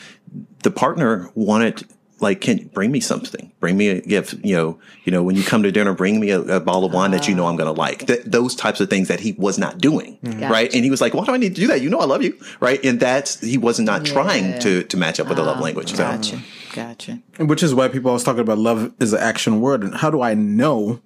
the 0.63 0.71
partner 0.71 1.29
wanted 1.35 1.83
like, 2.21 2.41
can 2.41 2.67
bring 2.73 2.91
me 2.91 2.99
something, 2.99 3.51
bring 3.59 3.77
me 3.77 3.89
a 3.89 4.01
gift. 4.01 4.35
You 4.43 4.55
know, 4.55 4.79
you 5.03 5.11
know, 5.11 5.23
when 5.23 5.35
you 5.35 5.43
come 5.43 5.63
to 5.63 5.71
dinner, 5.71 5.93
bring 5.93 6.19
me 6.19 6.31
a, 6.31 6.41
a 6.41 6.59
bottle 6.59 6.85
of 6.85 6.93
wine 6.93 7.11
that 7.11 7.27
you 7.27 7.35
know 7.35 7.47
I'm 7.47 7.55
going 7.55 7.73
to 7.73 7.79
like. 7.79 8.07
Th- 8.07 8.23
those 8.25 8.55
types 8.55 8.79
of 8.79 8.89
things 8.89 9.07
that 9.07 9.19
he 9.19 9.33
was 9.33 9.57
not 9.57 9.77
doing, 9.77 10.17
mm-hmm. 10.23 10.51
right? 10.51 10.73
And 10.73 10.83
he 10.83 10.91
was 10.91 11.01
like, 11.01 11.13
"Why 11.13 11.25
do 11.25 11.33
I 11.33 11.37
need 11.37 11.55
to 11.55 11.61
do 11.61 11.67
that? 11.67 11.81
You 11.81 11.89
know, 11.89 11.99
I 11.99 12.05
love 12.05 12.21
you, 12.23 12.37
right?" 12.59 12.83
And 12.83 12.99
that's 12.99 13.39
he 13.41 13.57
was 13.57 13.79
not 13.79 14.05
trying 14.05 14.59
to 14.59 14.83
to 14.83 14.97
match 14.97 15.19
up 15.19 15.27
with 15.27 15.37
the 15.37 15.43
love 15.43 15.57
ah, 15.57 15.63
language. 15.63 15.91
So. 15.91 15.97
Gotcha. 15.97 16.41
Gotcha. 16.73 17.19
Which 17.39 17.63
is 17.63 17.73
why 17.73 17.87
people 17.87 18.09
always 18.09 18.23
talking 18.23 18.41
about 18.41 18.57
love 18.57 18.93
is 18.99 19.13
an 19.13 19.19
action 19.19 19.61
word. 19.61 19.83
And 19.83 19.95
how 19.95 20.09
do 20.09 20.21
I 20.21 20.33
know 20.33 21.01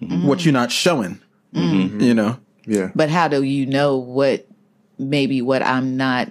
mm-hmm. 0.00 0.26
what 0.26 0.44
you're 0.44 0.52
not 0.52 0.70
showing? 0.70 1.20
Mm-hmm. 1.54 2.00
You 2.00 2.14
know? 2.14 2.38
Yeah. 2.66 2.90
But 2.94 3.10
how 3.10 3.28
do 3.28 3.42
you 3.42 3.66
know 3.66 3.96
what 3.96 4.46
maybe 4.98 5.42
what 5.42 5.62
I'm 5.62 5.96
not 5.96 6.30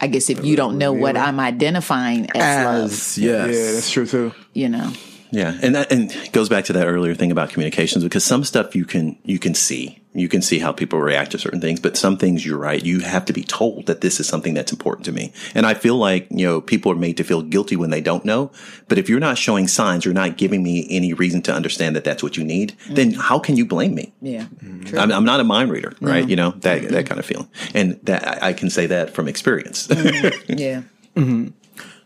I 0.00 0.06
guess 0.06 0.30
if 0.30 0.44
you 0.44 0.56
don't 0.56 0.78
know 0.78 0.92
what 0.92 1.16
I'm 1.16 1.40
identifying 1.40 2.28
as, 2.34 2.64
love, 2.64 2.90
yes. 2.90 3.18
Yeah, 3.18 3.72
that's 3.72 3.90
true 3.90 4.06
too. 4.06 4.32
you 4.52 4.68
know. 4.68 4.92
Yeah, 5.30 5.58
and 5.60 5.74
that 5.74 5.92
and 5.92 6.10
it 6.10 6.32
goes 6.32 6.48
back 6.48 6.64
to 6.66 6.72
that 6.74 6.86
earlier 6.86 7.14
thing 7.14 7.30
about 7.30 7.50
communications 7.50 8.02
because 8.02 8.24
some 8.24 8.44
stuff 8.44 8.74
you 8.74 8.84
can 8.84 9.18
you 9.24 9.38
can 9.38 9.54
see, 9.54 10.00
you 10.14 10.28
can 10.28 10.42
see 10.42 10.58
how 10.58 10.72
people 10.72 10.98
react 10.98 11.30
to 11.32 11.38
certain 11.38 11.60
things, 11.60 11.78
but 11.78 11.96
some 11.96 12.16
things 12.16 12.44
you're 12.44 12.58
right. 12.58 12.84
You 12.84 13.00
have 13.00 13.24
to 13.26 13.32
be 13.32 13.44
told 13.44 13.86
that 13.86 14.00
this 14.00 14.18
is 14.18 14.26
something 14.26 14.54
that's 14.54 14.72
important 14.72 15.04
to 15.04 15.12
me. 15.12 15.32
And 15.54 15.64
I 15.64 15.74
feel 15.74 15.96
like, 15.96 16.26
you 16.30 16.46
know, 16.46 16.60
people 16.60 16.90
are 16.90 16.96
made 16.96 17.16
to 17.18 17.24
feel 17.24 17.42
guilty 17.42 17.76
when 17.76 17.90
they 17.90 18.00
don't 18.00 18.24
know. 18.24 18.50
But 18.88 18.98
if 18.98 19.08
you're 19.08 19.20
not 19.20 19.38
showing 19.38 19.68
signs, 19.68 20.04
you're 20.04 20.14
not 20.14 20.36
giving 20.36 20.62
me 20.62 20.86
any 20.90 21.12
reason 21.12 21.42
to 21.42 21.54
understand 21.54 21.94
that 21.94 22.04
that's 22.04 22.22
what 22.22 22.36
you 22.36 22.44
need, 22.44 22.74
mm. 22.86 22.96
then 22.96 23.12
how 23.12 23.38
can 23.38 23.56
you 23.56 23.64
blame 23.64 23.94
me? 23.94 24.12
Yeah. 24.20 24.46
Mm-hmm. 24.64 24.98
I'm, 24.98 25.12
I'm 25.12 25.24
not 25.24 25.40
a 25.40 25.44
mind 25.44 25.70
reader, 25.70 25.94
right? 26.00 26.28
You 26.28 26.36
know, 26.36 26.50
that, 26.50 26.88
that 26.88 27.06
kind 27.06 27.18
of 27.18 27.26
feeling. 27.26 27.48
And 27.74 28.00
that 28.04 28.42
I 28.42 28.48
I 28.48 28.52
can 28.54 28.70
say 28.70 28.86
that 28.86 29.10
from 29.10 29.28
experience. 29.28 29.88
Mm, 29.88 30.58
yeah. 30.58 30.82
Mm-hmm. 31.14 31.48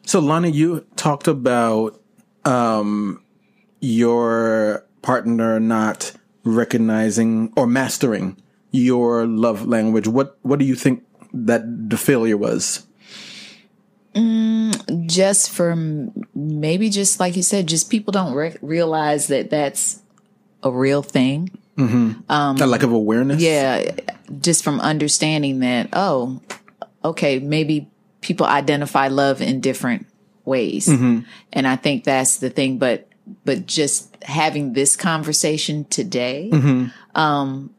So, 0.05 0.19
Lana, 0.19 0.49
you 0.49 0.85
talked 0.97 1.29
about 1.29 2.01
um, 2.45 3.23
your 3.81 4.85
partner 5.03 5.61
not 5.61 6.13
recognizing 6.45 7.53
or 7.57 7.67
mastering 7.67 8.41
your 8.71 9.27
love 9.27 9.67
language. 9.67 10.09
What 10.09 10.39
What 10.43 10.59
do 10.59 10.65
you 10.65 10.75
think 10.75 11.05
that 11.33 11.91
the 11.91 11.97
failure 11.97 12.37
was? 12.37 12.87
Mm, 14.15 15.07
just 15.07 15.51
from 15.51 16.13
maybe 16.35 16.91
just 16.91 17.19
like 17.21 17.37
you 17.37 17.43
said, 17.43 17.67
just 17.67 17.91
people 17.91 18.13
don't 18.13 18.35
re- 18.35 18.57
realize 18.61 19.29
that 19.29 19.49
that's 19.49 20.03
a 20.63 20.71
real 20.71 21.03
thing. 21.03 21.51
Mm-hmm. 21.79 22.31
um 22.31 22.57
That 22.57 22.67
lack 22.67 22.83
of 22.83 22.93
awareness. 22.93 23.41
Yeah, 23.41 23.97
just 24.41 24.63
from 24.63 24.81
understanding 24.81 25.61
that, 25.61 25.89
oh, 25.95 26.41
okay, 27.05 27.39
maybe 27.39 27.89
people 28.21 28.47
identify 28.47 29.09
love 29.09 29.41
in 29.41 29.61
different 29.61 30.07
ways. 30.45 30.87
Mm-hmm. 30.87 31.21
And 31.53 31.67
I 31.67 31.77
think 31.77 32.05
that's 32.05 32.37
the 32.37 32.51
thing. 32.51 32.79
But, 32.79 33.09
but 33.45 33.67
just 33.67 34.17
having 34.25 34.73
this 34.73 34.97
conversation 34.97 35.85
today, 35.87 36.51
um, 37.15 37.75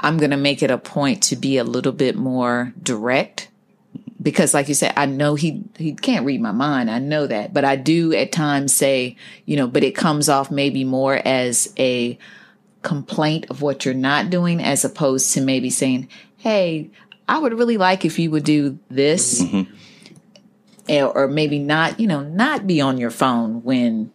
I'm 0.00 0.16
going 0.16 0.30
to 0.30 0.36
make 0.36 0.62
it 0.62 0.70
a 0.70 0.78
point 0.78 1.22
to 1.24 1.36
be 1.36 1.58
a 1.58 1.64
little 1.64 1.92
bit 1.92 2.16
more 2.16 2.72
direct 2.82 3.48
because 4.20 4.54
like 4.54 4.68
you 4.68 4.74
said, 4.74 4.92
I 4.96 5.06
know 5.06 5.34
he, 5.34 5.62
he 5.76 5.94
can't 5.94 6.24
read 6.24 6.40
my 6.40 6.52
mind. 6.52 6.90
I 6.90 6.98
know 6.98 7.26
that, 7.26 7.52
but 7.52 7.64
I 7.64 7.76
do 7.76 8.12
at 8.12 8.30
times 8.32 8.72
say, 8.74 9.16
you 9.46 9.56
know, 9.56 9.66
but 9.66 9.82
it 9.82 9.96
comes 9.96 10.28
off 10.28 10.50
maybe 10.50 10.84
more 10.84 11.20
as 11.24 11.72
a, 11.78 12.18
complaint 12.82 13.46
of 13.48 13.62
what 13.62 13.84
you're 13.84 13.94
not 13.94 14.28
doing 14.28 14.60
as 14.60 14.84
opposed 14.84 15.32
to 15.34 15.40
maybe 15.40 15.70
saying, 15.70 16.08
Hey, 16.36 16.90
I 17.28 17.38
would 17.38 17.52
really 17.56 17.76
like 17.76 18.04
if 18.04 18.18
you 18.18 18.30
would 18.32 18.42
do 18.42 18.78
this. 18.90 19.40
Eh, 20.88 21.04
Or 21.04 21.28
maybe 21.28 21.60
not, 21.60 22.00
you 22.00 22.08
know, 22.08 22.22
not 22.22 22.66
be 22.66 22.80
on 22.80 22.98
your 22.98 23.12
phone 23.12 23.62
when 23.62 24.10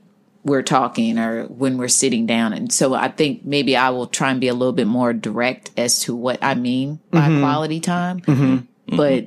we're 0.47 0.63
talking 0.63 1.19
or 1.19 1.43
when 1.43 1.77
we're 1.77 1.89
sitting 1.89 2.25
down. 2.25 2.53
And 2.53 2.71
so 2.71 2.93
I 2.93 3.09
think 3.09 3.45
maybe 3.45 3.75
I 3.75 3.89
will 3.89 4.07
try 4.07 4.31
and 4.31 4.41
be 4.41 4.47
a 4.47 4.53
little 4.53 4.73
bit 4.73 4.87
more 4.87 5.13
direct 5.13 5.71
as 5.77 5.99
to 6.01 6.15
what 6.15 6.39
I 6.41 6.55
mean 6.55 6.99
by 7.11 7.27
mm-hmm. 7.27 7.41
quality 7.41 7.79
time. 7.79 8.21
Mm-hmm. 8.21 8.43
Mm-hmm. 8.43 8.95
But 8.95 9.25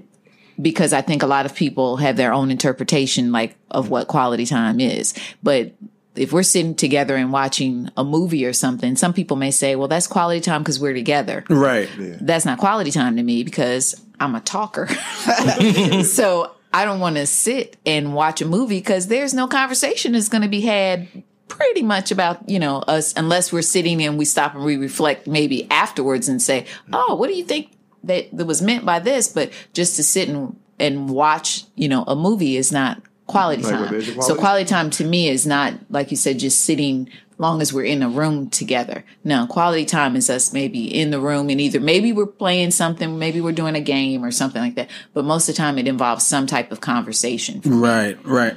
because 0.61 0.93
I 0.93 1.03
think 1.03 1.23
a 1.23 1.27
lot 1.27 1.47
of 1.47 1.55
people 1.55 1.99
have 1.99 2.17
their 2.17 2.33
own 2.33 2.51
interpretation 2.51 3.33
like 3.33 3.57
of 3.71 3.91
what 3.91 4.09
quality 4.09 4.47
time 4.47 4.81
is. 4.81 5.15
But 5.43 5.75
if 6.17 6.33
we're 6.33 6.43
sitting 6.43 6.75
together 6.75 7.17
and 7.17 7.33
watching 7.33 7.91
a 7.97 8.05
movie 8.05 8.45
or 8.47 8.53
something, 8.53 8.97
some 8.97 9.13
people 9.13 9.37
may 9.37 9.51
say, 9.51 9.77
well, 9.77 9.89
that's 9.89 10.07
quality 10.07 10.41
time 10.41 10.63
because 10.63 10.81
we're 10.81 10.95
together. 10.95 11.45
Right. 11.49 11.89
That's 11.99 12.45
not 12.45 12.59
quality 12.59 12.91
time 12.91 13.17
to 13.17 13.23
me 13.23 13.45
because 13.45 13.95
I'm 14.19 14.35
a 14.35 14.41
talker. 14.41 14.89
so 16.05 16.53
I 16.73 16.85
don't 16.85 17.01
want 17.01 17.17
to 17.17 17.27
sit 17.27 17.77
and 17.85 18.15
watch 18.15 18.41
a 18.41 18.47
movie 18.47 18.79
because 18.79 19.09
there's 19.09 19.35
no 19.35 19.47
conversation 19.47 20.13
that's 20.13 20.29
going 20.29 20.43
to 20.43 20.49
be 20.49 20.61
had 20.61 21.09
pretty 21.49 21.83
much 21.83 22.13
about, 22.13 22.49
you 22.49 22.59
know, 22.59 22.79
us 22.79 23.13
unless 23.17 23.53
we're 23.53 23.63
sitting 23.63 24.01
and 24.03 24.17
we 24.17 24.25
stop 24.25 24.55
and 24.55 24.65
we 24.65 24.77
reflect 24.77 25.27
maybe 25.27 25.69
afterwards 25.71 26.29
and 26.29 26.41
say, 26.41 26.67
oh, 26.93 27.17
what 27.17 27.29
do 27.29 27.35
you 27.35 27.45
think 27.45 27.73
that, 28.05 28.29
that 28.37 28.47
was 28.47 28.63
meant 28.63 28.87
by 28.87 29.01
this? 29.01 29.29
But 29.29 29.51
just 29.73 29.97
to 29.97 30.05
sit 30.05 30.29
and, 30.29 30.59
and 30.79 31.11
watch, 31.11 31.65
you 31.75 31.89
know, 31.89 32.05
a 32.07 32.15
movie 32.15 32.57
is 32.57 32.71
not 32.71 33.03
quality 33.27 33.63
time. 33.63 33.93
your 33.93 34.03
So 34.03 34.15
quality? 34.15 34.41
quality 34.41 34.65
time 34.67 34.91
to 34.91 35.05
me 35.05 35.29
is 35.29 35.47
not, 35.47 35.75
like 35.91 36.11
you 36.13 36.17
said, 36.17 36.39
just 36.39 36.61
sitting 36.61 37.11
long 37.41 37.63
as 37.63 37.73
we're 37.73 37.85
in 37.85 38.03
a 38.03 38.09
room 38.09 38.51
together. 38.51 39.03
No, 39.25 39.47
quality 39.47 39.87
time 39.87 40.15
is 40.15 40.29
us 40.29 40.53
maybe 40.53 40.85
in 40.95 41.11
the 41.11 41.19
room 41.19 41.49
and 41.49 41.59
either 41.59 41.81
maybe 41.81 42.13
we're 42.13 42.27
playing 42.27 42.71
something, 42.71 43.19
maybe 43.19 43.41
we're 43.41 43.53
doing 43.53 43.75
a 43.75 43.81
game 43.81 44.23
or 44.23 44.31
something 44.31 44.61
like 44.61 44.75
that. 44.75 44.91
But 45.15 45.25
most 45.25 45.49
of 45.49 45.55
the 45.55 45.57
time 45.57 45.79
it 45.79 45.89
involves 45.89 46.27
some 46.27 46.47
type 46.47 46.71
of 46.71 46.83
conversation. 46.83 47.63
Right, 47.65 48.19
right. 48.27 48.57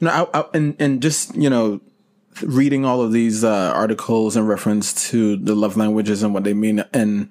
No, 0.00 0.28
I, 0.32 0.38
I, 0.38 0.44
and 0.54 0.76
and 0.78 1.02
just 1.02 1.34
you 1.34 1.50
know, 1.50 1.80
reading 2.42 2.84
all 2.84 3.02
of 3.02 3.10
these 3.10 3.42
uh, 3.42 3.72
articles 3.74 4.36
in 4.36 4.46
reference 4.46 5.10
to 5.10 5.36
the 5.36 5.56
love 5.56 5.76
languages 5.76 6.22
and 6.22 6.32
what 6.32 6.44
they 6.44 6.54
mean, 6.54 6.84
and 6.92 7.28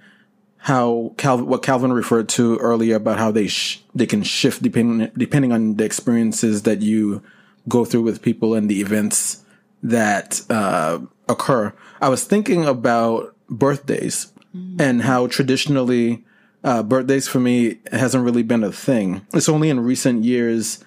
how 0.58 1.14
Cal, 1.18 1.42
what 1.42 1.64
Calvin 1.64 1.94
referred 1.94 2.28
to 2.30 2.58
earlier 2.58 2.98
about 2.98 3.18
how 3.18 3.32
they 3.32 3.48
sh- 3.48 3.82
they 3.96 4.06
can 4.06 4.22
shift 4.22 4.62
depending 4.62 5.10
depending 5.18 5.54
on 5.54 5.76
the 5.76 5.86
experiences 5.86 6.64
that 6.64 6.82
you 6.82 7.24
go 7.70 7.86
through 7.86 8.02
with 8.02 8.22
people 8.22 8.54
and 8.54 8.70
the 8.70 8.82
events 8.82 9.46
that 9.84 10.42
uh, 10.50 11.00
occur. 11.28 11.74
I 12.02 12.10
was 12.10 12.24
thinking 12.24 12.66
about 12.66 13.36
birthdays 13.50 14.32
and 14.80 15.02
how 15.04 15.28
traditionally 15.28 16.24
uh, 16.64 16.84
birthdays 16.84 17.28
for 17.28 17.40
me 17.40 17.80
hasn't 17.92 18.24
really 18.24 18.44
been 18.44 18.64
a 18.64 18.72
thing. 18.72 19.26
It's 19.34 19.48
only 19.50 19.70
in 19.70 19.80
recent 19.80 20.24
years 20.24 20.84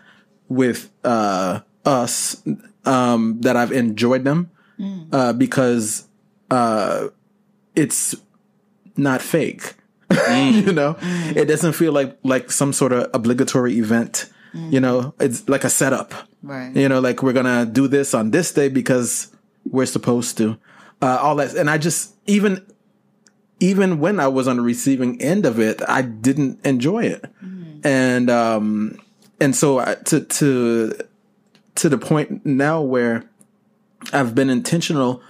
with 0.48 0.90
uh, 1.04 1.60
us 1.84 2.42
um, 2.84 3.40
that 3.40 3.56
I've 3.56 3.72
enjoyed 3.72 4.24
them 4.24 4.50
uh, 5.12 5.32
because 5.32 6.06
uh, 6.50 7.08
it's 7.74 8.14
not 8.96 9.22
fake. 9.22 9.74
you 10.30 10.72
know, 10.72 10.96
it 11.00 11.46
doesn't 11.46 11.72
feel 11.72 11.92
like 11.92 12.18
like 12.22 12.50
some 12.50 12.72
sort 12.74 12.92
of 12.92 13.08
obligatory 13.14 13.78
event. 13.78 14.30
You 14.54 14.80
know, 14.80 15.14
it's 15.18 15.48
like 15.48 15.64
a 15.64 15.70
setup. 15.70 16.12
Right. 16.42 16.74
You 16.74 16.88
know, 16.88 17.00
like 17.00 17.22
we're 17.22 17.32
gonna 17.32 17.66
do 17.66 17.88
this 17.88 18.14
on 18.14 18.30
this 18.30 18.52
day 18.52 18.68
because 18.68 19.34
we're 19.64 19.86
supposed 19.86 20.36
to. 20.38 20.58
Uh, 21.00 21.18
all 21.20 21.36
that, 21.36 21.54
and 21.54 21.68
I 21.68 21.78
just 21.78 22.14
even 22.26 22.64
even 23.60 24.00
when 24.00 24.20
I 24.20 24.28
was 24.28 24.48
on 24.48 24.56
the 24.56 24.62
receiving 24.62 25.20
end 25.20 25.46
of 25.46 25.58
it, 25.60 25.80
I 25.88 26.02
didn't 26.02 26.64
enjoy 26.64 27.04
it, 27.04 27.24
and 27.84 28.30
um, 28.30 28.98
and 29.40 29.54
so 29.54 29.78
I, 29.78 29.94
to 29.94 30.20
to 30.20 30.98
to 31.76 31.88
the 31.88 31.98
point 31.98 32.44
now 32.44 32.82
where 32.82 33.24
I've 34.12 34.34
been 34.34 34.50
intentional 34.50 35.22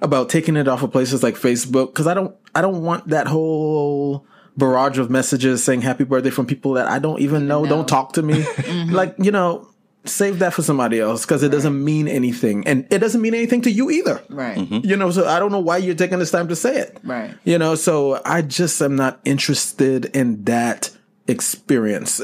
about 0.00 0.28
taking 0.28 0.56
it 0.56 0.68
off 0.68 0.82
of 0.82 0.90
places 0.90 1.22
like 1.22 1.34
Facebook 1.34 1.88
because 1.88 2.06
I 2.06 2.14
don't 2.14 2.34
I 2.54 2.60
don't 2.60 2.82
want 2.82 3.08
that 3.08 3.26
whole 3.26 4.26
barrage 4.56 4.98
of 4.98 5.10
messages 5.10 5.64
saying 5.64 5.82
happy 5.82 6.04
birthday 6.04 6.30
from 6.30 6.46
people 6.46 6.74
that 6.74 6.86
I 6.86 6.98
don't 6.98 7.20
even 7.20 7.46
know, 7.46 7.62
know. 7.62 7.68
don't 7.68 7.88
talk 7.88 8.14
to 8.14 8.22
me. 8.22 8.44
Like, 8.92 9.14
you 9.18 9.30
know, 9.30 9.71
save 10.04 10.40
that 10.40 10.52
for 10.52 10.62
somebody 10.62 10.98
else 10.98 11.24
because 11.24 11.42
it 11.42 11.50
doesn't 11.50 11.82
mean 11.82 12.08
anything. 12.08 12.66
And 12.66 12.86
it 12.90 12.98
doesn't 12.98 13.20
mean 13.20 13.34
anything 13.34 13.62
to 13.62 13.70
you 13.70 13.90
either. 13.90 14.22
Right. 14.28 14.58
You 14.58 14.96
know, 14.96 15.10
so 15.10 15.26
I 15.28 15.38
don't 15.38 15.52
know 15.52 15.60
why 15.60 15.76
you're 15.76 15.94
taking 15.94 16.18
this 16.18 16.30
time 16.30 16.48
to 16.48 16.56
say 16.56 16.76
it. 16.76 16.98
Right. 17.04 17.34
You 17.44 17.58
know, 17.58 17.74
so 17.74 18.20
I 18.24 18.42
just 18.42 18.80
am 18.82 18.96
not 18.96 19.20
interested 19.24 20.06
in 20.06 20.44
that 20.44 20.90
experience. 21.28 22.20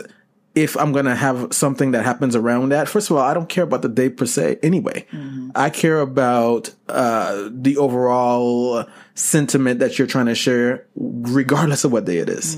If 0.55 0.77
I'm 0.77 0.91
going 0.91 1.05
to 1.05 1.15
have 1.15 1.53
something 1.53 1.93
that 1.93 2.05
happens 2.05 2.35
around 2.35 2.71
that, 2.71 2.89
first 2.89 3.11
of 3.11 3.17
all, 3.17 3.23
I 3.23 3.33
don't 3.33 3.49
care 3.49 3.63
about 3.63 3.83
the 3.83 3.89
day 3.89 4.09
per 4.09 4.27
se 4.27 4.59
anyway. 4.61 5.07
I 5.55 5.71
care 5.71 6.01
about 6.01 6.75
uh, 6.89 7.49
the 7.53 7.77
overall 7.77 8.87
sentiment 9.15 9.79
that 9.79 9.99
you're 9.99 10.09
trying 10.09 10.27
to 10.27 10.35
share, 10.35 10.85
regardless 10.97 11.85
of 11.85 11.93
what 11.93 12.07
day 12.07 12.17
it 12.17 12.29
is. 12.29 12.57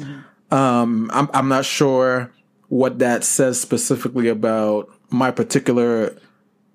Um, 0.51 1.11
I'm, 1.13 1.29
I'm 1.35 1.49
not 1.49 1.67
sure 1.67 2.33
what 2.69 3.01
that 3.01 3.23
says 3.23 3.61
specifically 3.61 4.29
about 4.29 4.89
my 5.11 5.31
particular 5.31 6.17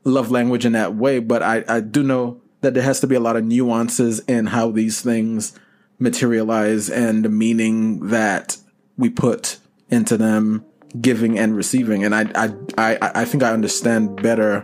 love 0.04 0.32
language 0.32 0.66
in 0.66 0.74
that 0.74 0.96
way, 0.96 1.20
but 1.20 1.42
I, 1.42 1.64
I 1.68 1.80
do 1.80 2.04
know 2.04 2.42
that 2.62 2.74
there 2.74 2.84
has 2.84 3.00
to 3.02 3.08
be 3.08 3.16
a 3.16 3.20
lot 3.20 3.36
of 3.36 3.44
nuances 3.44 4.20
in 4.22 4.48
how 4.48 4.72
these 4.72 5.02
things 5.02 5.58
materialize 6.00 6.90
and 6.90 7.24
the 7.24 7.30
meaning 7.30 8.08
that 8.08 8.58
we 8.98 9.10
put 9.10 9.58
into 9.90 10.18
them, 10.18 10.66
giving 11.00 11.38
and 11.38 11.56
receiving. 11.56 12.04
And 12.04 12.16
I, 12.16 12.26
I, 12.36 12.54
I, 12.78 13.12
I 13.22 13.26
think 13.26 13.44
I 13.44 13.52
understand 13.52 14.22
better 14.22 14.62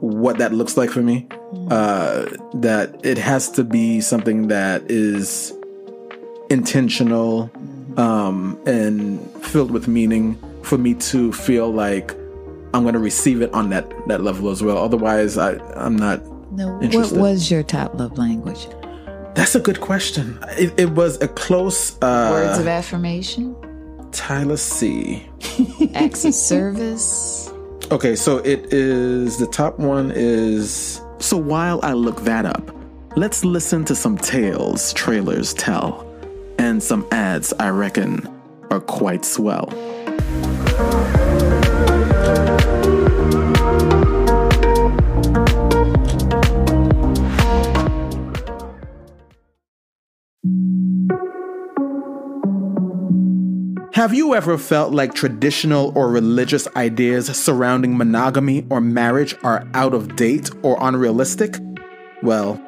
what 0.00 0.38
that 0.38 0.52
looks 0.52 0.76
like 0.76 0.90
for 0.90 1.02
me. 1.02 1.28
Uh, 1.70 2.26
that 2.54 3.00
it 3.04 3.18
has 3.18 3.50
to 3.50 3.64
be 3.64 4.00
something 4.00 4.48
that 4.48 4.88
is 4.90 5.52
intentional, 6.48 7.50
um, 7.96 8.60
and 8.66 9.20
filled 9.44 9.70
with 9.70 9.88
meaning 9.88 10.38
for 10.62 10.78
me 10.78 10.94
to 10.94 11.32
feel 11.32 11.70
like 11.72 12.14
I'm 12.72 12.82
going 12.82 12.94
to 12.94 13.00
receive 13.00 13.42
it 13.42 13.52
on 13.52 13.70
that, 13.70 13.92
that 14.08 14.22
level 14.22 14.50
as 14.50 14.62
well. 14.62 14.78
Otherwise, 14.78 15.36
I, 15.36 15.56
I'm 15.74 15.96
not. 15.96 16.24
No, 16.52 16.78
what 16.78 17.12
was 17.12 17.50
your 17.50 17.62
top 17.62 17.98
love 17.98 18.16
language? 18.18 18.66
That's 19.34 19.54
a 19.54 19.60
good 19.60 19.80
question. 19.80 20.38
It, 20.50 20.78
it 20.78 20.90
was 20.90 21.20
a 21.22 21.28
close, 21.28 21.92
Words 22.00 22.58
uh, 22.58 22.60
of 22.60 22.66
affirmation, 22.66 23.56
Tyler 24.12 24.56
C. 24.56 25.26
acts 25.94 26.24
of 26.24 26.34
service. 26.34 27.52
Okay, 27.92 28.14
so 28.14 28.38
it 28.38 28.72
is 28.72 29.38
the 29.38 29.46
top 29.46 29.78
one 29.78 30.12
is 30.14 31.00
So 31.18 31.36
while 31.36 31.80
I 31.82 31.92
look 31.92 32.22
that 32.22 32.44
up, 32.44 32.74
let's 33.16 33.44
listen 33.44 33.84
to 33.86 33.94
some 33.94 34.16
tales 34.16 34.92
trailers 34.92 35.54
tell, 35.54 36.06
and 36.58 36.82
some 36.82 37.06
ads 37.10 37.52
I 37.54 37.70
reckon 37.70 38.28
are 38.70 38.80
quite 38.80 39.24
swell. 39.24 39.68
Have 54.00 54.14
you 54.14 54.34
ever 54.34 54.56
felt 54.56 54.94
like 54.94 55.12
traditional 55.12 55.92
or 55.94 56.08
religious 56.08 56.66
ideas 56.74 57.26
surrounding 57.36 57.98
monogamy 57.98 58.66
or 58.70 58.80
marriage 58.80 59.34
are 59.44 59.68
out 59.74 59.92
of 59.92 60.16
date 60.16 60.48
or 60.62 60.78
unrealistic? 60.80 61.58
Well, 62.22 62.58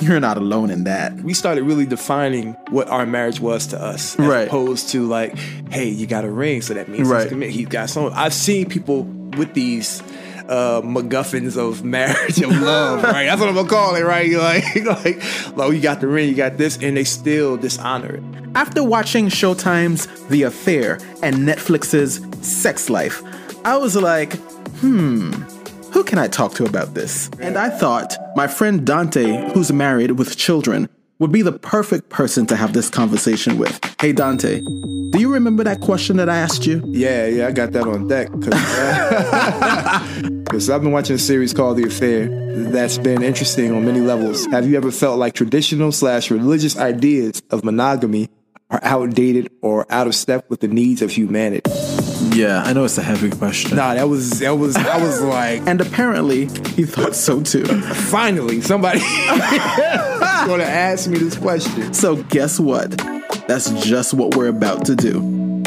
you're 0.00 0.18
not 0.18 0.36
alone 0.36 0.68
in 0.68 0.82
that. 0.84 1.14
we 1.22 1.32
started 1.32 1.62
really 1.62 1.86
defining 1.86 2.54
what 2.70 2.88
our 2.88 3.06
marriage 3.06 3.38
was 3.38 3.68
to 3.68 3.80
us, 3.80 4.18
as 4.18 4.26
Right. 4.26 4.48
opposed 4.48 4.88
to 4.88 5.06
like, 5.06 5.38
hey, 5.70 5.88
you 5.88 6.08
got 6.08 6.24
a 6.24 6.28
ring, 6.28 6.60
so 6.60 6.74
that 6.74 6.88
means 6.88 7.06
Right. 7.06 7.20
he's 7.22 7.28
committed. 7.28 7.54
He's 7.54 7.68
got 7.68 7.88
some. 7.88 8.10
I've 8.12 8.34
seen 8.34 8.68
people 8.68 9.04
with 9.38 9.54
these 9.54 10.02
uh, 10.48 10.80
MacGuffins 10.82 11.56
of 11.56 11.84
marriage 11.98 12.42
of 12.42 12.50
love, 12.50 13.04
right? 13.04 13.26
That's 13.26 13.38
what 13.38 13.48
I'm 13.48 13.54
gonna 13.54 13.68
call 13.68 13.94
it, 13.94 14.02
right? 14.02 14.26
You're 14.28 14.42
like, 14.42 14.64
like, 15.04 15.22
oh, 15.56 15.70
you 15.70 15.80
got 15.80 16.00
the 16.00 16.08
ring, 16.08 16.28
you 16.28 16.34
got 16.34 16.56
this, 16.56 16.78
and 16.82 16.96
they 16.96 17.04
still 17.04 17.56
dishonor 17.56 18.16
it. 18.16 18.22
After 18.54 18.82
watching 18.82 19.28
Showtime's 19.28 20.06
The 20.28 20.42
Affair 20.42 20.94
and 21.22 21.36
Netflix's 21.36 22.20
Sex 22.46 22.90
Life, 22.90 23.22
I 23.64 23.76
was 23.76 23.94
like, 23.94 24.32
hmm, 24.80 25.30
who 25.92 26.02
can 26.02 26.18
I 26.18 26.26
talk 26.26 26.54
to 26.54 26.64
about 26.64 26.94
this? 26.94 27.30
And 27.38 27.56
I 27.56 27.70
thought 27.70 28.16
my 28.34 28.48
friend 28.48 28.84
Dante, 28.84 29.52
who's 29.52 29.72
married 29.72 30.10
with 30.12 30.36
children, 30.36 30.88
would 31.20 31.30
be 31.30 31.42
the 31.42 31.52
perfect 31.52 32.08
person 32.08 32.44
to 32.46 32.56
have 32.56 32.72
this 32.72 32.90
conversation 32.90 33.56
with. 33.56 33.78
Hey, 34.00 34.12
Dante, 34.12 34.60
do 34.60 35.20
you 35.20 35.32
remember 35.32 35.62
that 35.62 35.80
question 35.80 36.16
that 36.16 36.28
I 36.28 36.38
asked 36.38 36.66
you? 36.66 36.82
Yeah, 36.86 37.26
yeah, 37.26 37.46
I 37.46 37.52
got 37.52 37.70
that 37.72 37.86
on 37.86 38.08
deck 38.08 38.32
because 38.32 38.52
I've 40.70 40.82
been 40.82 40.92
watching 40.92 41.16
a 41.16 41.20
series 41.20 41.54
called 41.54 41.76
The 41.76 41.84
Affair 41.84 42.28
that's 42.72 42.98
been 42.98 43.22
interesting 43.22 43.72
on 43.72 43.84
many 43.84 44.00
levels. 44.00 44.46
Have 44.46 44.68
you 44.68 44.76
ever 44.76 44.90
felt 44.90 45.20
like 45.20 45.34
traditional 45.34 45.92
slash 45.92 46.32
religious 46.32 46.76
ideas 46.76 47.42
of 47.50 47.62
monogamy 47.64 48.28
are 48.70 48.80
outdated 48.82 49.50
or 49.62 49.86
out 49.92 50.06
of 50.06 50.14
step 50.14 50.48
with 50.48 50.60
the 50.60 50.68
needs 50.68 51.02
of 51.02 51.10
humanity? 51.10 51.70
Yeah, 52.36 52.62
I 52.64 52.72
know 52.72 52.84
it's 52.84 52.98
a 52.98 53.02
heavy 53.02 53.30
question. 53.30 53.76
Nah, 53.76 53.94
that 53.94 54.08
was 54.08 54.38
that 54.40 54.50
was 54.52 54.76
I 54.76 55.02
was 55.02 55.20
like, 55.36 55.62
And 55.66 55.80
apparently, 55.80 56.46
he 56.76 56.84
thought 56.84 57.14
so 57.14 57.42
too. 57.42 57.64
finally 57.64 58.60
somebody 58.60 59.00
going 60.46 60.60
to 60.60 60.66
ask 60.66 61.08
me 61.08 61.18
this 61.18 61.36
question. 61.36 61.92
So, 61.94 62.22
guess 62.24 62.60
what? 62.60 62.90
That's 63.48 63.70
just 63.84 64.14
what 64.14 64.36
we're 64.36 64.48
about 64.48 64.84
to 64.86 64.94
do. 64.96 65.62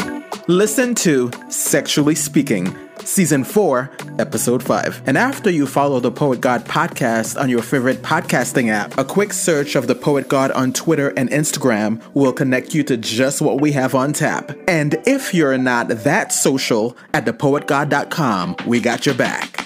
Listen 0.48 0.94
to 0.96 1.30
Sexually 1.48 2.14
Speaking, 2.14 2.74
Season 3.04 3.44
4, 3.44 3.90
Episode 4.18 4.62
5. 4.62 5.02
And 5.06 5.18
after 5.18 5.50
you 5.50 5.66
follow 5.66 6.00
the 6.00 6.10
Poet 6.10 6.40
God 6.40 6.64
podcast 6.64 7.40
on 7.40 7.48
your 7.48 7.62
favorite 7.62 8.02
podcasting 8.02 8.70
app, 8.70 8.96
a 8.98 9.04
quick 9.04 9.32
search 9.32 9.76
of 9.76 9.86
the 9.86 9.94
Poet 9.94 10.28
God 10.28 10.50
on 10.52 10.72
Twitter 10.72 11.10
and 11.10 11.28
Instagram 11.30 12.02
will 12.14 12.32
connect 12.32 12.74
you 12.74 12.82
to 12.84 12.96
just 12.96 13.42
what 13.42 13.60
we 13.60 13.72
have 13.72 13.94
on 13.94 14.12
tap. 14.12 14.56
And 14.66 14.96
if 15.06 15.34
you're 15.34 15.58
not 15.58 15.88
that 15.88 16.32
social 16.32 16.96
at 17.12 17.26
thepoetgod.com, 17.26 18.56
we 18.66 18.80
got 18.80 19.06
your 19.06 19.14
back. 19.14 19.60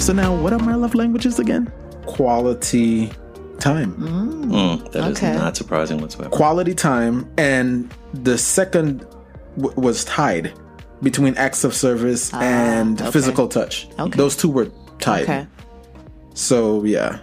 So 0.00 0.12
now, 0.12 0.40
what 0.40 0.52
are 0.52 0.60
my 0.60 0.76
love 0.76 0.94
languages 0.94 1.40
again? 1.40 1.72
Quality 2.06 3.10
time. 3.70 3.90
Mm, 3.94 4.92
that 4.92 5.10
is 5.10 5.16
Okay. 5.18 5.34
not 5.34 5.56
surprising 5.56 5.96
whatsoever. 6.00 6.30
Quality 6.30 6.74
time, 6.74 7.26
and 7.38 7.92
the 8.14 8.36
second 8.38 9.04
w- 9.56 9.74
was 9.86 10.04
tied 10.04 10.52
between 11.02 11.32
acts 11.36 11.62
of 11.64 11.74
service 11.74 12.32
and 12.34 13.00
okay. 13.00 13.10
physical 13.10 13.46
touch. 13.48 13.88
Okay. 13.98 14.16
Those 14.16 14.34
two 14.36 14.48
were 14.48 14.68
tied. 14.98 15.24
Okay. 15.24 15.46
So 16.34 16.84
yeah. 16.84 17.18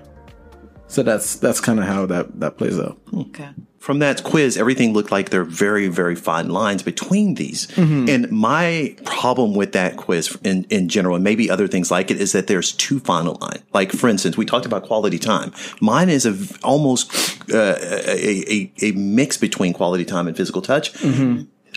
So 0.93 1.01
that's 1.01 1.35
that's 1.37 1.59
kind 1.59 1.79
of 1.79 1.85
how 1.85 2.05
that 2.05 2.39
that 2.39 2.57
plays 2.57 2.79
out. 2.79 2.99
Okay. 3.11 3.49
From 3.79 3.99
that 3.99 4.23
quiz, 4.23 4.57
everything 4.57 4.93
looked 4.93 5.11
like 5.11 5.29
there 5.31 5.41
are 5.41 5.43
very, 5.43 5.87
very 5.87 6.15
fine 6.15 6.47
lines 6.49 6.83
between 6.83 7.33
these. 7.33 7.67
And 8.07 8.31
my 8.31 8.95
problem 9.03 9.55
with 9.55 9.73
that 9.73 9.97
quiz 9.97 10.37
in, 10.43 10.65
in 10.69 10.87
general, 10.87 11.15
and 11.15 11.23
maybe 11.23 11.49
other 11.49 11.67
things 11.67 11.91
like 11.91 12.09
it, 12.09 12.21
is 12.21 12.31
that 12.31 12.47
there's 12.47 12.71
too 12.71 12.99
fine 13.01 13.25
a 13.25 13.31
line. 13.31 13.61
Like, 13.73 13.91
for 13.91 14.07
instance, 14.07 14.37
we 14.37 14.45
talked 14.45 14.65
about 14.65 14.83
quality 14.83 15.19
time. 15.19 15.51
Mine 15.81 16.09
is 16.09 16.25
a, 16.25 16.33
almost 16.63 17.11
uh, 17.51 17.75
a, 17.81 18.53
a, 18.53 18.71
a 18.81 18.91
mix 18.93 19.35
between 19.35 19.73
quality 19.73 20.05
time 20.05 20.29
and 20.29 20.37
physical 20.37 20.61
touch. 20.61 20.93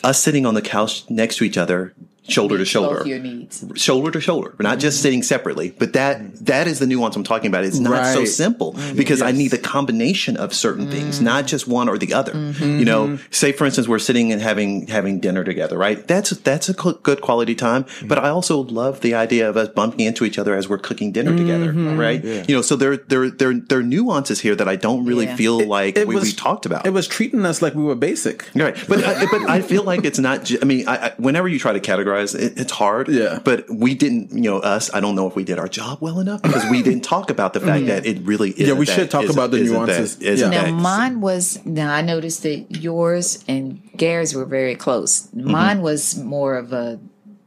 Us 0.04 0.22
sitting 0.22 0.46
on 0.46 0.54
the 0.54 0.62
couch 0.62 1.10
next 1.10 1.38
to 1.38 1.44
each 1.44 1.56
other, 1.56 1.92
shoulder 2.28 2.58
to 2.58 2.64
shoulder 2.64 2.98
Both 2.98 3.06
your 3.06 3.18
needs. 3.18 3.64
shoulder 3.74 4.10
to 4.10 4.20
shoulder. 4.20 4.54
We're 4.58 4.62
not 4.64 4.78
just 4.78 4.98
mm-hmm. 4.98 5.02
sitting 5.02 5.22
separately, 5.22 5.74
but 5.78 5.92
that 5.94 6.46
that 6.46 6.66
is 6.66 6.78
the 6.78 6.86
nuance 6.86 7.16
I'm 7.16 7.24
talking 7.24 7.48
about. 7.48 7.64
It's 7.64 7.78
not 7.78 8.06
so 8.12 8.20
Right. 8.20 8.28
simple 8.28 8.74
mm-hmm. 8.74 8.96
because 8.96 9.22
I 9.22 9.32
need 9.32 9.50
the 9.50 9.58
combination 9.58 10.36
of 10.36 10.52
certain 10.54 10.90
things, 10.90 11.20
not 11.20 11.44
mm. 11.44 11.48
just 11.48 11.68
one 11.68 11.88
or 11.88 11.98
the 11.98 12.14
other. 12.14 12.32
Mm-hmm. 12.32 12.78
You 12.78 12.84
know, 12.84 13.18
say 13.30 13.52
for 13.52 13.64
instance, 13.66 13.88
we're 13.88 13.98
sitting 13.98 14.32
and 14.32 14.40
having 14.42 14.86
having 14.88 15.20
dinner 15.20 15.44
together, 15.44 15.76
right? 15.78 16.06
That's 16.06 16.30
that's 16.30 16.68
a 16.68 16.74
co- 16.74 16.94
good 16.94 17.20
quality 17.20 17.54
time. 17.54 17.84
But 18.04 18.18
I 18.18 18.28
also 18.30 18.62
love 18.62 19.00
the 19.00 19.14
idea 19.14 19.48
of 19.48 19.56
us 19.56 19.68
bumping 19.68 20.00
into 20.06 20.24
each 20.24 20.38
other 20.38 20.54
as 20.54 20.68
we're 20.68 20.78
cooking 20.78 21.12
dinner 21.12 21.36
together, 21.36 21.72
right? 21.72 22.22
You 22.24 22.54
know, 22.56 22.62
so 22.62 22.76
there 22.76 22.96
there 22.96 23.30
there 23.30 23.54
there 23.54 23.78
are 23.78 23.82
nuances 23.82 24.40
here 24.40 24.54
that 24.56 24.68
I 24.68 24.76
don't 24.76 25.04
really 25.04 25.26
Yeah. 25.26 25.36
feel 25.36 25.60
like 25.66 25.96
it 25.98 26.08
we, 26.08 26.14
was- 26.14 26.24
we 26.24 26.32
talked 26.32 26.66
about. 26.66 26.86
It 26.86 26.90
was 26.90 27.06
treating 27.08 27.44
us 27.44 27.62
like 27.62 27.74
we 27.74 27.82
were 27.82 27.94
basic. 27.94 28.48
Right, 28.54 28.76
but 28.88 29.04
I, 29.04 29.26
but 29.26 29.42
I 29.48 29.60
feel 29.60 29.82
like 29.84 30.04
it's 30.04 30.18
not. 30.18 30.44
ju- 30.44 30.58
I 30.62 30.64
mean, 30.64 30.88
I, 30.88 30.96
I, 30.96 31.12
whenever 31.18 31.46
you 31.48 31.58
try 31.58 31.72
to 31.72 31.80
categorize, 31.80 32.15
it, 32.16 32.58
it's 32.58 32.72
hard. 32.72 33.08
Yeah. 33.08 33.40
But 33.44 33.66
we 33.70 33.94
didn't, 33.94 34.32
you 34.32 34.50
know, 34.50 34.58
us. 34.58 34.92
I 34.94 35.00
don't 35.00 35.14
know 35.14 35.26
if 35.26 35.36
we 35.36 35.44
did 35.44 35.58
our 35.58 35.68
job 35.68 35.98
well 36.00 36.20
enough 36.20 36.42
because 36.42 36.64
we 36.70 36.82
didn't 36.82 37.02
talk 37.04 37.30
about 37.30 37.52
the 37.52 37.60
fact 37.60 37.86
that 37.86 38.06
it 38.06 38.20
really. 38.22 38.50
Isn't 38.50 38.66
Yeah, 38.66 38.72
we 38.74 38.86
that- 38.86 38.92
should 38.94 39.10
talk 39.10 39.28
about 39.28 39.50
the 39.50 39.60
nuances. 39.60 40.16
That, 40.16 40.26
isn't 40.26 40.52
Yeah. 40.52 40.58
Now 40.62 40.64
that- 40.66 40.80
mine 40.82 41.20
was 41.20 41.64
now 41.64 41.92
I 41.92 42.02
noticed 42.02 42.42
that 42.44 42.66
yours 42.82 43.42
and 43.48 43.80
Gary's 43.96 44.34
were 44.34 44.44
very 44.44 44.74
close. 44.74 45.22
Mm-hmm. 45.28 45.50
Mine 45.50 45.82
was 45.82 46.16
more 46.16 46.56
of 46.56 46.72
a 46.72 46.98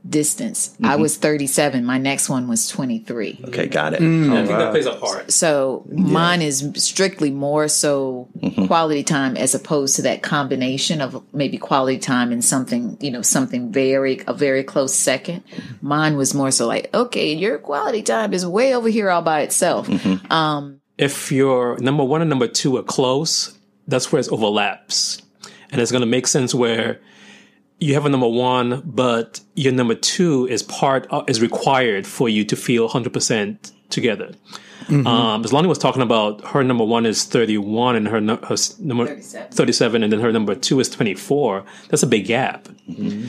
distance. 0.08 0.76
I 0.82 0.94
Mm-hmm. 0.94 1.02
was 1.02 1.18
37. 1.18 1.84
My 1.86 1.98
next 1.98 2.30
one 2.30 2.48
was 2.48 2.68
23. 2.70 3.42
Okay, 3.50 3.68
got 3.68 3.94
it. 3.94 4.00
Mm. 4.02 4.32
I 4.32 4.46
think 4.46 4.58
that 4.58 4.72
plays 4.72 4.86
a 4.86 4.96
part. 4.96 5.32
So 5.32 5.86
mine 5.92 6.42
is 6.42 6.72
strictly 6.76 7.32
more 7.32 7.68
so 7.68 8.28
Mm-hmm. 8.40 8.68
quality 8.68 9.04
time 9.04 9.36
as 9.38 9.54
opposed 9.54 9.98
to 9.98 10.02
that 10.04 10.24
combination 10.24 11.02
of 11.02 11.22
maybe 11.34 11.58
quality 11.58 11.98
time 12.00 12.32
and 12.32 12.44
something, 12.44 12.98
you 13.02 13.12
know, 13.12 13.22
something 13.22 13.72
very, 13.72 14.22
a 14.28 14.34
very 14.34 14.64
close 14.64 14.94
second. 14.96 15.44
Mine 15.82 16.16
was 16.16 16.34
more 16.34 16.52
so 16.52 16.66
like, 16.68 16.90
okay, 16.94 17.34
your 17.34 17.58
quality 17.58 18.02
time 18.02 18.34
is 18.34 18.46
way 18.46 18.74
over 18.74 18.88
here 18.90 19.10
all 19.12 19.22
by 19.22 19.42
itself. 19.42 19.88
Mm-hmm. 19.88 20.32
Um, 20.32 20.80
if 20.98 21.32
your 21.32 21.78
number 21.80 22.04
one 22.04 22.22
and 22.22 22.30
number 22.30 22.48
two 22.48 22.78
are 22.78 22.84
close, 22.84 23.58
that's 23.88 24.12
where 24.12 24.20
it 24.22 24.30
overlaps. 24.30 25.22
And 25.72 25.80
it's 25.82 25.92
going 25.92 26.02
to 26.02 26.08
make 26.08 26.26
sense 26.28 26.56
where 26.56 27.00
you 27.80 27.94
have 27.94 28.06
a 28.06 28.10
number 28.10 28.28
one, 28.28 28.82
but 28.86 29.40
your 29.56 29.74
number 29.74 29.96
two 29.96 30.48
is 30.48 30.64
part 30.64 31.08
uh, 31.12 31.24
is 31.28 31.42
required 31.42 32.06
for 32.06 32.30
you 32.30 32.44
to 32.46 32.56
feel 32.56 32.90
100% 32.90 33.72
together. 33.90 34.32
Um, 34.90 35.46
as 35.46 35.54
Lonnie 35.54 35.68
was 35.68 35.78
talking 35.78 36.02
about, 36.02 36.44
her 36.48 36.64
number 36.64 36.84
one 36.84 37.06
is 37.06 37.24
31 37.24 37.96
and 37.96 38.08
her, 38.08 38.20
her 38.20 38.56
number 38.80 39.06
37. 39.06 39.52
37, 39.52 40.04
and 40.04 40.12
then 40.12 40.20
her 40.20 40.32
number 40.32 40.56
two 40.56 40.80
is 40.80 40.90
24. 40.90 41.64
That's 41.90 42.02
a 42.02 42.08
big 42.08 42.26
gap. 42.26 42.68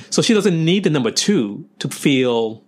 So 0.08 0.22
she 0.22 0.32
doesn't 0.32 0.64
need 0.64 0.84
the 0.84 0.90
number 0.90 1.10
two 1.10 1.68
to 1.80 1.88
feel 1.88 2.64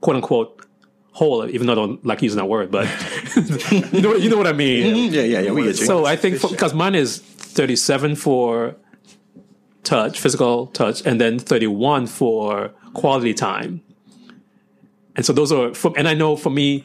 quote 0.00 0.16
unquote 0.16 0.66
whole, 1.12 1.48
even 1.48 1.66
though 1.66 1.74
I 1.74 1.76
don't 1.76 2.04
like 2.04 2.22
using 2.22 2.38
that 2.38 2.46
word, 2.46 2.72
but 2.72 2.88
you 3.92 4.00
know, 4.00 4.14
you 4.14 4.28
know 4.28 4.36
what 4.36 4.46
I 4.46 4.52
mean. 4.52 5.12
Yeah, 5.12 5.22
yeah, 5.22 5.40
yeah. 5.40 5.52
We 5.52 5.62
get 5.62 5.78
you. 5.78 5.86
So 5.86 6.06
I 6.06 6.16
think 6.16 6.40
because 6.42 6.74
mine 6.74 6.94
is 6.96 7.18
37 7.18 8.16
for 8.16 8.76
touch, 9.82 10.20
physical 10.20 10.66
touch, 10.68 11.04
and 11.06 11.20
then 11.20 11.38
31 11.38 12.06
for 12.06 12.72
quality 12.94 13.34
time. 13.34 13.82
And 15.16 15.26
so 15.26 15.32
those 15.32 15.52
are, 15.52 15.74
for, 15.74 15.92
and 15.96 16.08
I 16.08 16.14
know 16.14 16.36
for 16.36 16.50
me, 16.50 16.84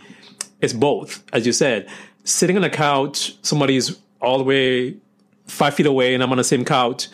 it's 0.61 0.73
both, 0.73 1.23
as 1.33 1.45
you 1.45 1.53
said. 1.53 1.89
Sitting 2.23 2.57
on 2.57 2.63
a 2.63 2.69
couch, 2.69 3.37
somebody's 3.43 3.99
all 4.21 4.37
the 4.37 4.43
way 4.43 4.97
five 5.47 5.75
feet 5.75 5.85
away, 5.85 6.13
and 6.13 6.23
I'm 6.23 6.31
on 6.31 6.37
the 6.37 6.43
same 6.43 6.65
couch. 6.65 7.07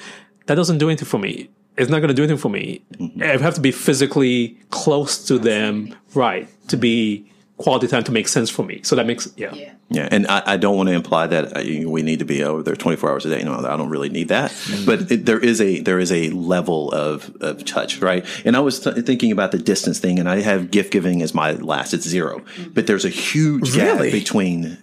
That 0.46 0.56
doesn't 0.56 0.78
do 0.78 0.90
anything 0.90 1.08
for 1.08 1.18
me. 1.18 1.50
It's 1.78 1.90
not 1.90 2.00
going 2.00 2.10
to 2.10 2.14
do 2.14 2.24
anything 2.24 2.38
for 2.38 2.50
me. 2.50 2.84
Mm-hmm. 2.98 3.24
I 3.24 3.38
have 3.38 3.56
to 3.56 3.62
be 3.62 3.72
physically 3.72 4.58
close 4.70 5.26
to 5.26 5.38
them, 5.38 5.96
right, 6.14 6.48
to 6.68 6.78
be 6.78 7.31
quality 7.62 7.88
time 7.88 8.04
to 8.04 8.12
make 8.12 8.28
sense 8.28 8.50
for 8.50 8.64
me. 8.64 8.82
So 8.84 8.96
that 8.96 9.06
makes 9.06 9.32
yeah. 9.38 9.54
Yeah. 9.54 9.74
Yeah, 9.94 10.08
and 10.10 10.26
I, 10.28 10.42
I 10.46 10.58
don't 10.58 10.78
want 10.78 10.88
to 10.88 10.96
imply 10.96 11.28
that 11.28 11.58
uh, 11.58 11.90
we 11.90 12.02
need 12.02 12.20
to 12.20 12.26
be 12.26 12.42
over 12.46 12.64
there 12.64 12.78
24 12.78 13.12
hours 13.12 13.26
a 13.26 13.30
day. 13.30 13.44
No, 13.44 13.56
I 13.56 13.76
don't 13.76 13.90
really 13.90 14.08
need 14.08 14.30
that. 14.30 14.54
But 14.86 15.12
it, 15.12 15.26
there 15.26 15.38
is 15.38 15.60
a 15.60 15.82
there 15.82 16.00
is 16.00 16.14
a 16.14 16.30
level 16.30 16.92
of, 16.94 17.36
of 17.42 17.66
touch, 17.66 18.00
right? 18.00 18.26
And 18.46 18.56
I 18.56 18.62
was 18.62 18.80
th- 18.80 19.06
thinking 19.06 19.34
about 19.34 19.52
the 19.52 19.58
distance 19.58 20.00
thing, 20.00 20.18
and 20.18 20.30
I 20.30 20.40
have 20.40 20.72
gift 20.72 20.94
giving 20.94 21.22
as 21.22 21.34
my 21.34 21.52
last. 21.52 21.94
It's 21.94 22.08
zero, 22.08 22.42
but 22.74 22.88
there's 22.88 23.04
a 23.04 23.10
huge 23.10 23.74
gap 23.74 24.00
between 24.00 24.78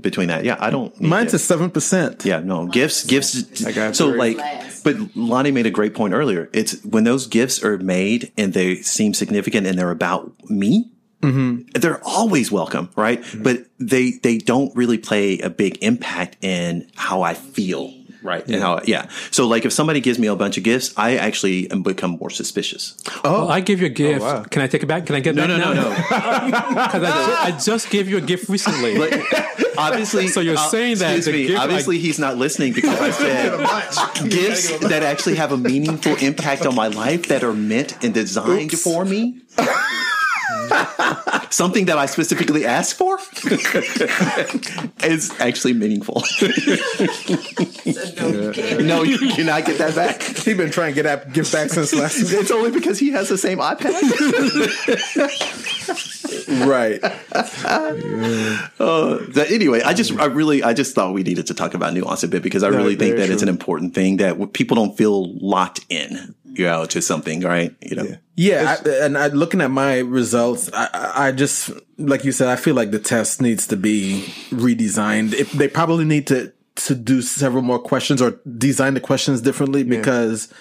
between 0.00 0.28
that. 0.28 0.44
Yeah, 0.44 0.56
I 0.58 0.70
don't. 0.70 0.98
Need 1.02 1.08
Mine's 1.08 1.34
it. 1.34 1.36
at 1.36 1.40
seven 1.42 1.70
percent. 1.70 2.24
Yeah, 2.24 2.40
no 2.40 2.66
gifts. 2.66 3.04
Gifts. 3.04 3.62
I 3.66 3.72
got 3.72 3.94
so 3.94 4.08
like, 4.08 4.38
Last. 4.38 4.84
but 4.84 4.96
Lonnie 5.14 5.50
made 5.50 5.66
a 5.66 5.70
great 5.70 5.94
point 5.94 6.14
earlier. 6.14 6.48
It's 6.54 6.82
when 6.82 7.04
those 7.04 7.26
gifts 7.26 7.62
are 7.62 7.76
made 7.76 8.32
and 8.38 8.54
they 8.54 8.76
seem 8.76 9.12
significant 9.12 9.66
and 9.66 9.78
they're 9.78 9.90
about 9.90 10.32
me. 10.48 10.90
They're 11.74 12.00
always 12.04 12.50
welcome, 12.52 12.90
right? 12.96 13.22
But 13.36 13.66
they 13.78 14.12
they 14.22 14.38
don't 14.38 14.74
really 14.76 14.98
play 14.98 15.38
a 15.40 15.50
big 15.50 15.78
impact 15.82 16.36
in 16.42 16.88
how 16.94 17.22
I 17.22 17.34
feel, 17.34 17.92
right? 18.22 18.46
And 18.46 18.62
how 18.62 18.80
yeah. 18.84 19.08
So 19.30 19.46
like 19.46 19.64
if 19.64 19.72
somebody 19.72 20.00
gives 20.00 20.18
me 20.18 20.28
a 20.28 20.36
bunch 20.36 20.56
of 20.56 20.64
gifts, 20.64 20.94
I 20.96 21.16
actually 21.16 21.66
become 21.68 22.12
more 22.20 22.30
suspicious. 22.30 22.96
Oh, 23.24 23.48
I 23.48 23.60
give 23.60 23.80
you 23.80 23.86
a 23.86 23.90
gift. 23.90 24.20
wow. 24.22 24.42
Can 24.44 24.62
I 24.62 24.66
take 24.68 24.82
it 24.82 24.86
back? 24.86 25.06
Can 25.06 25.14
I 25.16 25.20
get 25.20 25.34
No, 25.34 25.46
that 25.46 25.58
no, 25.58 25.72
no, 25.74 25.82
now? 25.82 25.88
no. 25.88 25.96
Because 26.86 27.02
I, 27.04 27.42
I 27.46 27.58
just 27.58 27.90
gave 27.90 28.08
you 28.08 28.18
a 28.18 28.20
gift 28.20 28.48
recently. 28.48 28.96
obviously, 29.78 30.28
So 30.36 30.40
you're 30.40 30.56
uh, 30.56 30.68
saying 30.68 30.98
that 30.98 31.16
excuse 31.16 31.34
me, 31.34 31.46
gift 31.48 31.58
I- 31.58 31.64
obviously 31.64 31.98
he's 31.98 32.18
not 32.18 32.36
listening 32.36 32.72
because 32.72 32.98
I 33.00 33.10
said 34.20 34.30
gifts 34.30 34.78
that 34.78 35.02
actually 35.02 35.36
have 35.36 35.52
a 35.52 35.56
meaningful 35.56 36.14
impact 36.16 36.66
on 36.66 36.74
my 36.74 36.86
life 36.88 37.26
that 37.28 37.42
are 37.44 37.52
meant 37.52 38.02
and 38.04 38.14
designed 38.14 38.72
for 38.72 39.04
me. 39.04 39.40
Something 41.50 41.86
that 41.86 41.98
I 41.98 42.06
specifically 42.06 42.64
asked 42.64 42.94
for 42.94 43.18
is 45.04 45.32
actually 45.40 45.74
meaningful. 45.74 46.22
no, 48.84 49.02
you 49.02 49.18
cannot 49.34 49.64
get 49.64 49.78
that 49.78 49.94
back. 49.94 50.22
He's 50.22 50.56
been 50.56 50.70
trying 50.70 50.94
to 50.94 51.02
get 51.02 51.04
that 51.04 51.32
gift 51.32 51.52
back 51.52 51.70
since 51.70 51.94
last 51.94 52.18
week. 52.22 52.32
It's 52.32 52.50
only 52.50 52.70
because 52.70 52.98
he 52.98 53.10
has 53.12 53.28
the 53.28 53.38
same 53.38 53.58
iPad. 53.58 53.92
Right. 56.48 57.00
Uh, 58.78 59.18
that- 59.30 59.50
anyway, 59.50 59.80
I 59.82 59.94
just, 59.94 60.12
I 60.18 60.26
really, 60.26 60.62
I 60.62 60.72
just 60.72 60.94
thought 60.94 61.12
we 61.14 61.22
needed 61.22 61.46
to 61.48 61.54
talk 61.54 61.74
about 61.74 61.94
nuance 61.94 62.22
a 62.22 62.28
bit 62.28 62.42
because 62.42 62.62
I 62.62 62.68
really 62.68 62.96
think 62.96 63.16
that 63.16 63.30
it's 63.30 63.42
an 63.42 63.48
important 63.48 63.94
thing 63.94 64.18
that 64.18 64.52
people 64.52 64.74
don't 64.76 64.96
feel 64.96 65.32
locked 65.38 65.84
in, 65.88 66.34
you 66.44 66.64
know, 66.64 66.84
to 66.86 67.00
something, 67.02 67.40
right? 67.40 67.74
You 67.80 67.96
know, 67.96 68.06
Yeah, 68.36 68.76
I, 68.84 68.88
and 69.04 69.16
I, 69.18 69.28
looking 69.28 69.60
at 69.60 69.70
my 69.70 69.98
results, 70.00 70.70
I- 70.72 71.28
I, 71.28 71.32
just 71.32 71.70
like 71.98 72.24
you 72.24 72.32
said, 72.32 72.48
I 72.48 72.56
feel 72.56 72.74
like 72.74 72.90
the 72.90 72.98
test 72.98 73.40
needs 73.40 73.66
to 73.68 73.76
be 73.76 74.24
redesigned. 74.50 75.32
If 75.34 75.52
they 75.52 75.68
probably 75.68 76.04
need 76.04 76.26
to 76.28 76.52
to 76.76 76.94
do 76.94 77.22
several 77.22 77.62
more 77.62 77.78
questions 77.78 78.20
or 78.20 78.32
design 78.58 78.92
the 78.92 79.00
questions 79.00 79.40
differently 79.40 79.82
because 79.82 80.52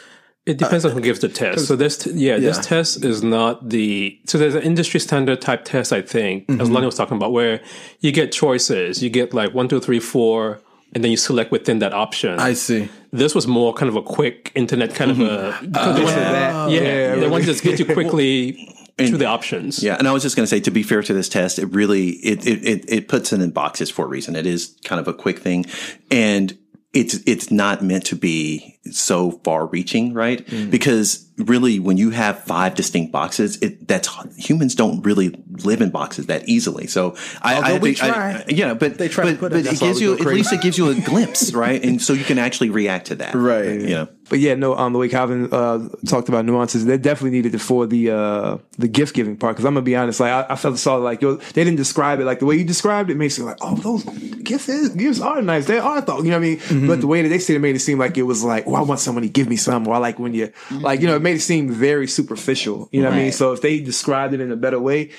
It 0.46 0.60
depends 0.60 0.86
on 0.86 0.92
who 0.92 1.02
gives 1.02 1.22
the 1.22 1.30
test. 1.30 1.66
So 1.66 1.76
this, 1.76 1.98
t- 1.98 2.12
yeah, 2.12 2.38
this 2.38 2.64
test 2.64 3.04
is 3.04 3.24
not 3.24 3.68
the. 3.68 4.20
So 4.26 4.38
there's 4.38 4.54
an 4.54 4.62
industry 4.62 5.00
standard 5.00 5.42
type 5.42 5.66
test, 5.66 5.92
I 5.92 6.04
think, 6.04 6.46
as 6.48 6.56
mm-hmm. 6.58 6.74
Lonnie 6.74 6.86
was 6.86 6.96
talking 6.96 7.18
about, 7.18 7.32
where 7.32 7.62
you 8.00 8.12
get 8.12 8.32
choices. 8.32 9.02
You 9.02 9.10
get 9.10 9.34
like 9.34 9.56
one, 9.56 9.68
two, 9.68 9.80
three, 9.80 10.00
four, 10.00 10.62
and 10.94 11.04
then 11.04 11.10
you 11.10 11.18
select 11.18 11.52
within 11.52 11.80
that 11.80 11.94
option. 11.94 12.40
I 12.40 12.54
see. 12.54 12.90
this 13.12 13.34
was 13.34 13.48
more 13.48 13.74
kind 13.74 13.90
of 13.90 13.96
a 13.96 14.04
quick 14.04 14.52
internet 14.54 14.94
kind 14.94 15.10
of 15.10 15.20
a. 15.20 15.24
Mm-hmm. 15.24 15.72
Oh, 15.76 15.94
they 15.94 16.04
wanted- 16.04 16.16
that. 16.20 16.70
yeah, 16.70 16.82
Yeah, 16.82 17.16
they 17.16 17.28
want 17.28 17.44
to 17.44 17.50
just 17.50 17.64
get 17.64 17.80
you 17.80 17.86
quickly 17.86 18.72
through 18.98 19.18
the 19.18 19.26
options. 19.26 19.84
Yeah, 19.84 19.96
and 19.98 20.08
I 20.08 20.12
was 20.12 20.22
just 20.22 20.36
going 20.36 20.46
to 20.46 20.48
say, 20.48 20.60
to 20.60 20.72
be 20.72 20.84
fair 20.84 21.02
to 21.02 21.14
this 21.14 21.28
test, 21.28 21.58
it 21.58 21.66
really 21.68 22.10
it, 22.10 22.46
it 22.46 22.64
it 22.64 22.86
it 22.88 23.08
puts 23.08 23.34
it 23.34 23.42
in 23.42 23.50
boxes 23.50 23.90
for 23.90 24.06
a 24.06 24.08
reason. 24.08 24.36
It 24.36 24.46
is 24.46 24.78
kind 24.84 25.00
of 25.00 25.08
a 25.08 25.14
quick 25.14 25.40
thing, 25.40 25.66
and 26.12 26.58
it's 26.94 27.16
it's 27.26 27.52
not 27.52 27.84
meant 27.84 28.06
to 28.06 28.16
be 28.16 28.75
so 28.92 29.32
far 29.44 29.66
reaching, 29.68 30.14
right? 30.14 30.46
Because 30.70 31.26
really, 31.38 31.80
when 31.80 31.98
you 31.98 32.12
have 32.12 32.44
five 32.44 32.76
distinct 32.76 33.12
boxes, 33.12 33.58
it 33.62 33.88
that's 33.88 34.08
humans 34.38 34.76
don't 34.76 35.02
really 35.02 35.36
live 35.64 35.82
in 35.82 35.90
boxes 35.90 36.28
that 36.28 36.48
easily. 36.48 36.88
So 36.88 37.16
I, 37.42 37.56
Although 37.56 37.68
I 37.68 37.78
we 37.80 37.94
think, 37.96 38.04
I- 38.04 38.14
try. 38.16 38.46
yeah, 38.48 38.74
but 38.74 38.98
They 38.98 39.08
try 39.10 39.26
to 39.26 39.32
but, 39.32 39.40
put 39.40 39.54
it- 39.54 39.66
but 39.66 39.74
it 39.74 39.80
gives 39.80 40.00
you 40.00 40.14
at 40.14 40.22
least 40.22 40.54
it 40.54 40.62
gives 40.62 40.78
you 40.78 40.90
a 40.90 40.96
glimpse, 41.02 41.54
right? 41.54 41.84
And 41.84 42.02
so 42.02 42.14
you 42.14 42.24
can 42.24 42.38
actually 42.38 42.70
react 42.70 43.08
to 43.08 43.16
that, 43.16 43.34
Right. 43.36 43.82
You 43.82 43.90
know. 43.90 44.08
But 44.28 44.40
yeah, 44.40 44.56
no, 44.56 44.76
um, 44.76 44.92
the 44.92 44.98
way 44.98 45.08
Calvin 45.08 45.50
uh, 45.54 45.88
talked 46.08 46.30
about 46.30 46.46
nuances, 46.46 46.84
they 46.86 46.98
definitely 46.98 47.30
needed 47.38 47.54
it 47.54 47.60
for 47.60 47.86
the 47.86 48.10
uh, 48.10 48.58
the 48.80 48.88
gift 48.88 49.14
giving 49.14 49.38
part. 49.38 49.56
Because 49.56 49.66
I'm 49.66 49.76
gonna 49.76 49.84
be 49.84 49.96
honest, 49.96 50.20
like 50.20 50.32
I, 50.32 50.54
I 50.54 50.56
felt 50.56 50.80
saw 50.80 50.96
like 50.96 51.22
yo, 51.22 51.36
they 51.36 51.64
didn't 51.64 51.78
describe 51.78 52.20
it 52.20 52.26
like 52.26 52.40
the 52.40 52.48
way 52.48 52.56
you 52.56 52.64
described 52.64 53.12
it 53.12 53.18
makes 53.18 53.38
it 53.38 53.44
like 53.44 53.58
oh 53.62 53.76
those 53.76 54.04
gifts 54.04 54.68
is, 54.68 54.90
gifts 54.90 55.22
are 55.22 55.44
nice, 55.44 55.68
they 55.68 55.78
are 55.78 56.02
though, 56.02 56.18
you 56.24 56.32
know 56.32 56.40
what 56.40 56.46
I 56.46 56.50
mean? 56.50 56.58
Mm-hmm. 56.58 56.88
But 56.88 57.02
the 57.02 57.08
way 57.08 57.22
that 57.22 57.30
they 57.30 57.38
said 57.38 57.56
it 57.56 57.60
made 57.60 57.76
it 57.76 57.80
seem 57.82 58.00
like 58.00 58.18
it 58.18 58.24
was 58.24 58.44
like 58.44 58.66
oh 58.76 58.80
I 58.80 58.84
want 58.84 59.00
someone 59.00 59.24
to 59.24 59.30
give 59.30 59.48
me 59.48 59.56
some, 59.56 59.88
or 59.88 59.96
I 59.96 59.98
like 60.00 60.20
when 60.20 60.34
you 60.34 60.52
like 60.72 61.02
you 61.02 61.08
know 61.08 61.16
it 61.16 61.22
made 61.22 61.36
it 61.38 61.42
seem 61.42 61.72
very 61.72 62.08
superficial, 62.08 62.90
you 62.92 63.02
know 63.02 63.10
what 63.10 63.18
I 63.18 63.24
mean? 63.24 63.32
So 63.32 63.52
if 63.54 63.62
they 63.62 63.80
described 63.80 64.34
it 64.34 64.42
in 64.42 64.52
a 64.52 64.56
better 64.58 64.80
way. 64.80 65.12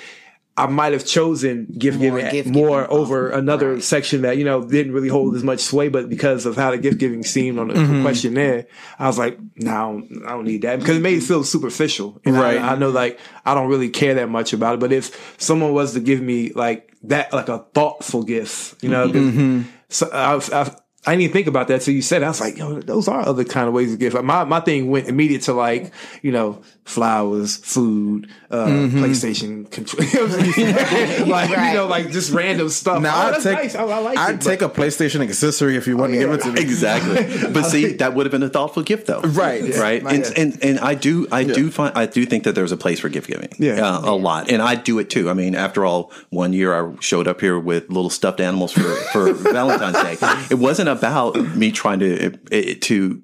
I 0.59 0.65
might 0.65 0.93
have 0.93 1.05
chosen 1.05 1.67
gift 1.77 1.99
More 1.99 2.17
giving 2.17 2.31
gift 2.31 2.49
more 2.49 2.81
giving. 2.81 2.97
over 2.97 3.29
another 3.29 3.73
Right. 3.73 3.83
section 3.83 4.23
that 4.23 4.37
you 4.39 4.43
know 4.43 4.63
didn't 4.65 4.91
really 4.91 5.07
hold 5.07 5.35
as 5.35 5.43
much 5.43 5.59
sway, 5.59 5.87
but 5.87 6.09
because 6.09 6.47
of 6.47 6.55
how 6.55 6.71
the 6.71 6.79
gift 6.79 6.97
giving 6.97 7.21
seemed 7.23 7.59
on 7.59 7.67
the 7.67 7.75
Mm-hmm. 7.75 8.01
questionnaire, 8.01 8.65
I 8.97 9.05
was 9.05 9.19
like, 9.19 9.37
no, 9.57 9.69
I 9.71 9.81
don't, 9.83 10.23
I 10.25 10.29
don't 10.31 10.45
need 10.45 10.63
that 10.63 10.79
because 10.79 10.97
it 10.97 11.01
made 11.01 11.19
it 11.19 11.23
feel 11.23 11.43
superficial. 11.43 12.19
And 12.25 12.33
Right. 12.35 12.57
I, 12.59 12.69
I 12.73 12.75
know 12.75 12.89
like 12.89 13.19
I 13.45 13.53
don't 13.53 13.69
really 13.69 13.89
care 13.89 14.15
that 14.15 14.29
much 14.29 14.51
about 14.51 14.73
it, 14.73 14.79
but 14.79 14.91
if 14.91 15.35
someone 15.37 15.73
was 15.73 15.93
to 15.93 15.99
give 15.99 16.21
me 16.23 16.49
like 16.53 16.91
that, 17.03 17.31
like 17.33 17.49
a 17.49 17.59
thoughtful 17.75 18.23
gift, 18.23 18.81
you 18.83 18.89
know, 18.89 19.07
Mm-hmm. 19.09 19.61
so 19.89 20.09
I've, 20.11 20.51
I've, 20.51 20.75
I 21.07 21.11
didn't 21.11 21.21
even 21.21 21.33
think 21.33 21.47
about 21.47 21.69
that 21.69 21.81
till 21.81 21.93
you 21.93 22.01
said. 22.01 22.21
It. 22.21 22.25
I 22.25 22.27
was 22.29 22.41
like, 22.41 22.57
yo, 22.57 22.81
those 22.81 23.07
are 23.07 23.25
other 23.25 23.43
kind 23.45 23.67
of 23.67 23.73
ways 23.73 23.91
to 23.91 23.97
give. 23.97 24.21
My 24.23 24.43
my 24.43 24.59
thing 24.59 24.89
went 24.89 25.07
immediate 25.07 25.43
to 25.43 25.53
like, 25.53 25.93
you 26.21 26.31
know, 26.31 26.61
flowers, 26.83 27.57
food, 27.57 28.29
uh, 28.49 28.67
Mm-hmm. 28.67 29.03
PlayStation 29.03 29.69
control, 29.71 30.05
like 31.27 31.49
you 31.49 31.73
know, 31.73 31.87
like 31.87 32.11
just 32.11 32.31
random 32.31 32.69
stuff. 32.69 33.01
Now 33.01 33.15
oh, 33.15 33.33
I'd 33.33 33.41
take 33.41 33.57
nice. 33.57 33.75
I, 33.75 33.83
I 33.83 33.99
like 33.99 34.17
I'd 34.17 34.35
it, 34.35 34.41
take 34.41 34.61
a 34.61 34.69
PlayStation 34.69 35.21
accessory 35.21 35.75
if 35.75 35.87
you 35.87 35.97
want 35.97 36.13
to 36.13 36.19
give 36.19 36.31
it 36.31 36.41
to 36.41 36.51
me. 36.51 36.61
Exactly. 36.61 37.17
But 37.57 37.63
see, 37.63 37.93
that 37.93 38.13
would 38.13 38.25
have 38.25 38.31
been 38.31 38.43
a 38.43 38.49
thoughtful 38.49 38.83
gift 38.83 39.07
though. 39.07 39.21
Right. 39.21 39.75
Right. 39.75 40.01
Yeah. 40.01 40.09
And, 40.09 40.33
and 40.37 40.63
and 40.63 40.79
I 40.79 40.95
do 40.95 41.27
I 41.31 41.43
do 41.43 41.71
find 41.71 41.97
I 41.97 42.05
do 42.05 42.25
think 42.25 42.43
that 42.43 42.55
there's 42.55 42.71
a 42.71 42.77
place 42.77 42.99
for 42.99 43.09
gift 43.09 43.27
giving. 43.27 43.49
Yeah. 43.57 43.85
Uh, 43.85 44.11
a 44.11 44.15
lot. 44.15 44.51
And 44.51 44.61
I 44.61 44.75
do 44.75 44.99
it 44.99 45.09
too. 45.09 45.29
I 45.29 45.33
mean, 45.33 45.55
after 45.55 45.85
all, 45.85 46.11
one 46.29 46.53
year 46.53 46.73
I 46.73 46.95
showed 46.99 47.27
up 47.27 47.41
here 47.41 47.59
with 47.59 47.89
little 47.89 48.09
stuffed 48.09 48.39
animals 48.39 48.71
for, 48.71 48.95
for 49.11 49.33
Valentine's 49.33 50.01
Day. 50.01 50.17
It 50.51 50.59
wasn't 50.59 50.89
about 50.97 51.35
me 51.55 51.71
trying 51.71 51.99
to 51.99 52.33
uh, 52.51 52.75
to 52.81 53.21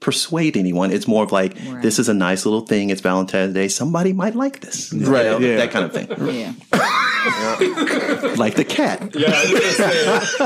persuade 0.00 0.56
anyone. 0.56 0.90
It's 0.90 1.06
more 1.06 1.22
of 1.24 1.30
like 1.32 1.54
this 1.82 1.98
is 1.98 2.08
a 2.08 2.14
nice 2.14 2.46
little 2.46 2.62
thing. 2.66 2.88
It's 2.90 3.02
Valentine's 3.02 3.52
Day. 3.54 3.68
Somebody 3.68 4.12
might 4.14 4.34
like 4.34 4.60
this. 4.60 4.92
You 4.92 5.06
Right, 5.06 5.26
know, 5.26 5.38
yeah. 5.38 5.56
That 5.56 5.70
kind 5.70 5.84
of 5.84 5.92
thing. 5.92 6.08
Yeah. 6.34 6.52
like 8.36 8.54
the 8.54 8.64
cat. 8.64 9.14
Yeah, 9.14 9.30
I 9.34 9.52
was 9.52 10.38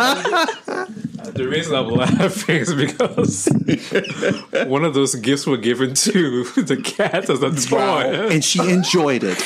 gonna 0.74 1.32
the 1.34 1.46
reason 1.48 1.74
I'm 1.76 1.86
laughing 1.88 2.56
is 2.56 2.74
because 2.74 3.48
one 4.68 4.84
of 4.84 4.94
those 4.94 5.14
gifts 5.14 5.46
were 5.46 5.56
given 5.56 5.94
to 5.94 6.44
the 6.56 6.76
cat 6.82 7.30
as 7.30 7.42
a 7.42 7.50
toy. 7.68 8.28
And 8.32 8.44
she 8.44 8.58
enjoyed 8.68 9.22
it. 9.24 9.38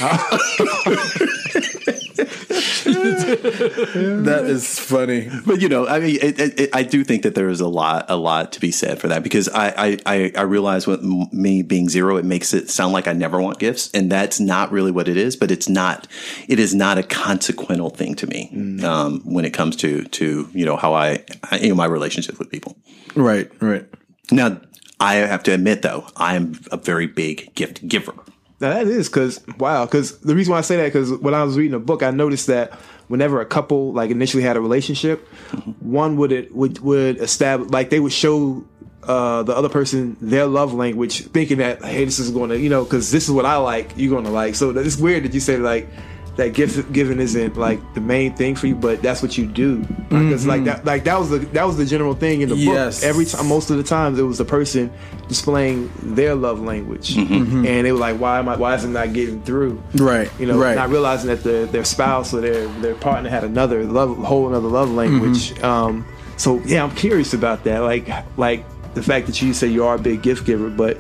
That 4.29 4.45
is 4.45 4.79
funny. 4.79 5.31
But 5.47 5.61
you 5.61 5.69
know, 5.69 5.87
I 5.87 6.01
mean, 6.01 6.19
it, 6.21 6.39
it, 6.39 6.61
it, 6.61 6.71
I 6.73 6.83
do 6.83 7.05
think 7.05 7.23
that 7.23 7.35
there 7.35 7.49
is 7.49 7.61
a 7.61 7.69
lot, 7.69 8.07
a 8.09 8.17
lot 8.17 8.53
to 8.53 8.61
be 8.61 8.71
said 8.71 9.01
for 9.01 9.09
that 9.09 9.23
because 9.23 9.49
I, 9.49 9.99
I, 10.05 10.33
I, 10.35 10.43
realize 10.43 10.87
with 10.87 11.03
me 11.03 11.63
being 11.63 11.89
zero, 11.89 12.17
it 12.17 12.25
makes 12.25 12.53
it 12.53 12.69
sound 12.71 12.93
like 12.93 13.07
I 13.09 13.13
never 13.13 13.41
want 13.41 13.59
gifts, 13.59 13.91
and 13.93 14.11
that's 14.11 14.41
not 14.41 14.71
really 14.73 14.91
what 14.91 15.09
it 15.09 15.17
is. 15.17 15.37
But 15.37 15.51
it's 15.51 15.69
not, 15.69 16.07
it 16.49 16.59
is 16.59 16.75
not 16.75 16.99
a 16.99 17.03
consequential 17.03 17.91
thing 17.91 18.15
to 18.17 18.27
me 18.27 18.83
um, 18.85 19.21
when 19.25 19.45
it 19.45 19.51
comes 19.51 19.77
to 19.77 20.05
to 20.05 20.49
you 20.53 20.65
know 20.65 20.77
how 20.77 20.95
I, 20.95 21.25
I 21.51 21.59
you 21.59 21.69
know 21.71 21.75
my 21.75 21.87
relationship 21.87 22.39
with 22.39 22.51
people. 22.51 22.77
Right, 23.15 23.51
right. 23.61 23.87
Now, 24.31 24.61
I 25.01 25.15
have 25.17 25.43
to 25.45 25.53
admit 25.53 25.83
though, 25.83 26.07
I 26.17 26.35
am 26.35 26.61
a 26.71 26.77
very 26.77 27.07
big 27.07 27.55
gift 27.55 27.87
giver. 27.87 28.15
Now 28.61 28.75
that 28.75 28.87
is 28.89 29.09
because 29.09 29.45
wow, 29.59 29.85
because 29.85 30.19
the 30.19 30.35
reason 30.35 30.53
why 30.53 30.59
I 30.59 30.63
say 30.63 30.77
that 30.77 30.87
because 30.87 31.13
when 31.13 31.35
I 31.35 31.45
was 31.45 31.57
reading 31.57 31.75
a 31.75 31.79
book, 31.79 32.03
I 32.03 32.11
noticed 32.11 32.49
that 32.49 32.73
whenever 33.07 33.41
a 33.41 33.47
couple 33.47 33.93
like 33.93 34.11
initially 34.11 34.43
had 34.43 34.57
a 34.57 34.61
relationship, 34.61 35.27
one 35.81 36.17
would 36.17 36.33
it 36.33 36.55
would 36.55 36.81
would 36.81 37.19
establish 37.19 37.71
like 37.71 37.91
they 37.91 38.01
would 38.01 38.13
show 38.13 38.65
uh, 39.05 39.43
the 39.45 39.55
other 39.57 39.69
person 39.69 40.17
their 40.21 40.47
love 40.47 40.75
language, 40.75 41.27
thinking 41.29 41.59
that 41.59 41.85
hey, 41.85 42.05
this 42.05 42.19
is 42.19 42.31
going 42.31 42.51
to 42.51 42.59
you 42.59 42.69
know 42.69 42.85
because 42.85 43.13
this 43.13 43.25
is 43.25 43.31
what 43.31 43.47
I 43.47 43.57
like, 43.57 43.93
you're 43.97 44.11
going 44.11 44.25
to 44.25 44.31
like. 44.31 44.57
So 44.57 44.71
it's 44.71 44.97
weird 44.97 45.25
that 45.25 45.35
you 45.35 45.41
say 45.41 45.57
like 45.57 45.89
that 46.39 46.55
gift 46.55 46.93
giving 46.93 47.19
isn't 47.19 47.57
like 47.57 47.81
the 47.95 48.01
main 48.01 48.33
thing 48.33 48.55
for 48.55 48.69
you, 48.69 48.77
but 48.77 49.03
that's 49.03 49.23
what 49.23 49.37
you 49.37 49.45
do. 49.45 49.81
Because 50.09 50.47
like 50.47 50.59
mm-hmm. 50.61 50.67
that, 50.67 50.85
like 50.85 51.03
that 51.03 51.19
was 51.19 51.31
the 51.31 51.39
that 51.39 51.65
was 51.65 51.77
the 51.77 51.85
general 51.85 52.15
thing 52.15 52.43
in 52.43 52.49
the 52.49 52.55
Yes. 52.55 53.01
book. 53.01 53.09
Every 53.09 53.25
time, 53.25 53.49
most 53.49 53.71
of 53.71 53.77
the 53.77 53.83
times, 53.83 54.21
it 54.21 54.23
was 54.23 54.39
the 54.39 54.45
person 54.45 54.89
displaying 55.27 55.91
their 56.01 56.37
love 56.37 56.61
language, 56.61 57.17
mm-hmm. 57.17 57.35
Mm-hmm. 57.35 57.67
and 57.67 57.87
it 57.89 57.93
was 57.93 58.01
like, 58.01 58.21
why 58.21 58.39
am 58.39 58.49
I? 58.49 58.57
Why 58.57 58.77
is 58.77 58.85
it 58.85 58.89
not 58.89 59.13
getting 59.13 59.43
through? 59.43 59.83
Right. 59.97 60.31
You 60.39 60.47
know, 60.47 60.57
Right. 60.59 60.77
not 60.77 60.91
realizing 60.91 61.27
that 61.29 61.43
the, 61.43 61.69
their 61.73 61.85
spouse 61.85 62.33
or 62.33 62.41
their 62.41 62.69
their 62.81 62.95
partner 62.95 63.29
had 63.29 63.43
another 63.43 63.83
love, 63.85 64.17
whole 64.19 64.47
another 64.47 64.69
love 64.69 64.91
language. 64.93 65.61
Um, 65.63 66.07
so 66.37 66.61
yeah, 66.61 66.85
I'm 66.85 66.95
curious 66.95 67.35
about 67.35 67.65
that. 67.65 67.81
Like 67.81 68.09
like 68.39 68.65
the 68.95 69.03
fact 69.03 69.27
that 69.27 69.43
you 69.43 69.53
say 69.53 69.67
you 69.67 69.85
are 69.85 69.97
a 69.97 69.99
big 69.99 70.23
gift 70.23 70.47
giver, 70.47 70.71
but 70.71 70.99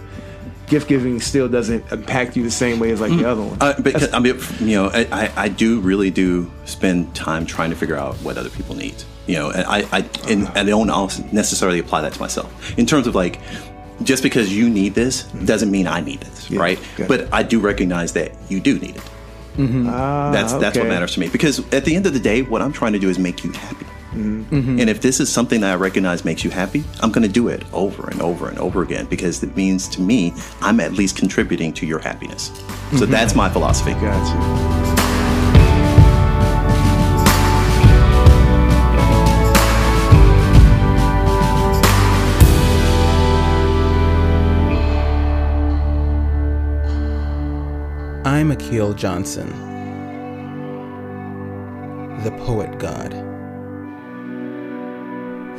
gift 0.68 0.88
giving 0.88 1.20
still 1.20 1.48
doesn't 1.48 1.90
impact 1.92 2.36
you 2.36 2.42
the 2.42 2.50
same 2.50 2.78
way 2.78 2.90
as 2.90 3.00
like 3.00 3.10
the 3.10 3.28
other 3.28 3.42
one. 3.42 3.56
Uh, 3.60 3.74
because 3.80 4.12
I 4.12 4.18
mean, 4.18 4.38
you 4.60 4.76
know, 4.76 4.90
I, 4.92 5.06
I, 5.10 5.32
I 5.44 5.48
do 5.48 5.80
really 5.80 6.10
do 6.10 6.50
spend 6.64 7.14
time 7.14 7.46
trying 7.46 7.70
to 7.70 7.76
figure 7.76 7.96
out 7.96 8.16
what 8.16 8.36
other 8.38 8.50
people 8.50 8.74
need. 8.74 8.94
You 9.26 9.34
know, 9.34 9.50
and 9.50 9.64
I, 9.66 9.80
I 9.92 9.98
and, 10.28 10.46
and 10.48 10.58
I 10.58 10.64
don't 10.64 10.90
also 10.90 11.22
necessarily 11.32 11.78
apply 11.78 12.00
that 12.02 12.14
to 12.14 12.20
myself 12.20 12.78
in 12.78 12.86
terms 12.86 13.06
of 13.06 13.14
like, 13.14 13.40
just 14.02 14.22
because 14.22 14.54
you 14.54 14.70
need 14.70 14.94
this 14.94 15.24
doesn't 15.44 15.70
mean 15.70 15.86
I 15.86 16.00
need 16.00 16.20
this, 16.20 16.50
right? 16.50 16.78
yeah. 16.98 17.06
But 17.06 17.32
I 17.32 17.42
do 17.42 17.60
recognize 17.60 18.12
that 18.14 18.32
you 18.48 18.60
do 18.60 18.78
need 18.78 18.96
it. 18.96 19.02
Ah, 19.60 20.30
That's 20.32 20.52
that's 20.54 20.78
what 20.78 20.86
matters 20.86 21.14
to 21.14 21.20
me 21.20 21.28
because 21.28 21.58
at 21.72 21.84
the 21.84 21.96
end 21.96 22.06
of 22.06 22.12
the 22.12 22.20
day, 22.20 22.42
what 22.42 22.62
I'm 22.62 22.72
trying 22.72 22.92
to 22.92 22.98
do 23.00 23.08
is 23.08 23.18
make 23.18 23.42
you 23.42 23.50
happy. 23.52 23.86
Mm-hmm. 24.18 24.80
And 24.80 24.90
if 24.90 25.00
this 25.00 25.20
is 25.20 25.30
something 25.30 25.60
that 25.60 25.72
I 25.72 25.76
recognize 25.76 26.24
makes 26.24 26.42
you 26.44 26.50
happy, 26.50 26.82
I'm 27.00 27.12
going 27.12 27.26
to 27.26 27.32
do 27.32 27.48
it 27.48 27.62
over 27.72 28.08
and 28.10 28.20
over 28.20 28.48
and 28.48 28.58
over 28.58 28.82
again 28.82 29.06
because 29.06 29.42
it 29.42 29.56
means 29.56 29.88
to 29.90 30.00
me 30.00 30.34
I'm 30.60 30.80
at 30.80 30.92
least 30.92 31.16
contributing 31.16 31.72
to 31.74 31.86
your 31.86 31.98
happiness. 32.00 32.46
So 32.46 32.52
Mm-hmm. 33.04 33.10
that's 33.12 33.34
my 33.34 33.48
philosophy. 33.50 33.92
Gotcha. 33.92 34.68
I'm 48.24 48.50
Akil 48.50 48.92
Johnson, 48.94 49.48
the 52.22 52.30
poet 52.44 52.78
god. 52.78 53.27